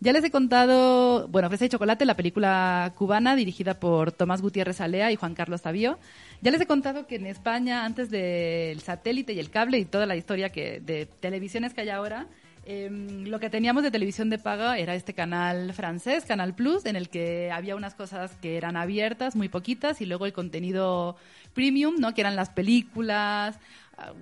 [0.00, 4.80] Ya les he contado, bueno, Fresa y Chocolate, la película cubana dirigida por Tomás Gutiérrez
[4.80, 5.96] Alea y Juan Carlos Tavío.
[6.40, 10.06] Ya les he contado que en España, antes del satélite y el cable y toda
[10.06, 12.26] la historia que de televisiones que hay ahora,
[12.64, 16.96] em, lo que teníamos de televisión de paga era este canal francés, Canal Plus, en
[16.96, 21.16] el que había unas cosas que eran abiertas, muy poquitas, y luego el contenido
[21.54, 22.14] premium, ¿no?
[22.14, 23.58] Que eran las películas,
[23.98, 24.12] ah,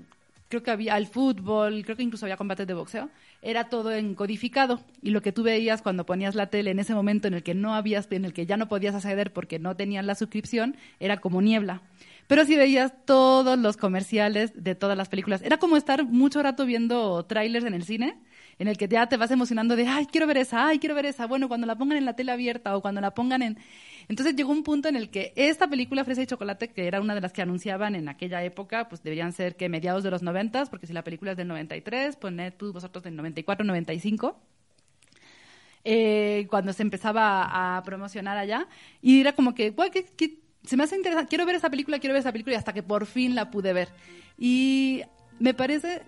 [0.51, 3.09] creo que había el fútbol, creo que incluso había combates de boxeo,
[3.41, 6.93] era todo en codificado y lo que tú veías cuando ponías la tele en ese
[6.93, 9.77] momento en el que no habías, en el que ya no podías acceder porque no
[9.77, 11.83] tenían la suscripción, era como niebla.
[12.27, 16.67] Pero si veías todos los comerciales de todas las películas, era como estar mucho rato
[16.67, 18.19] viendo trailers en el cine,
[18.61, 21.07] en el que ya te vas emocionando de, ay, quiero ver esa, ay, quiero ver
[21.07, 23.59] esa, bueno, cuando la pongan en la tele abierta o cuando la pongan en...
[24.09, 27.15] Entonces llegó un punto en el que esta película Fresa y Chocolate, que era una
[27.15, 30.69] de las que anunciaban en aquella época, pues deberían ser que mediados de los noventas,
[30.70, 34.37] porque si la película es del 93, poned tú vosotros del 94, 95
[35.85, 38.69] eh, cuando se empezaba a promocionar allá.
[39.01, 41.99] Y era como que, "Guau, qué- qué- se me hace interesante, quiero ver esa película,
[41.99, 43.89] quiero ver esa película, y hasta que por fin la pude ver.
[44.37, 45.03] Y
[45.39, 46.03] me parece,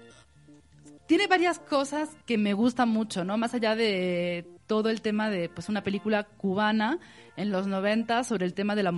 [1.07, 3.37] tiene varias cosas que me gustan mucho, ¿no?
[3.37, 6.99] Más allá de todo el tema de, pues, una película cubana
[7.37, 8.93] en los 90 sobre el tema de la,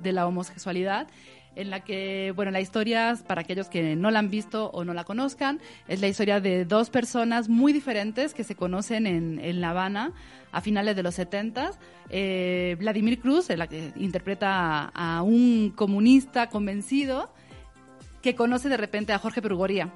[0.00, 1.08] de la homosexualidad
[1.54, 4.94] en la que, bueno, la historia, para aquellos que no la han visto o no
[4.94, 9.60] la conozcan, es la historia de dos personas muy diferentes que se conocen en, en
[9.60, 10.12] La Habana
[10.50, 11.72] a finales de los 70.
[12.10, 17.32] Eh, Vladimir Cruz, en la que interpreta a, a un comunista convencido
[18.22, 19.92] que conoce de repente a Jorge Perugorría.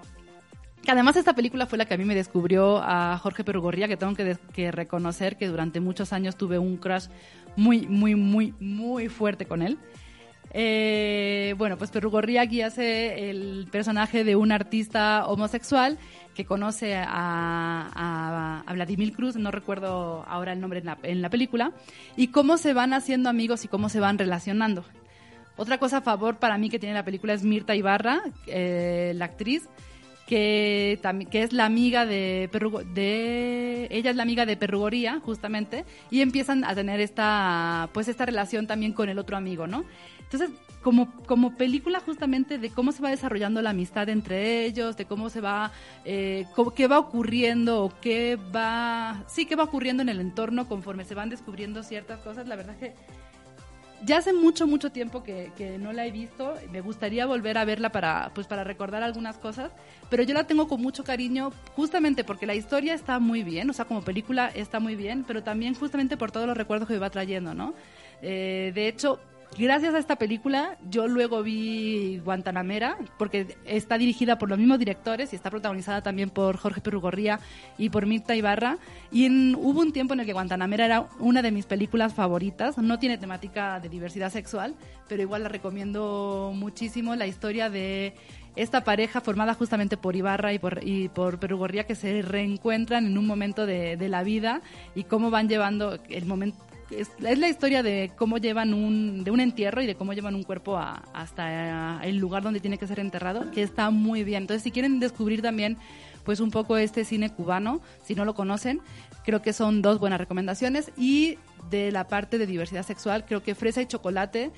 [0.86, 3.96] Que además esta película fue la que a mí me descubrió a Jorge Perugorría, que
[3.96, 7.08] tengo que, que reconocer que durante muchos años tuve un crush
[7.56, 9.78] muy, muy, muy, muy fuerte con él.
[10.52, 15.98] Eh, bueno, pues Perugorría aquí hace el personaje de un artista homosexual
[16.36, 21.20] que conoce a, a- a Vladimir Cruz, no recuerdo ahora el nombre en la, en
[21.20, 21.72] la película,
[22.16, 24.84] y cómo se van haciendo amigos y cómo se van relacionando.
[25.56, 29.24] Otra cosa a favor para mí que tiene la película es Mirta Ibarra, eh, la
[29.24, 29.68] actriz,
[30.26, 30.98] que,
[31.30, 36.20] que es la amiga de, Perrugo- de ella es la amiga de Perrugoría justamente y
[36.20, 39.84] empiezan a tener esta pues esta relación también con el otro amigo no
[40.20, 40.50] entonces
[40.82, 45.30] como como película justamente de cómo se va desarrollando la amistad entre ellos de cómo
[45.30, 45.70] se va
[46.04, 51.04] eh, qué va ocurriendo o qué va sí qué va ocurriendo en el entorno conforme
[51.04, 52.94] se van descubriendo ciertas cosas la verdad que
[54.04, 56.54] ya hace mucho, mucho tiempo que, que, no la he visto.
[56.70, 59.70] Me gustaría volver a verla para, pues, para recordar algunas cosas.
[60.10, 63.72] Pero yo la tengo con mucho cariño justamente porque la historia está muy bien, o
[63.72, 67.00] sea, como película está muy bien, pero también justamente por todos los recuerdos que me
[67.00, 67.74] va trayendo, ¿no?
[68.22, 69.20] Eh, de hecho,
[69.58, 75.32] gracias a esta película, yo luego vi Guantanamera, porque está dirigida por los mismos directores
[75.32, 77.40] y está protagonizada también por Jorge Perugorría
[77.78, 78.78] y por Mirta Ibarra.
[79.10, 82.78] Y hubo un tiempo en el que Guantanamera era una de mis películas favoritas.
[82.78, 84.74] No tiene temática de diversidad sexual,
[85.08, 87.16] pero igual la recomiendo muchísimo.
[87.16, 88.14] La historia de
[88.56, 93.18] esta pareja formada justamente por Ibarra y por, y por Perugorría que se reencuentran en
[93.18, 94.62] un momento de, de la vida
[94.94, 96.58] y cómo van llevando el momento
[96.90, 100.44] es, la historia de cómo llevan un, de un entierro y de cómo llevan un
[100.44, 104.44] cuerpo hasta el lugar donde tiene que ser enterrado, que está muy bien.
[104.44, 105.78] Entonces, si quieren descubrir también
[106.24, 108.80] pues un poco este cine cubano, si no lo conocen,
[109.24, 110.90] creo que son dos buenas recomendaciones.
[110.96, 111.38] Y
[111.70, 114.50] de la parte de diversidad sexual, creo que Fresa y Chocolate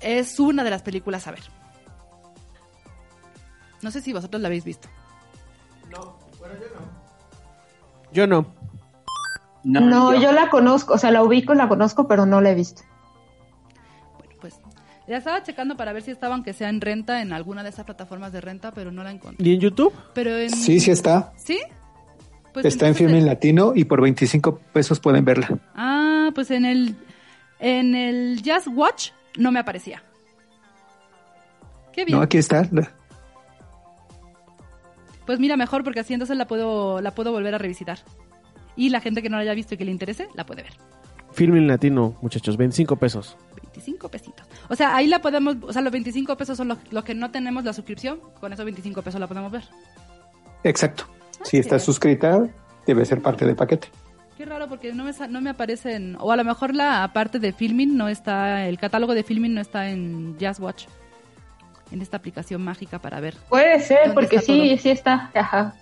[0.00, 1.42] es una de las películas a ver.
[3.82, 4.88] No sé si vosotros la habéis visto.
[5.90, 7.08] No, bueno, yo no.
[8.12, 8.57] Yo no.
[9.64, 10.32] No, yo...
[10.32, 12.82] la conozco, o sea, la ubico, la conozco, pero no la he visto.
[14.18, 14.60] Bueno, pues
[15.06, 17.84] ya estaba checando para ver si estaba, aunque sea en renta, en alguna de esas
[17.84, 19.46] plataformas de renta, pero no la encontré.
[19.46, 19.92] ¿Y en YouTube?
[20.14, 20.50] Pero en...
[20.50, 21.32] Sí, sí está.
[21.36, 21.58] ¿Sí?
[22.52, 25.58] Pues está en Filme en Latino y por 25 pesos pueden verla.
[25.74, 26.96] Ah, pues en el
[27.60, 30.02] en el Just Watch no me aparecía.
[31.92, 32.18] Qué bien.
[32.18, 32.68] No, aquí está.
[35.26, 37.98] Pues mira, mejor porque así entonces la puedo la puedo volver a revisitar
[38.78, 40.72] y la gente que no la haya visto y que le interese, la puede ver.
[41.32, 43.36] Filme en latino, muchachos, 25 pesos.
[43.56, 44.46] 25 pesitos.
[44.68, 47.64] O sea, ahí la podemos, o sea, los 25 pesos son los, que no tenemos
[47.64, 49.64] la suscripción, con esos 25 pesos la podemos ver.
[50.62, 51.04] Exacto.
[51.42, 52.48] si estás suscrita,
[52.86, 53.88] debe ser parte del paquete.
[54.36, 57.52] Qué raro porque no me, no me aparecen, o a lo mejor la parte de
[57.52, 60.86] filming no está, el catálogo de filming no está en Just Watch
[61.90, 63.34] en esta aplicación mágica para ver.
[63.48, 65.30] Puede ser, porque sí, sí está.
[65.34, 65.74] Ajá.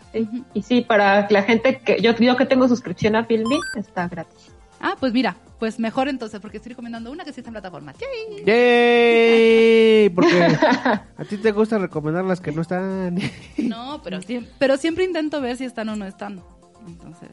[0.55, 4.53] Y sí, para la gente que yo, yo que tengo suscripción a Filmin, está gratis.
[4.81, 7.95] Ah, pues mira, pues mejor entonces, porque estoy recomendando una que sí está en plataforma.
[7.95, 8.45] ¡Yay!
[8.45, 10.09] ¡Yay!
[10.11, 10.43] Porque
[11.17, 13.19] a ti te gusta recomendar las que no están.
[13.59, 14.21] no, pero,
[14.59, 16.43] pero siempre intento ver si están o no están.
[16.87, 17.31] Entonces,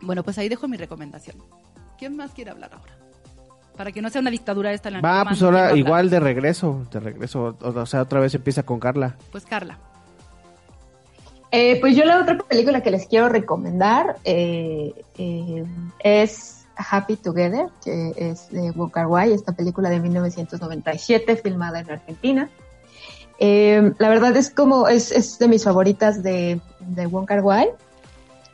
[0.00, 1.36] bueno, pues ahí dejo mi recomendación.
[1.98, 2.98] ¿Quién más quiere hablar ahora?
[3.76, 6.84] Para que no sea una dictadura esta en la Va, pues ahora igual de regreso,
[6.90, 7.56] de regreso.
[7.60, 9.16] O, sea, otra vez empieza con Carla.
[9.30, 9.78] Pues Carla.
[11.50, 15.64] Eh, pues yo la otra película que les quiero recomendar eh, eh,
[16.00, 22.50] es Happy Together, que es de Wong Wai, esta película de 1997 filmada en Argentina.
[23.40, 27.70] la verdad es como es, es de mis favoritas de, de Wong Wai.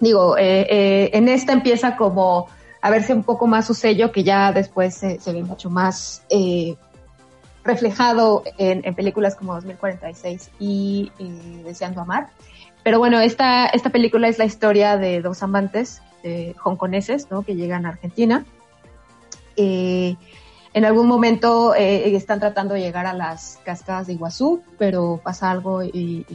[0.01, 2.49] Digo, en esta empieza como
[2.85, 6.77] a verse un poco más su sello, que ya después se, ve mucho más eh,
[7.65, 11.11] reflejado en, películas como 2046 y,
[11.65, 12.29] Deseando Amar.
[12.85, 17.43] Pero bueno, esta, esta película es la historia de dos amantes eh, hongkoneses ¿no?
[17.43, 18.45] que llegan a Argentina.
[19.57, 20.17] Eh,
[20.75, 25.51] en algún momento eh, están tratando de llegar a las cascadas de Iguazú, pero pasa
[25.51, 26.27] algo y,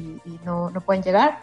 [0.45, 1.39] no, no, pueden llegar.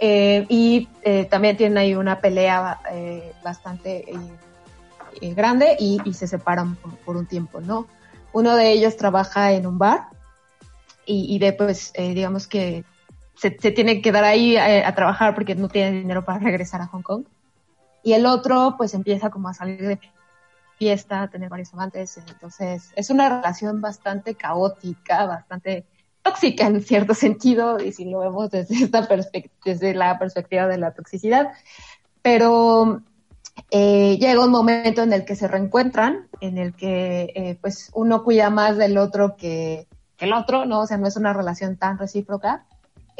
[0.00, 4.04] Eh, y eh, también tienen ahí una pelea eh, bastante
[5.20, 7.86] grande y, se separan por, un tiempo, ¿no?
[8.32, 10.08] Uno de ellos trabaja en un bar
[11.06, 12.84] y, y después, digamos que
[13.38, 17.02] se, tiene que quedar ahí a, trabajar porque no tiene dinero para regresar a Hong
[17.02, 17.24] Kong.
[18.02, 19.98] Y el otro, pues empieza como a salir de
[20.78, 22.16] fiesta, a tener varios amantes.
[22.16, 25.84] Entonces, es una relación bastante caótica, bastante
[26.22, 29.06] tóxica en cierto sentido, y si lo vemos desde esta
[29.64, 31.52] desde la perspectiva de la toxicidad.
[32.22, 33.02] Pero
[33.70, 38.24] eh, llega un momento en el que se reencuentran, en el que eh, pues uno
[38.24, 39.86] cuida más del otro que,
[40.18, 40.80] el otro, ¿no?
[40.80, 42.66] O sea, no es una relación tan recíproca.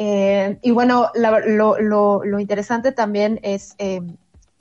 [0.01, 3.77] Eh, y bueno, lo, lo, lo, interesante también es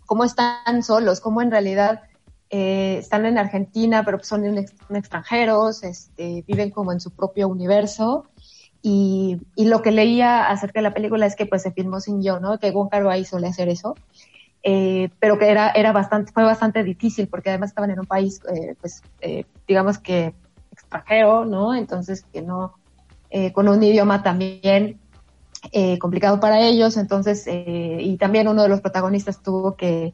[0.05, 2.01] cómo están solos, cómo en realidad
[2.49, 4.43] están en Argentina, pero son,
[4.95, 8.25] extranjeros, este, viven como en su propio universo
[8.81, 12.23] y, y, lo que leía acerca de la película es que pues se filmó sin
[12.23, 12.57] yo, ¿no?
[12.57, 13.95] Que Wong Kar suele hacer eso.
[14.63, 18.41] Eh, pero que era, era bastante, fue bastante difícil porque además estaban en un país,
[18.53, 20.33] eh, pues, eh, digamos que
[20.71, 21.73] extranjero, ¿no?
[21.73, 22.73] Entonces, que no,
[23.29, 24.99] eh, con un idioma también
[25.71, 30.13] eh, complicado para ellos, entonces, eh, y también uno de los protagonistas tuvo que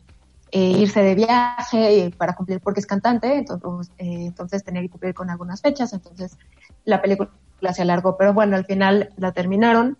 [0.55, 5.61] irse de viaje para cumplir porque es cantante, entonces, entonces tenía que cumplir con algunas
[5.61, 6.37] fechas, entonces
[6.85, 7.31] la película
[7.73, 9.97] se alargó, pero bueno, al final la terminaron.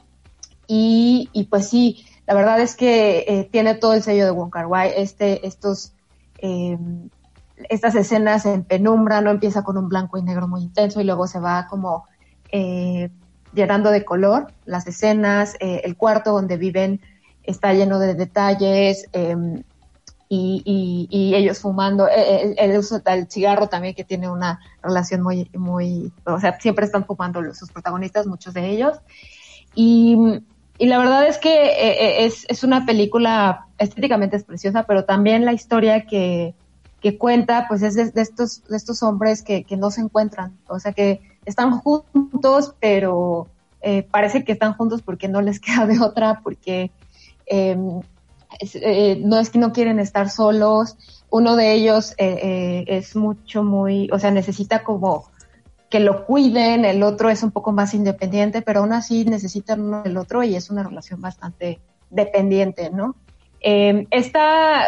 [0.67, 4.49] Y, y pues sí, la verdad es que eh, tiene todo el sello de Wong
[4.49, 5.93] Kar Wai, este, estos,
[6.37, 6.77] eh,
[7.69, 11.27] estas escenas en penumbra, no empieza con un blanco y negro muy intenso y luego
[11.27, 12.05] se va como
[12.51, 13.09] eh,
[13.53, 17.01] llenando de color las escenas, eh, el cuarto donde viven
[17.43, 19.63] está lleno de detalles em,
[20.35, 26.11] y, ellos fumando, el, el, uso del cigarro también que tiene una relación muy, muy,
[26.25, 28.99] o sea, siempre están fumando sus protagonistas, muchos de ellos.
[29.75, 30.17] Y,
[30.77, 35.45] y la verdad es que eh, es, es una película estéticamente es preciosa, pero también
[35.45, 36.55] la historia que,
[37.01, 40.79] que cuenta, pues es de, estos, de estos hombres que, que, no se encuentran, o
[40.79, 43.47] sea que están juntos, pero
[43.81, 46.91] eh, parece que están juntos porque no les queda de otra, porque
[47.45, 48.01] em,
[48.73, 50.97] eh, no es que no quieren estar solos,
[51.29, 55.25] uno de ellos eh, es mucho, muy, o sea, necesita como
[55.89, 60.01] que lo cuiden, el otro es un poco más independiente, pero aún así necesitan uno
[60.01, 61.79] del otro y es una relación bastante
[62.09, 63.15] dependiente, ¿no?
[63.61, 64.83] Eh, esta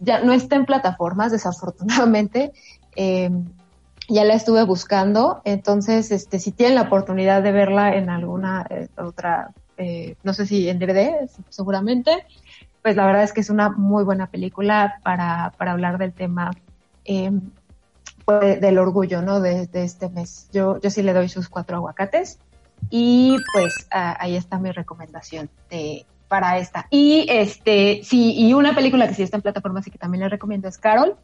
[0.00, 2.52] ya no está en plataformas, desafortunadamente.
[2.96, 3.30] Eh,
[4.12, 8.88] ya la estuve buscando, entonces, este, si tienen la oportunidad de verla en alguna eh,
[8.96, 12.26] otra, eh, no sé si en DVD, seguramente,
[12.82, 16.50] pues la verdad es que es una muy buena película para, para hablar del tema
[17.04, 17.40] em,
[18.24, 19.40] pues, del orgullo, ¿no?
[19.40, 20.48] De, de, este mes.
[20.52, 22.38] Yo, yo sí le doy sus cuatro aguacates
[22.90, 26.86] y pues ahí está mi recomendación de, para esta.
[26.90, 30.28] Y este, sí, y una película que sí está en plataforma, y que también le
[30.28, 31.16] recomiendo es Carol,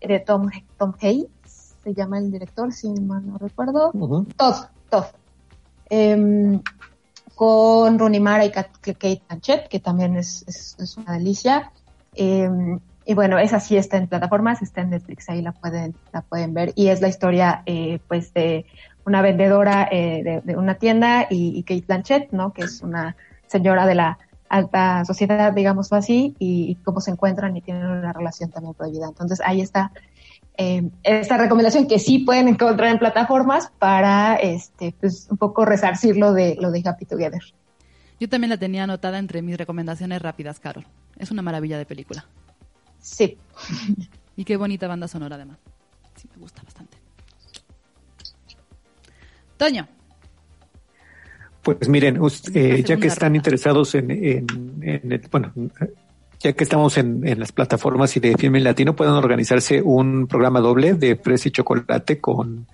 [0.00, 1.26] de Tom, Tom Hayes,
[1.82, 3.90] se llama el director, si mal no recuerdo.
[3.94, 5.04] Uh Todd, Todd.
[5.90, 6.60] Eh,
[7.34, 11.72] con Rooney Mara y Kate Blanchett, que también es, es, es una delicia.
[12.14, 12.48] Eh,
[13.04, 16.54] y bueno, esa sí está en plataformas, está en Netflix, ahí la pueden, la pueden
[16.54, 16.72] ver.
[16.76, 18.66] Y es la historia, eh, pues, de
[19.04, 22.52] una vendedora eh, de, de, una tienda y, y Kate Blanchett, ¿no?
[22.52, 23.16] Que es una
[23.48, 24.18] señora de la
[24.48, 29.08] alta sociedad, digamos así, y, y, cómo se encuentran y tienen una relación también prohibida.
[29.08, 29.90] Entonces ahí está
[30.56, 36.16] eh, esta recomendación que sí pueden encontrar en plataformas para este pues un poco resarcir
[36.16, 37.42] lo de lo de Happy Together.
[38.20, 40.86] Yo también la tenía anotada entre mis recomendaciones rápidas, Carol.
[41.18, 42.26] Es una maravilla de película.
[43.00, 43.38] Sí.
[44.34, 45.58] Y qué bonita banda sonora además.
[46.16, 46.96] Sí, me gusta bastante.
[49.58, 49.86] Toño.
[51.62, 52.18] Pues miren,
[52.54, 54.46] eh, ya que están interesados en, en,
[54.80, 55.52] en el, bueno,
[56.42, 60.60] ya que estamos en, en, las plataformas y de Film Latino, pueden organizarse un programa
[60.60, 62.66] doble de Press y Chocolate con,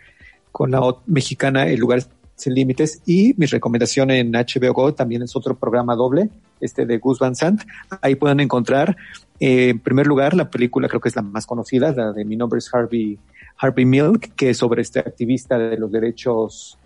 [0.50, 2.02] con la mexicana El Lugar
[2.34, 6.30] Sin Límites y mi recomendación en HBO Go también es otro programa doble,
[6.60, 7.62] este de Gus Van Sant.
[8.00, 8.96] Ahí pueden encontrar,
[9.38, 12.36] eh, en primer lugar, la película creo que es la más conocida, la de Mi
[12.36, 13.18] nombre es Harvey,
[13.58, 16.78] Harvey Milk, que es sobre este activista de los derechos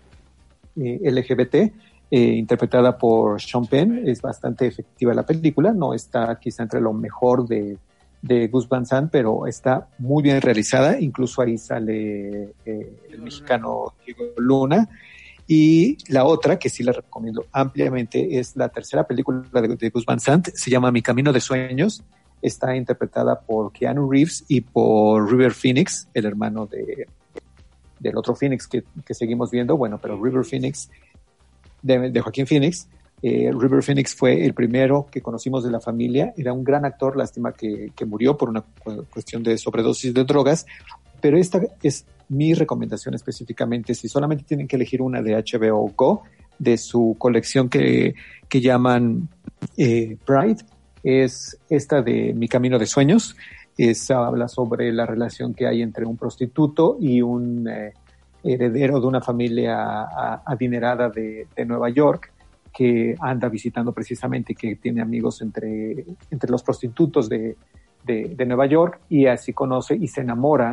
[0.75, 1.71] eh, LGBT
[2.11, 4.07] eh, interpretada por Sean Penn.
[4.07, 7.77] Es bastante efectiva la película, no está quizá entre lo mejor de,
[8.21, 10.99] de Gus Van Sant, pero está muy bien realizada.
[10.99, 14.89] Incluso ahí sale eh, el mexicano Diego Luna.
[15.45, 20.05] Y la otra, que sí la recomiendo ampliamente, es la tercera película de, de Gus
[20.05, 20.49] Van Sant.
[20.53, 22.01] Se llama Mi Camino de Sueños.
[22.41, 27.07] Está interpretada por Keanu Reeves y por River Phoenix, el hermano de,
[27.99, 29.75] del otro Phoenix que, que seguimos viendo.
[29.75, 30.89] Bueno, pero River Phoenix
[31.83, 32.87] de, Joaquín Phoenix.
[33.21, 36.33] Eh, River Phoenix fue el primero que conocimos de la familia.
[36.35, 38.63] Era un gran actor, lástima que, que murió por una
[39.11, 40.65] cuestión de sobredosis de drogas.
[41.21, 43.93] Pero esta es mi recomendación específicamente.
[43.93, 46.23] Si solamente tienen que elegir una de HBO Go,
[46.59, 48.15] de su colección que,
[48.47, 49.29] que llaman
[49.77, 50.63] eh, Pride,
[51.03, 53.35] es esta de Mi Camino de Sueños.
[53.77, 57.93] Es, habla sobre la relación que hay entre un prostituto y un eh,
[58.43, 60.03] heredero de una familia
[60.45, 62.31] adinerada de, Nueva York
[62.73, 67.55] que anda visitando precisamente, que tiene amigos entre, entre los prostitutos de,
[68.03, 70.71] de Nueva York y así conoce y se enamora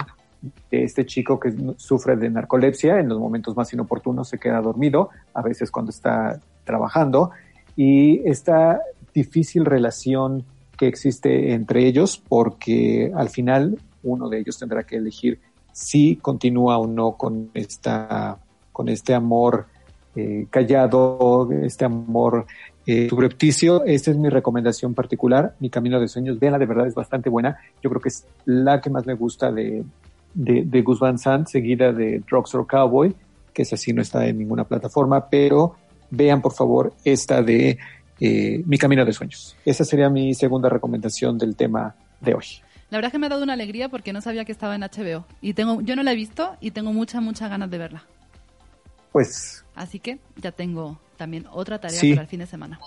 [0.71, 5.11] de este chico que sufre de narcolepsia, en los momentos más inoportunos se queda dormido,
[5.35, 7.31] a veces cuando está trabajando,
[7.77, 8.81] y esta
[9.13, 10.45] difícil relación
[10.79, 15.41] que existe entre ellos, porque al final uno de ellos tendrá que elegir
[15.73, 18.39] si continúa o no con esta,
[18.73, 19.67] con este amor
[20.17, 22.47] eh, callado, este amor
[22.87, 23.85] eh, subrepticio.
[23.85, 26.39] Esta es mi recomendación particular, Mi Camino de Sueños.
[26.39, 27.59] Veanla, de verdad es bastante buena.
[27.83, 29.85] Yo creo que es la que más me gusta de,
[30.35, 33.15] de, de Gus Van Sant, seguida de Drugstore Cowboy,
[33.53, 35.77] que es así, no está en ninguna plataforma, pero
[36.11, 37.79] vean por favor esta de
[38.21, 39.57] eh, Mi Camino de Sueños.
[39.65, 42.45] Esa sería mi segunda recomendación del tema de hoy.
[42.91, 44.83] La verdad es que me ha dado una alegría porque no sabía que estaba en
[44.83, 45.25] HBO.
[45.41, 48.05] Y tengo, yo no la he visto y tengo muchas, muchas ganas de verla.
[49.13, 49.65] Pues.
[49.75, 52.11] Así que ya tengo también otra tarea sí.
[52.11, 52.81] para el fin de semana.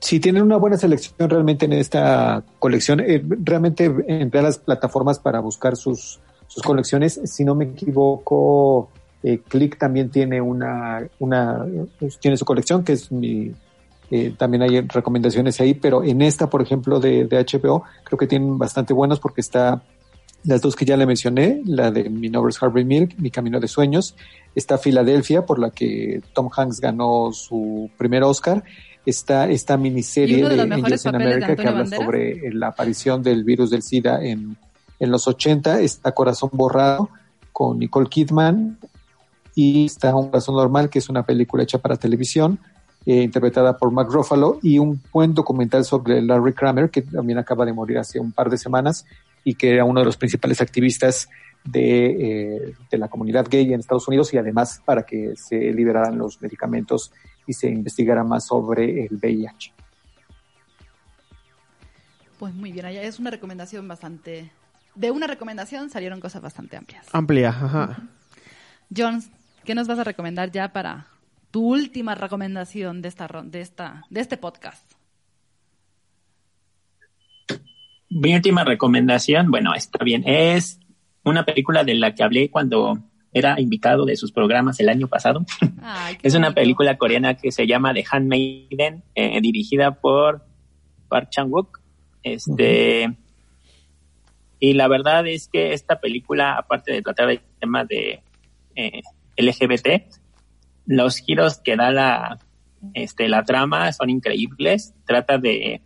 [0.00, 3.00] si tienen una buena selección realmente en esta colección.
[3.00, 7.20] Eh, realmente emplea las plataformas para buscar sus, sus colecciones.
[7.24, 8.90] Si no me equivoco,
[9.22, 11.64] eh, Click también tiene una, una,
[12.20, 13.52] tiene su colección, que es mi,
[14.10, 18.26] eh, también hay recomendaciones ahí, pero en esta, por ejemplo, de, de HBO, creo que
[18.26, 19.82] tienen bastante buenos porque está
[20.44, 23.66] las dos que ya le mencioné, la de Mi Nover's Harvey Milk, Mi Camino de
[23.66, 24.14] Sueños,
[24.54, 28.62] está Filadelfia, por la que Tom Hanks ganó su primer Oscar,
[29.04, 33.82] está esta miniserie de, Angels in America que habla sobre la aparición del virus del
[33.82, 34.56] SIDA en,
[35.00, 37.10] en los 80, está Corazón Borrado
[37.52, 38.78] con Nicole Kidman
[39.54, 42.60] y está Un Corazón Normal, que es una película hecha para televisión,
[43.06, 47.64] eh, interpretada por Mark Ruffalo, y un buen documental sobre Larry Kramer, que también acaba
[47.64, 49.06] de morir hace un par de semanas
[49.44, 51.28] y que era uno de los principales activistas
[51.64, 56.18] de, eh, de, la comunidad gay en Estados Unidos y además para que se liberaran
[56.18, 57.12] los medicamentos
[57.46, 59.72] y se investigara más sobre el VIH.
[62.40, 64.50] Pues muy bien, es una recomendación bastante...
[64.96, 67.06] De una recomendación salieron cosas bastante amplias.
[67.12, 68.02] Amplia, ajá.
[68.94, 69.30] Jones,
[69.64, 71.06] ¿qué nos vas a recomendar ya para
[71.56, 74.92] tu última recomendación de esta de esta de este podcast?
[78.10, 80.78] Mi última recomendación, bueno, está bien, es
[81.24, 82.98] una película de la que hablé cuando
[83.32, 85.46] era invitado de sus programas el año pasado.
[86.22, 90.44] es una película coreana que se llama The Handmaiden, eh, dirigida por
[91.08, 91.80] Park Chan-wook.
[92.22, 93.16] Este,
[94.60, 98.20] Y la verdad es que esta película, aparte de tratar el tema de
[98.74, 99.00] eh,
[99.38, 100.25] LGBT,
[100.86, 102.38] los giros que da la,
[102.94, 104.94] este, la trama son increíbles.
[105.04, 105.82] Trata de,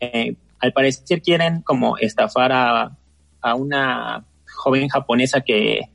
[0.00, 2.96] eh, al parecer quieren como estafar a,
[3.40, 5.88] a una joven japonesa que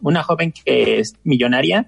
[0.00, 1.86] una joven que es millonaria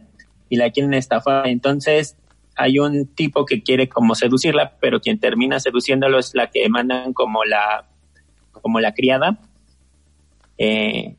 [0.49, 1.49] y la quieren estafar.
[1.49, 2.17] Entonces
[2.57, 7.13] hay un tipo que quiere como seducirla, pero quien termina seduciéndolo es la que mandan
[7.13, 7.87] como la,
[8.53, 9.39] como la criada.
[10.59, 11.17] Eh,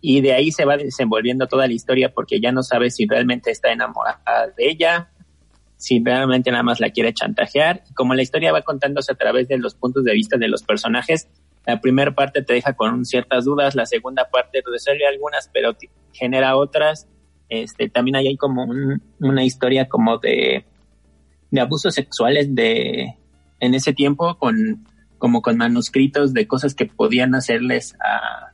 [0.00, 3.50] y de ahí se va desenvolviendo toda la historia porque ya no sabe si realmente
[3.50, 5.10] está enamorada de ella,
[5.76, 7.82] si realmente nada más la quiere chantajear.
[7.94, 11.28] Como la historia va contándose a través de los puntos de vista de los personajes,
[11.66, 15.76] la primera parte te deja con ciertas dudas, la segunda parte resuelve algunas, pero
[16.12, 17.06] genera otras.
[17.48, 18.66] Este, también hay como
[19.20, 20.64] una historia como de,
[21.50, 23.16] de abusos sexuales de
[23.58, 24.86] en ese tiempo con
[25.18, 28.49] como con manuscritos de cosas que podían hacerles a,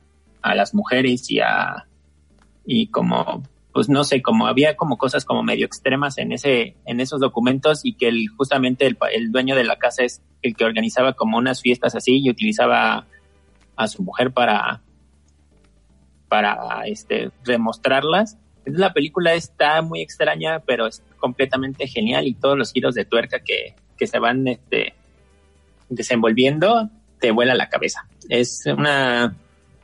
[0.49, 1.87] a las mujeres y a
[2.65, 3.43] y como
[3.73, 7.81] pues no sé, como había como cosas como medio extremas en ese en esos documentos
[7.83, 11.37] y que el, justamente el, el dueño de la casa es el que organizaba como
[11.37, 13.05] unas fiestas así y utilizaba
[13.75, 14.81] a su mujer para
[16.27, 18.37] para este demostrarlas.
[18.65, 23.39] La película está muy extraña, pero es completamente genial y todos los giros de tuerca
[23.39, 24.93] que, que se van este,
[25.89, 28.07] desenvolviendo te vuela la cabeza.
[28.29, 29.35] Es una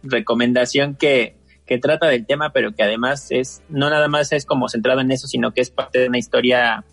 [0.03, 1.35] recomendación que
[1.65, 5.11] que trata del tema, pero que además es, no nada más es como centrado en
[5.11, 6.83] eso, sino que es parte de una historia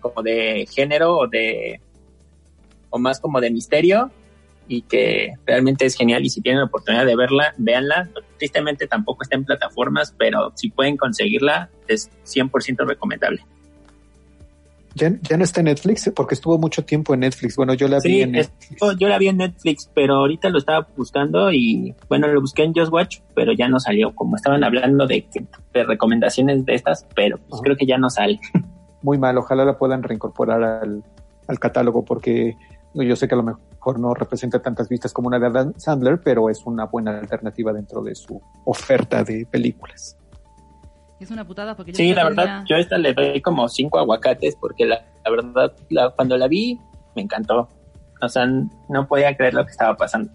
[0.00, 1.80] como de género o de,
[2.90, 4.10] o más como de misterio
[4.68, 8.08] y que realmente es genial y si tienen la oportunidad de verla, véanla.
[8.38, 13.44] Tristemente tampoco está en plataformas, pero si pueden conseguirla, es 100% recomendable.
[14.94, 17.56] Ya, ya, no está en Netflix porque estuvo mucho tiempo en Netflix.
[17.56, 18.80] Bueno, yo la vi en Netflix.
[18.98, 22.74] yo la vi en Netflix, pero ahorita lo estaba buscando y bueno, lo busqué en
[22.74, 24.14] Just Watch, pero ya no salió.
[24.14, 25.26] Como estaban hablando de,
[25.72, 28.38] de recomendaciones de estas, pero pues creo que ya no sale.
[29.02, 31.04] Muy mal, ojalá la puedan reincorporar al,
[31.46, 32.56] al catálogo porque
[32.94, 36.20] yo sé que a lo mejor no representa tantas vistas como una de Adam Sandler,
[36.22, 40.16] pero es una buena alternativa dentro de su oferta de películas.
[41.20, 43.98] Es una putada porque yo Sí, la verdad, yo a esta le doy como cinco
[43.98, 45.72] aguacates porque la, verdad,
[46.16, 46.78] cuando la vi,
[47.14, 47.68] me encantó.
[48.20, 50.30] O sea, no podía creer lo que estaba pasando.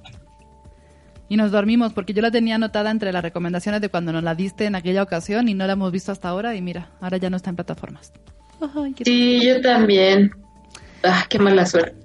[1.27, 4.33] Y nos dormimos porque yo la tenía anotada entre las recomendaciones de cuando nos la
[4.33, 7.29] diste en aquella ocasión y no la hemos visto hasta ahora y mira, ahora ya
[7.29, 8.11] no está en plataformas.
[9.03, 10.31] sí, yo también.
[11.03, 11.95] Ah, qué mala suerte.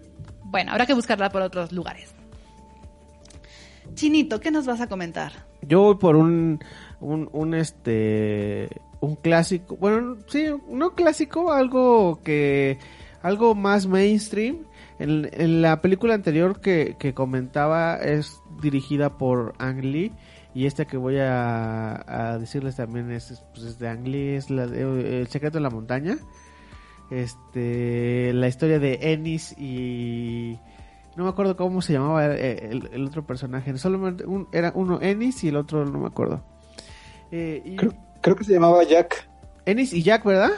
[0.45, 2.15] Bueno, habrá que buscarla por otros lugares.
[3.95, 5.33] Chinito, ¿qué nos vas a comentar?
[5.63, 6.63] Yo voy por un
[7.05, 8.68] un, un este
[9.01, 12.78] un clásico, bueno, sí, no clásico, algo que
[13.22, 14.64] algo más mainstream.
[14.98, 20.12] En, la película anterior que, que, comentaba es dirigida por Ang Lee
[20.55, 25.20] y esta que voy a, decirles también es, pues de Ang Lee, es la de,
[25.20, 26.16] El secreto de la montaña.
[27.10, 30.59] Este, la historia de Ennis y
[31.16, 35.48] no me acuerdo cómo se llamaba el, el, otro personaje, solamente era uno Ennis y
[35.48, 36.53] el otro no me acuerdo.
[37.31, 37.77] Eh,
[38.21, 39.29] creo, que se llamaba Jack.
[39.67, 40.53] Ennis y Jack, ¿verdad?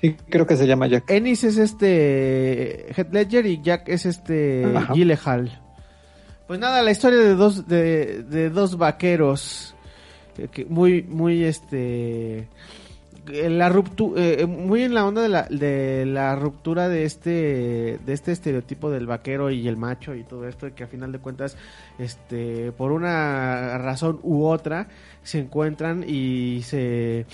[0.00, 1.10] Sí, creo que se llama Jack.
[1.10, 4.92] Ennis es este Heath Ledger y Jack es este Ajá.
[4.92, 5.62] Gyllenhaal.
[6.46, 9.74] Pues nada, la historia de dos de, de dos vaqueros
[10.38, 12.48] eh, que muy muy este
[13.26, 18.32] la ruptura muy en la onda de la, de la ruptura de este de este
[18.32, 21.56] estereotipo del vaquero y el macho y todo esto que a final de cuentas
[21.98, 24.88] este por una razón u otra
[25.22, 27.26] se encuentran y se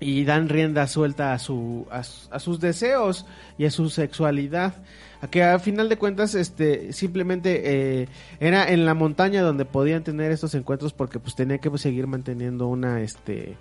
[0.00, 3.26] y dan rienda suelta a su a, su- a sus deseos
[3.56, 4.74] y a su sexualidad.
[5.22, 8.08] A que a final de cuentas este simplemente eh,
[8.40, 12.66] era en la montaña donde podían tener estos encuentros porque pues tenía que seguir manteniendo
[12.66, 13.56] una este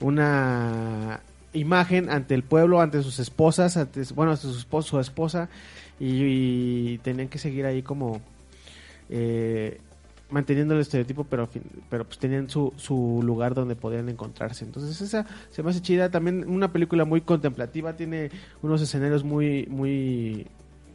[0.00, 1.20] una
[1.52, 5.48] imagen ante el pueblo ante sus esposas ante bueno ante su esposo su esposa
[6.00, 8.20] y, tenían que seguir ahí como
[9.10, 9.80] eh,
[10.30, 11.48] manteniendo el estereotipo, pero
[11.88, 14.64] pero pues tenían su, su lugar donde podían encontrarse.
[14.64, 16.10] Entonces esa se me hace chida.
[16.10, 18.30] También una película muy contemplativa, tiene
[18.62, 20.46] unos escenarios muy muy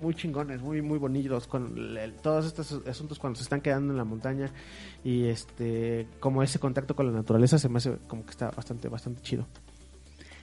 [0.04, 3.98] muy chingones, muy muy bonitos con el- todos estos asuntos cuando se están quedando en
[3.98, 4.52] la montaña
[5.04, 8.88] y este como ese contacto con la naturaleza se me hace como que está bastante
[8.90, 9.48] bastante chido.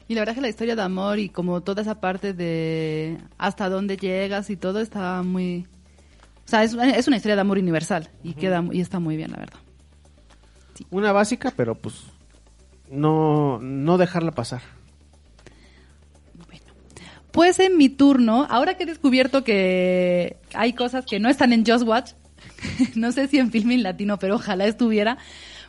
[0.08, 3.68] Y la verdad que la historia de amor y como toda esa parte de hasta
[3.68, 5.66] dónde llegas y todo está muy...
[6.44, 9.16] O sea, es, una- es una historia de amor universal y, queda, y está muy
[9.16, 9.60] bien, la verdad.
[10.90, 11.94] Una básica, pero pues
[12.90, 14.62] no no dejarla pasar.
[17.32, 21.64] Pues en mi turno, ahora que he descubierto que hay cosas que no están en
[21.64, 22.12] Just Watch,
[22.94, 25.18] no sé si en Filming Latino, pero ojalá estuviera,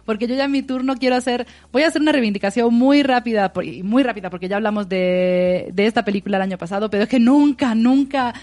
[0.05, 3.51] porque yo ya en mi turno quiero hacer, voy a hacer una reivindicación muy rápida,
[3.83, 7.19] muy rápida, porque ya hablamos de, de esta película el año pasado, pero es que
[7.19, 8.33] nunca, nunca,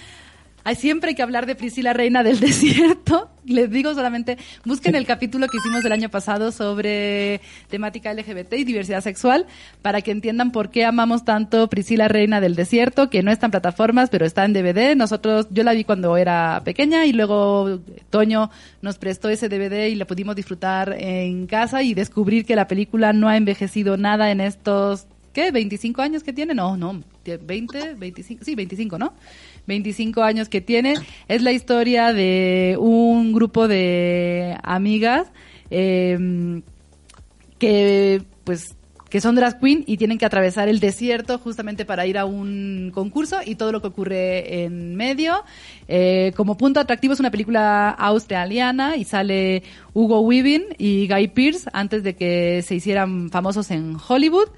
[0.64, 3.30] hay siempre hay que hablar de Priscila Reina del Desierto.
[3.46, 4.36] Les digo solamente,
[4.66, 7.40] busquen el capítulo que hicimos el año pasado sobre
[7.70, 9.46] temática LGBT y diversidad sexual
[9.80, 13.52] para que entiendan por qué amamos tanto Priscila Reina del Desierto, que no está en
[13.52, 14.94] plataformas, pero está en DVD.
[14.96, 17.80] Nosotros, yo la vi cuando era pequeña y luego
[18.10, 18.50] Toño
[18.82, 23.14] nos prestó ese DVD y la pudimos disfrutar en casa y descubrir que la película
[23.14, 25.52] no ha envejecido nada en estos ¿qué?
[25.52, 26.52] ¿25 años que tiene?
[26.54, 29.14] No, no, tie- 20, 25, sí, 25, ¿no?
[29.68, 30.94] 25 años que tiene.
[31.28, 35.30] Es la historia de un grupo de amigas
[35.70, 36.60] eh,
[37.58, 38.74] que, pues,
[39.08, 42.90] que son drag queen y tienen que atravesar el desierto justamente para ir a un
[42.94, 45.44] concurso y todo lo que ocurre en medio.
[45.88, 49.62] Eh, como punto atractivo es una película australiana y sale
[49.94, 54.48] Hugo Weaving y Guy Pearce antes de que se hicieran famosos en Hollywood.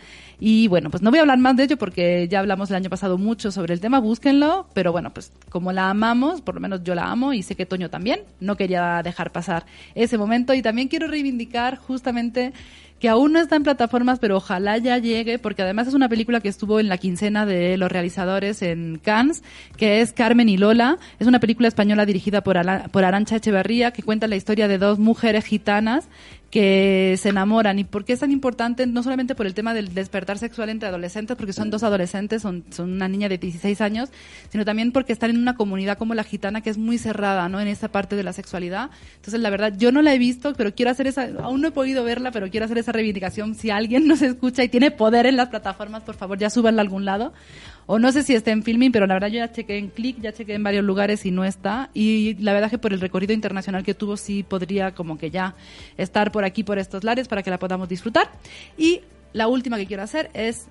[0.42, 2.88] Y bueno, pues no voy a hablar más de ello porque ya hablamos el año
[2.88, 6.82] pasado mucho sobre el tema, búsquenlo, pero bueno, pues como la amamos, por lo menos
[6.82, 10.62] yo la amo y sé que Toño también, no quería dejar pasar ese momento y
[10.62, 12.54] también quiero reivindicar justamente
[13.00, 16.40] que aún no está en plataformas, pero ojalá ya llegue, porque además es una película
[16.40, 19.42] que estuvo en la quincena de los realizadores en Cannes,
[19.76, 20.98] que es Carmen y Lola.
[21.18, 24.76] Es una película española dirigida por, Ala- por Arancha Echeverría, que cuenta la historia de
[24.78, 26.08] dos mujeres gitanas
[26.50, 27.78] que se enamoran.
[27.78, 28.86] ¿Y por qué es tan importante?
[28.86, 32.64] No solamente por el tema del despertar sexual entre adolescentes, porque son dos adolescentes, son,
[32.70, 34.10] son una niña de 16 años,
[34.50, 37.60] sino también porque están en una comunidad como la gitana que es muy cerrada, ¿no?
[37.60, 38.90] En esta parte de la sexualidad.
[39.16, 41.72] Entonces, la verdad, yo no la he visto, pero quiero hacer esa, aún no he
[41.72, 43.54] podido verla, pero quiero hacer esa reivindicación.
[43.54, 46.84] Si alguien nos escucha y tiene poder en las plataformas, por favor, ya súbanla a
[46.84, 47.32] algún lado.
[47.92, 50.20] O no sé si está en filming, pero la verdad yo ya chequé en Click,
[50.20, 51.90] ya chequé en varios lugares y no está.
[51.92, 55.56] Y la verdad que por el recorrido internacional que tuvo sí podría como que ya
[55.96, 58.30] estar por aquí, por estos lares, para que la podamos disfrutar.
[58.78, 59.00] Y
[59.32, 60.68] la última que quiero hacer es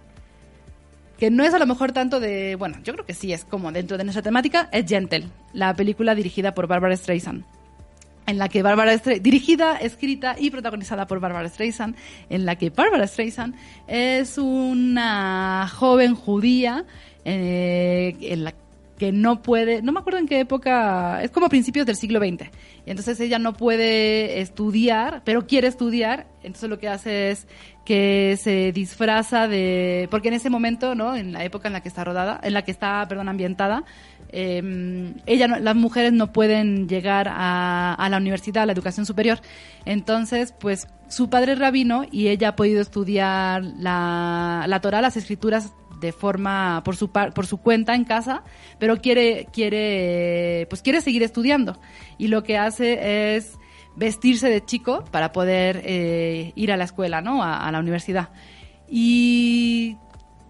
[1.18, 3.74] que no es a lo mejor tanto de, bueno, yo creo que sí es como
[3.74, 7.44] dentro de nuestra temática, es Gentle, la película dirigida por Barbara Streisand
[8.28, 11.96] en la que Barbara Stre- dirigida, escrita y protagonizada por Barbara Streisand,
[12.30, 13.56] en la que Barbara Streisand
[13.88, 16.86] es una joven judía
[17.30, 18.54] eh, en la
[18.98, 22.50] que no puede, no me acuerdo en qué época, es como principios del siglo XX.
[22.86, 27.48] Entonces ella no puede estudiar, pero quiere estudiar, entonces lo que hace es
[27.86, 31.16] que se disfraza de, porque en ese momento, ¿no?
[31.16, 33.86] En la época en la que está rodada, en la que está, perdón, ambientada,
[34.34, 39.06] eh, ella no- las mujeres no pueden llegar a, a la universidad, a la educación
[39.06, 39.40] superior.
[39.86, 45.16] Entonces, pues su padre es rabino y ella ha podido estudiar la, la Torah, las
[45.18, 48.44] escrituras de forma por su par- por su cuenta en casa,
[48.80, 51.80] pero quiere quiere pues quiere seguir estudiando
[52.18, 53.58] y lo que hace es
[53.96, 57.44] vestirse de chico para poder eh, ir a la escuela, ¿no?
[57.44, 58.30] A, a la universidad.
[58.88, 59.98] Y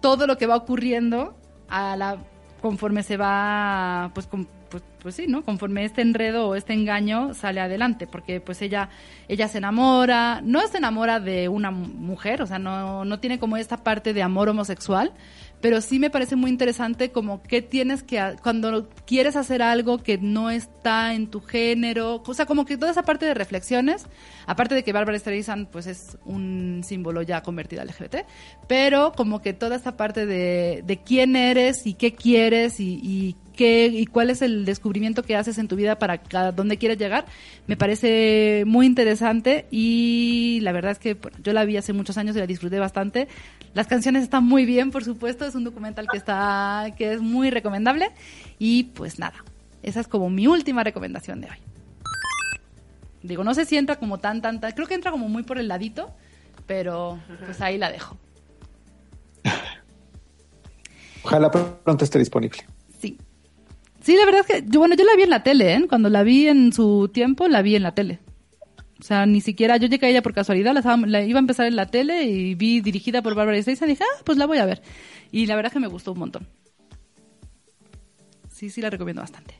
[0.00, 1.34] todo lo que va ocurriendo
[1.68, 2.18] a la
[2.60, 5.42] conforme se va pues con- pues, pues sí, ¿no?
[5.42, 8.88] Conforme este enredo o este engaño sale adelante, porque pues ella
[9.28, 13.38] ella se enamora, no se enamora de una mu- mujer, o sea, no no tiene
[13.40, 15.12] como esta parte de amor homosexual,
[15.60, 20.18] pero sí me parece muy interesante como que tienes que, cuando quieres hacer algo que
[20.18, 24.06] no está en tu género, o sea, como que toda esa parte de reflexiones,
[24.46, 28.26] aparte de que Barbara Streisand pues es un símbolo ya convertido al LGBT,
[28.66, 33.88] pero como que toda esta parte de, de quién eres y qué quieres y qué
[33.92, 37.26] y cuál es el descubrimiento que haces en tu vida para a dónde quieres llegar,
[37.66, 42.34] me parece muy interesante y la verdad es que yo la vi hace muchos años
[42.36, 43.28] y la disfruté bastante.
[43.74, 47.50] Las canciones están muy bien, por supuesto, es un documental que está que es muy
[47.50, 48.12] recomendable
[48.58, 49.44] y pues nada,
[49.82, 51.58] esa es como mi última recomendación de hoy.
[53.22, 55.58] Digo, no sé si entra como tan tan tan, creo que entra como muy por
[55.58, 56.10] el ladito,
[56.66, 58.16] pero pues ahí la dejo.
[61.22, 62.64] Ojalá pronto esté disponible.
[64.00, 64.16] Sí.
[64.16, 65.86] La verdad es que, yo, bueno, yo la vi en la tele, ¿eh?
[65.88, 68.20] Cuando la vi en su tiempo, la vi en la tele.
[69.00, 71.66] O sea, ni siquiera, yo llegué a ella por casualidad, la, la iba a empezar
[71.66, 74.58] en la tele y vi dirigida por Barbara Streisand y dije, ah, pues la voy
[74.58, 74.82] a ver.
[75.32, 76.48] Y la verdad es que me gustó un montón.
[78.50, 79.54] Sí, sí, la recomiendo bastante.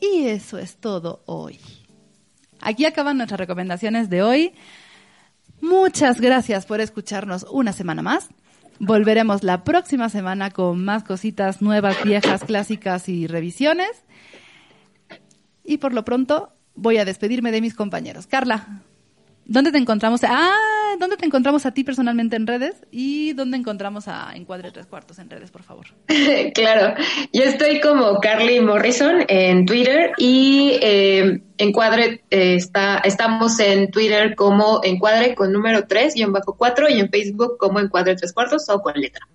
[0.00, 1.60] Y eso es todo hoy.
[2.60, 4.52] Aquí acaban nuestras recomendaciones de hoy.
[5.60, 8.28] Muchas gracias por escucharnos una semana más.
[8.84, 14.04] Volveremos la próxima semana con más cositas nuevas, viejas, clásicas y revisiones.
[15.62, 18.26] Y por lo pronto voy a despedirme de mis compañeros.
[18.26, 18.82] Carla,
[19.44, 20.20] ¿dónde te encontramos?
[20.24, 22.76] Ah, ¿dónde te encontramos a ti personalmente en redes?
[22.90, 25.86] ¿Y dónde encontramos a Encuadre Tres Cuartos en redes, por favor?
[26.54, 26.94] claro,
[27.32, 34.34] yo estoy como Carly Morrison en Twitter y eh, Encuadre eh, está, estamos en Twitter
[34.34, 38.32] como Encuadre con número 3 y en bajo 4 y en Facebook como Encuadre Tres
[38.32, 39.26] Cuartos o con letra.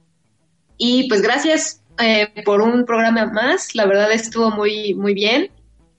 [0.77, 5.49] Y pues gracias eh, por un programa más, la verdad estuvo muy, muy bien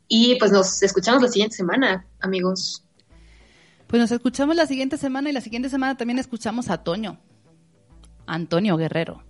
[0.06, 2.84] y pues nos escuchamos la siguiente semana, amigos.
[3.88, 7.18] Pues nos escuchamos la siguiente semana y la siguiente semana también escuchamos a Toño.
[8.26, 9.22] Antonio Guerrero.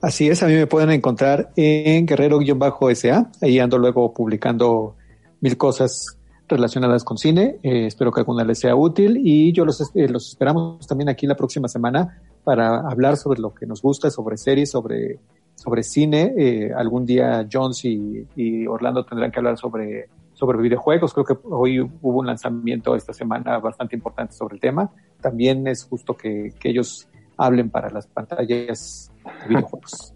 [0.00, 3.32] Así es, a mí me pueden encontrar en Guerrero-SA.
[3.42, 4.94] Ahí ando luego publicando
[5.40, 7.56] mil cosas relacionadas con cine.
[7.64, 11.26] Eh, espero que alguna les sea útil y yo los, eh, los esperamos también aquí
[11.26, 15.18] la próxima semana para hablar sobre lo que nos gusta, sobre series, sobre,
[15.56, 16.32] sobre cine.
[16.38, 20.08] Eh, algún día Jones y, y Orlando tendrán que hablar sobre,
[20.38, 21.12] sobre videojuegos.
[21.12, 24.90] Creo que hoy hubo un lanzamiento esta semana bastante importante sobre el tema.
[25.20, 29.10] También es justo que, que ellos hablen para las pantallas
[29.42, 30.14] de videojuegos.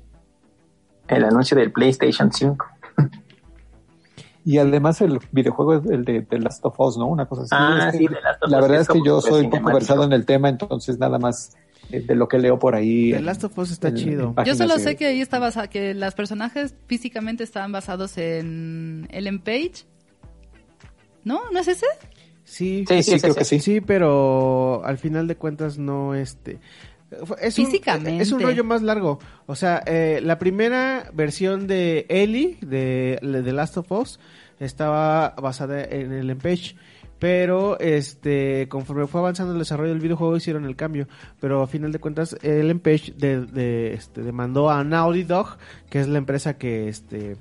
[1.09, 2.67] El anuncio del PlayStation 5.
[4.45, 7.07] Y además el videojuego es el de The Last of Us, ¿no?
[7.07, 7.51] Una cosa así.
[7.57, 9.47] Ah, Es que sí, The Last of la Us, verdad que es que yo soy
[9.49, 11.57] poco versado en el tema, entonces nada más
[11.91, 13.13] de lo que leo por ahí.
[13.13, 14.35] The Last of Us está en- en chido.
[14.45, 19.39] Yo solo sé que ahí está basa que los personajes físicamente estaban basados en Ellen
[19.39, 19.85] Page.
[21.25, 21.51] ¿No?
[21.51, 21.87] ¿No es ese?
[22.45, 23.61] Sí, Sí, Sí, creo que sí.
[23.61, 26.61] Sí, pero al final de cuentas no este
[27.41, 28.23] es un, Físicamente.
[28.23, 29.19] es un rollo más largo.
[29.47, 34.19] O sea, eh, la primera versión de Ellie de The Last of Us
[34.61, 36.77] estaba basada en el Page,
[37.19, 41.09] pero este conforme fue avanzando el desarrollo del videojuego hicieron el cambio,
[41.41, 45.59] pero a final de cuentas el Page de, de, este, demandó a Naughty Dog,
[45.91, 47.37] que es la empresa que este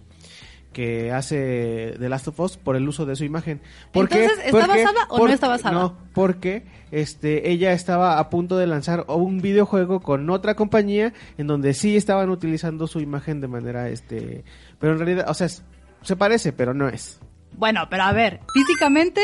[0.73, 3.61] que hace The Last of Us por el uso de su imagen.
[3.93, 5.73] Entonces, ¿está Porque- basada o no está basada?
[5.77, 11.48] No, porque este ella estaba a punto de lanzar un videojuego con otra compañía en
[11.48, 14.43] donde sí estaban utilizando su imagen de manera este,
[14.80, 15.64] pero en realidad, o sea, es-
[16.03, 17.19] se parece, pero no es.
[17.57, 19.22] Bueno, pero a ver, físicamente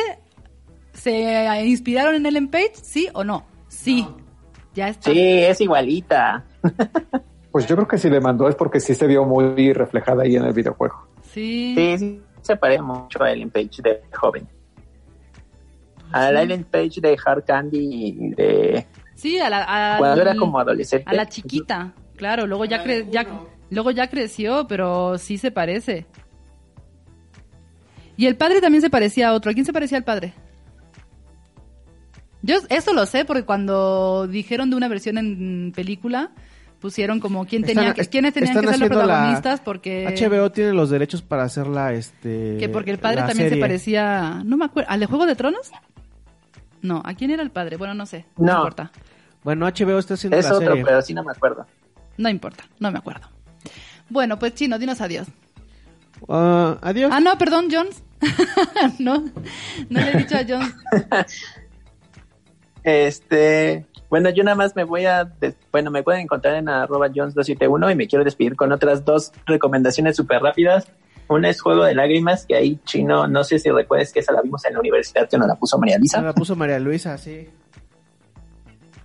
[0.94, 3.45] se inspiraron en Ellen Page, ¿sí o no?
[3.68, 4.06] Sí.
[4.76, 5.11] Ya está.
[5.11, 6.45] Sí, es igualita.
[7.49, 10.36] Pues yo creo que si le mandó es porque sí se vio muy reflejada ahí
[10.36, 11.07] en el videojuego.
[11.38, 11.73] Sí.
[11.77, 14.47] Sí, sí, se parece mucho a Ellen Page de joven.
[16.11, 20.35] A la Ellen Page de Hard Candy y de Sí, a la a, cuando era
[20.35, 21.05] como adolescente.
[21.07, 21.93] a la chiquita.
[22.15, 23.27] Claro, luego ya cre- ya
[23.69, 26.07] luego ya creció, pero sí se parece.
[28.15, 29.51] Y el padre también se parecía a otro.
[29.51, 30.34] ¿A quién se parecía al padre?
[32.41, 36.31] Yo eso lo sé porque cuando dijeron de una versión en película
[36.79, 40.89] pusieron como quién tenía que, quiénes tenían que ser los protagonistas porque HBO tiene los
[40.89, 43.59] derechos para hacerla este que porque el padre también se serie.
[43.61, 45.71] parecía, no me acuerdo, ¿al de Juego de Tronos?
[46.81, 47.77] No, ¿a quién era el padre?
[47.77, 48.57] Bueno, no sé, no, No.
[48.59, 48.91] importa.
[49.43, 50.83] Bueno, HBO está haciendo Es la otro, serie.
[50.85, 51.65] pero sí no me acuerdo.
[52.17, 53.27] No importa, no me acuerdo.
[54.09, 55.27] Bueno, pues chino, dinos adiós.
[56.29, 57.11] Ah, adiós.
[57.13, 58.03] Ah, no, perdón, Jones.
[58.99, 59.19] no,
[59.89, 60.73] no le he dicho a Jones.
[62.83, 67.09] Este, bueno, yo nada más me voy a, des- bueno, me pueden encontrar en arroba
[67.09, 70.88] jones271 y me quiero despedir con otras dos recomendaciones súper rápidas.
[71.29, 74.41] Una es Juego de Lágrimas, que ahí chino, no sé si recuerdes que esa la
[74.41, 76.21] vimos en la universidad, que nos la puso María Se Lisa.
[76.21, 77.49] la puso María Luisa, sí.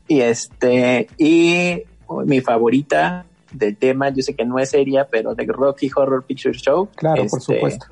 [0.07, 1.83] Y este, y
[2.27, 6.57] mi favorita del tema, yo sé que no es seria, pero de Rocky Horror Picture
[6.57, 6.89] Show.
[6.95, 7.87] Claro, por Este, supuesto.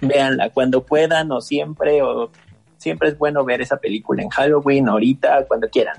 [0.00, 2.30] Véanla cuando puedan o siempre, o
[2.78, 5.96] siempre es bueno ver esa película en Halloween, ahorita, cuando quieran.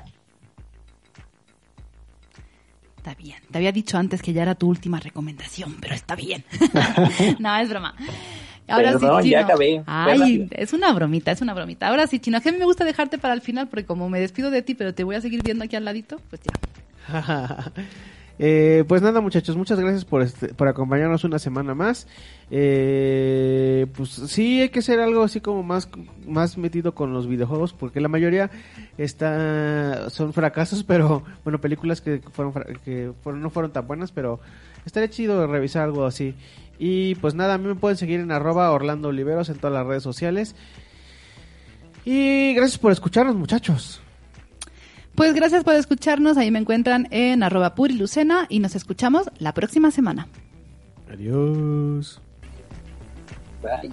[2.98, 3.38] Está bien.
[3.52, 6.44] Te había dicho antes que ya era tu última recomendación, pero está bien.
[7.40, 7.96] no, es broma.
[8.68, 9.48] Ahora Perdón, sí, ya Chino.
[9.48, 9.84] acabé.
[9.84, 11.88] Fue Ay, es una bromita, es una bromita.
[11.88, 14.20] Ahora sí, Chino, que a mí me gusta dejarte para el final porque como me
[14.20, 16.52] despido de ti, pero te voy a seguir viendo aquí al ladito, pues ya.
[18.42, 22.08] Eh, pues nada muchachos, muchas gracias por, este- por acompañarnos una semana más.
[22.50, 25.90] Eh, pues sí, hay que hacer algo así como más,
[26.26, 28.50] más metido con los videojuegos, porque la mayoría
[28.98, 32.54] está, son fracasos, pero bueno, películas que, fueron,
[32.86, 34.40] que fueron, no fueron tan buenas, pero
[34.86, 36.34] estaría chido revisar algo así.
[36.80, 39.86] Y pues nada, a mí me pueden seguir en arroba Orlando Oliveros en todas las
[39.86, 40.56] redes sociales.
[42.06, 44.02] Y gracias por escucharnos muchachos.
[45.20, 46.38] Pues gracias por escucharnos.
[46.38, 50.30] Ahí me encuentran en arroba purilucena y nos escuchamos la próxima semana.
[51.12, 52.22] Adiós.
[53.62, 53.92] Bye.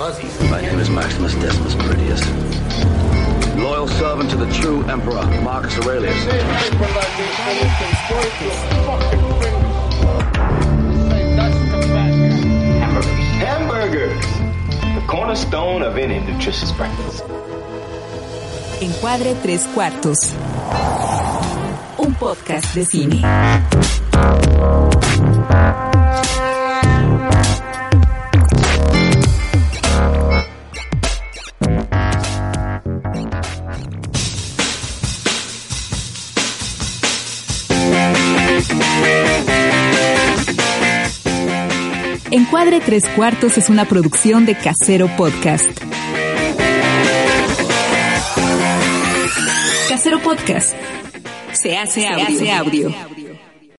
[0.00, 0.50] All fuzzy.
[0.50, 2.20] My name is Maximus Decimus Meridius.
[3.56, 6.14] Loyal servant to the true Emperor, Marcus Aurelius.
[13.38, 14.26] Hamburgers.
[14.94, 17.24] The cornerstone of any nutritious breakfast.
[18.80, 20.34] Encuadre tres cuartos.
[21.98, 23.22] Un podcast de cine.
[42.36, 45.64] Encuadre tres cuartos es una producción de Casero Podcast.
[49.88, 50.76] Casero Podcast.
[51.54, 52.26] Se hace audio.
[52.26, 52.94] Se hace audio.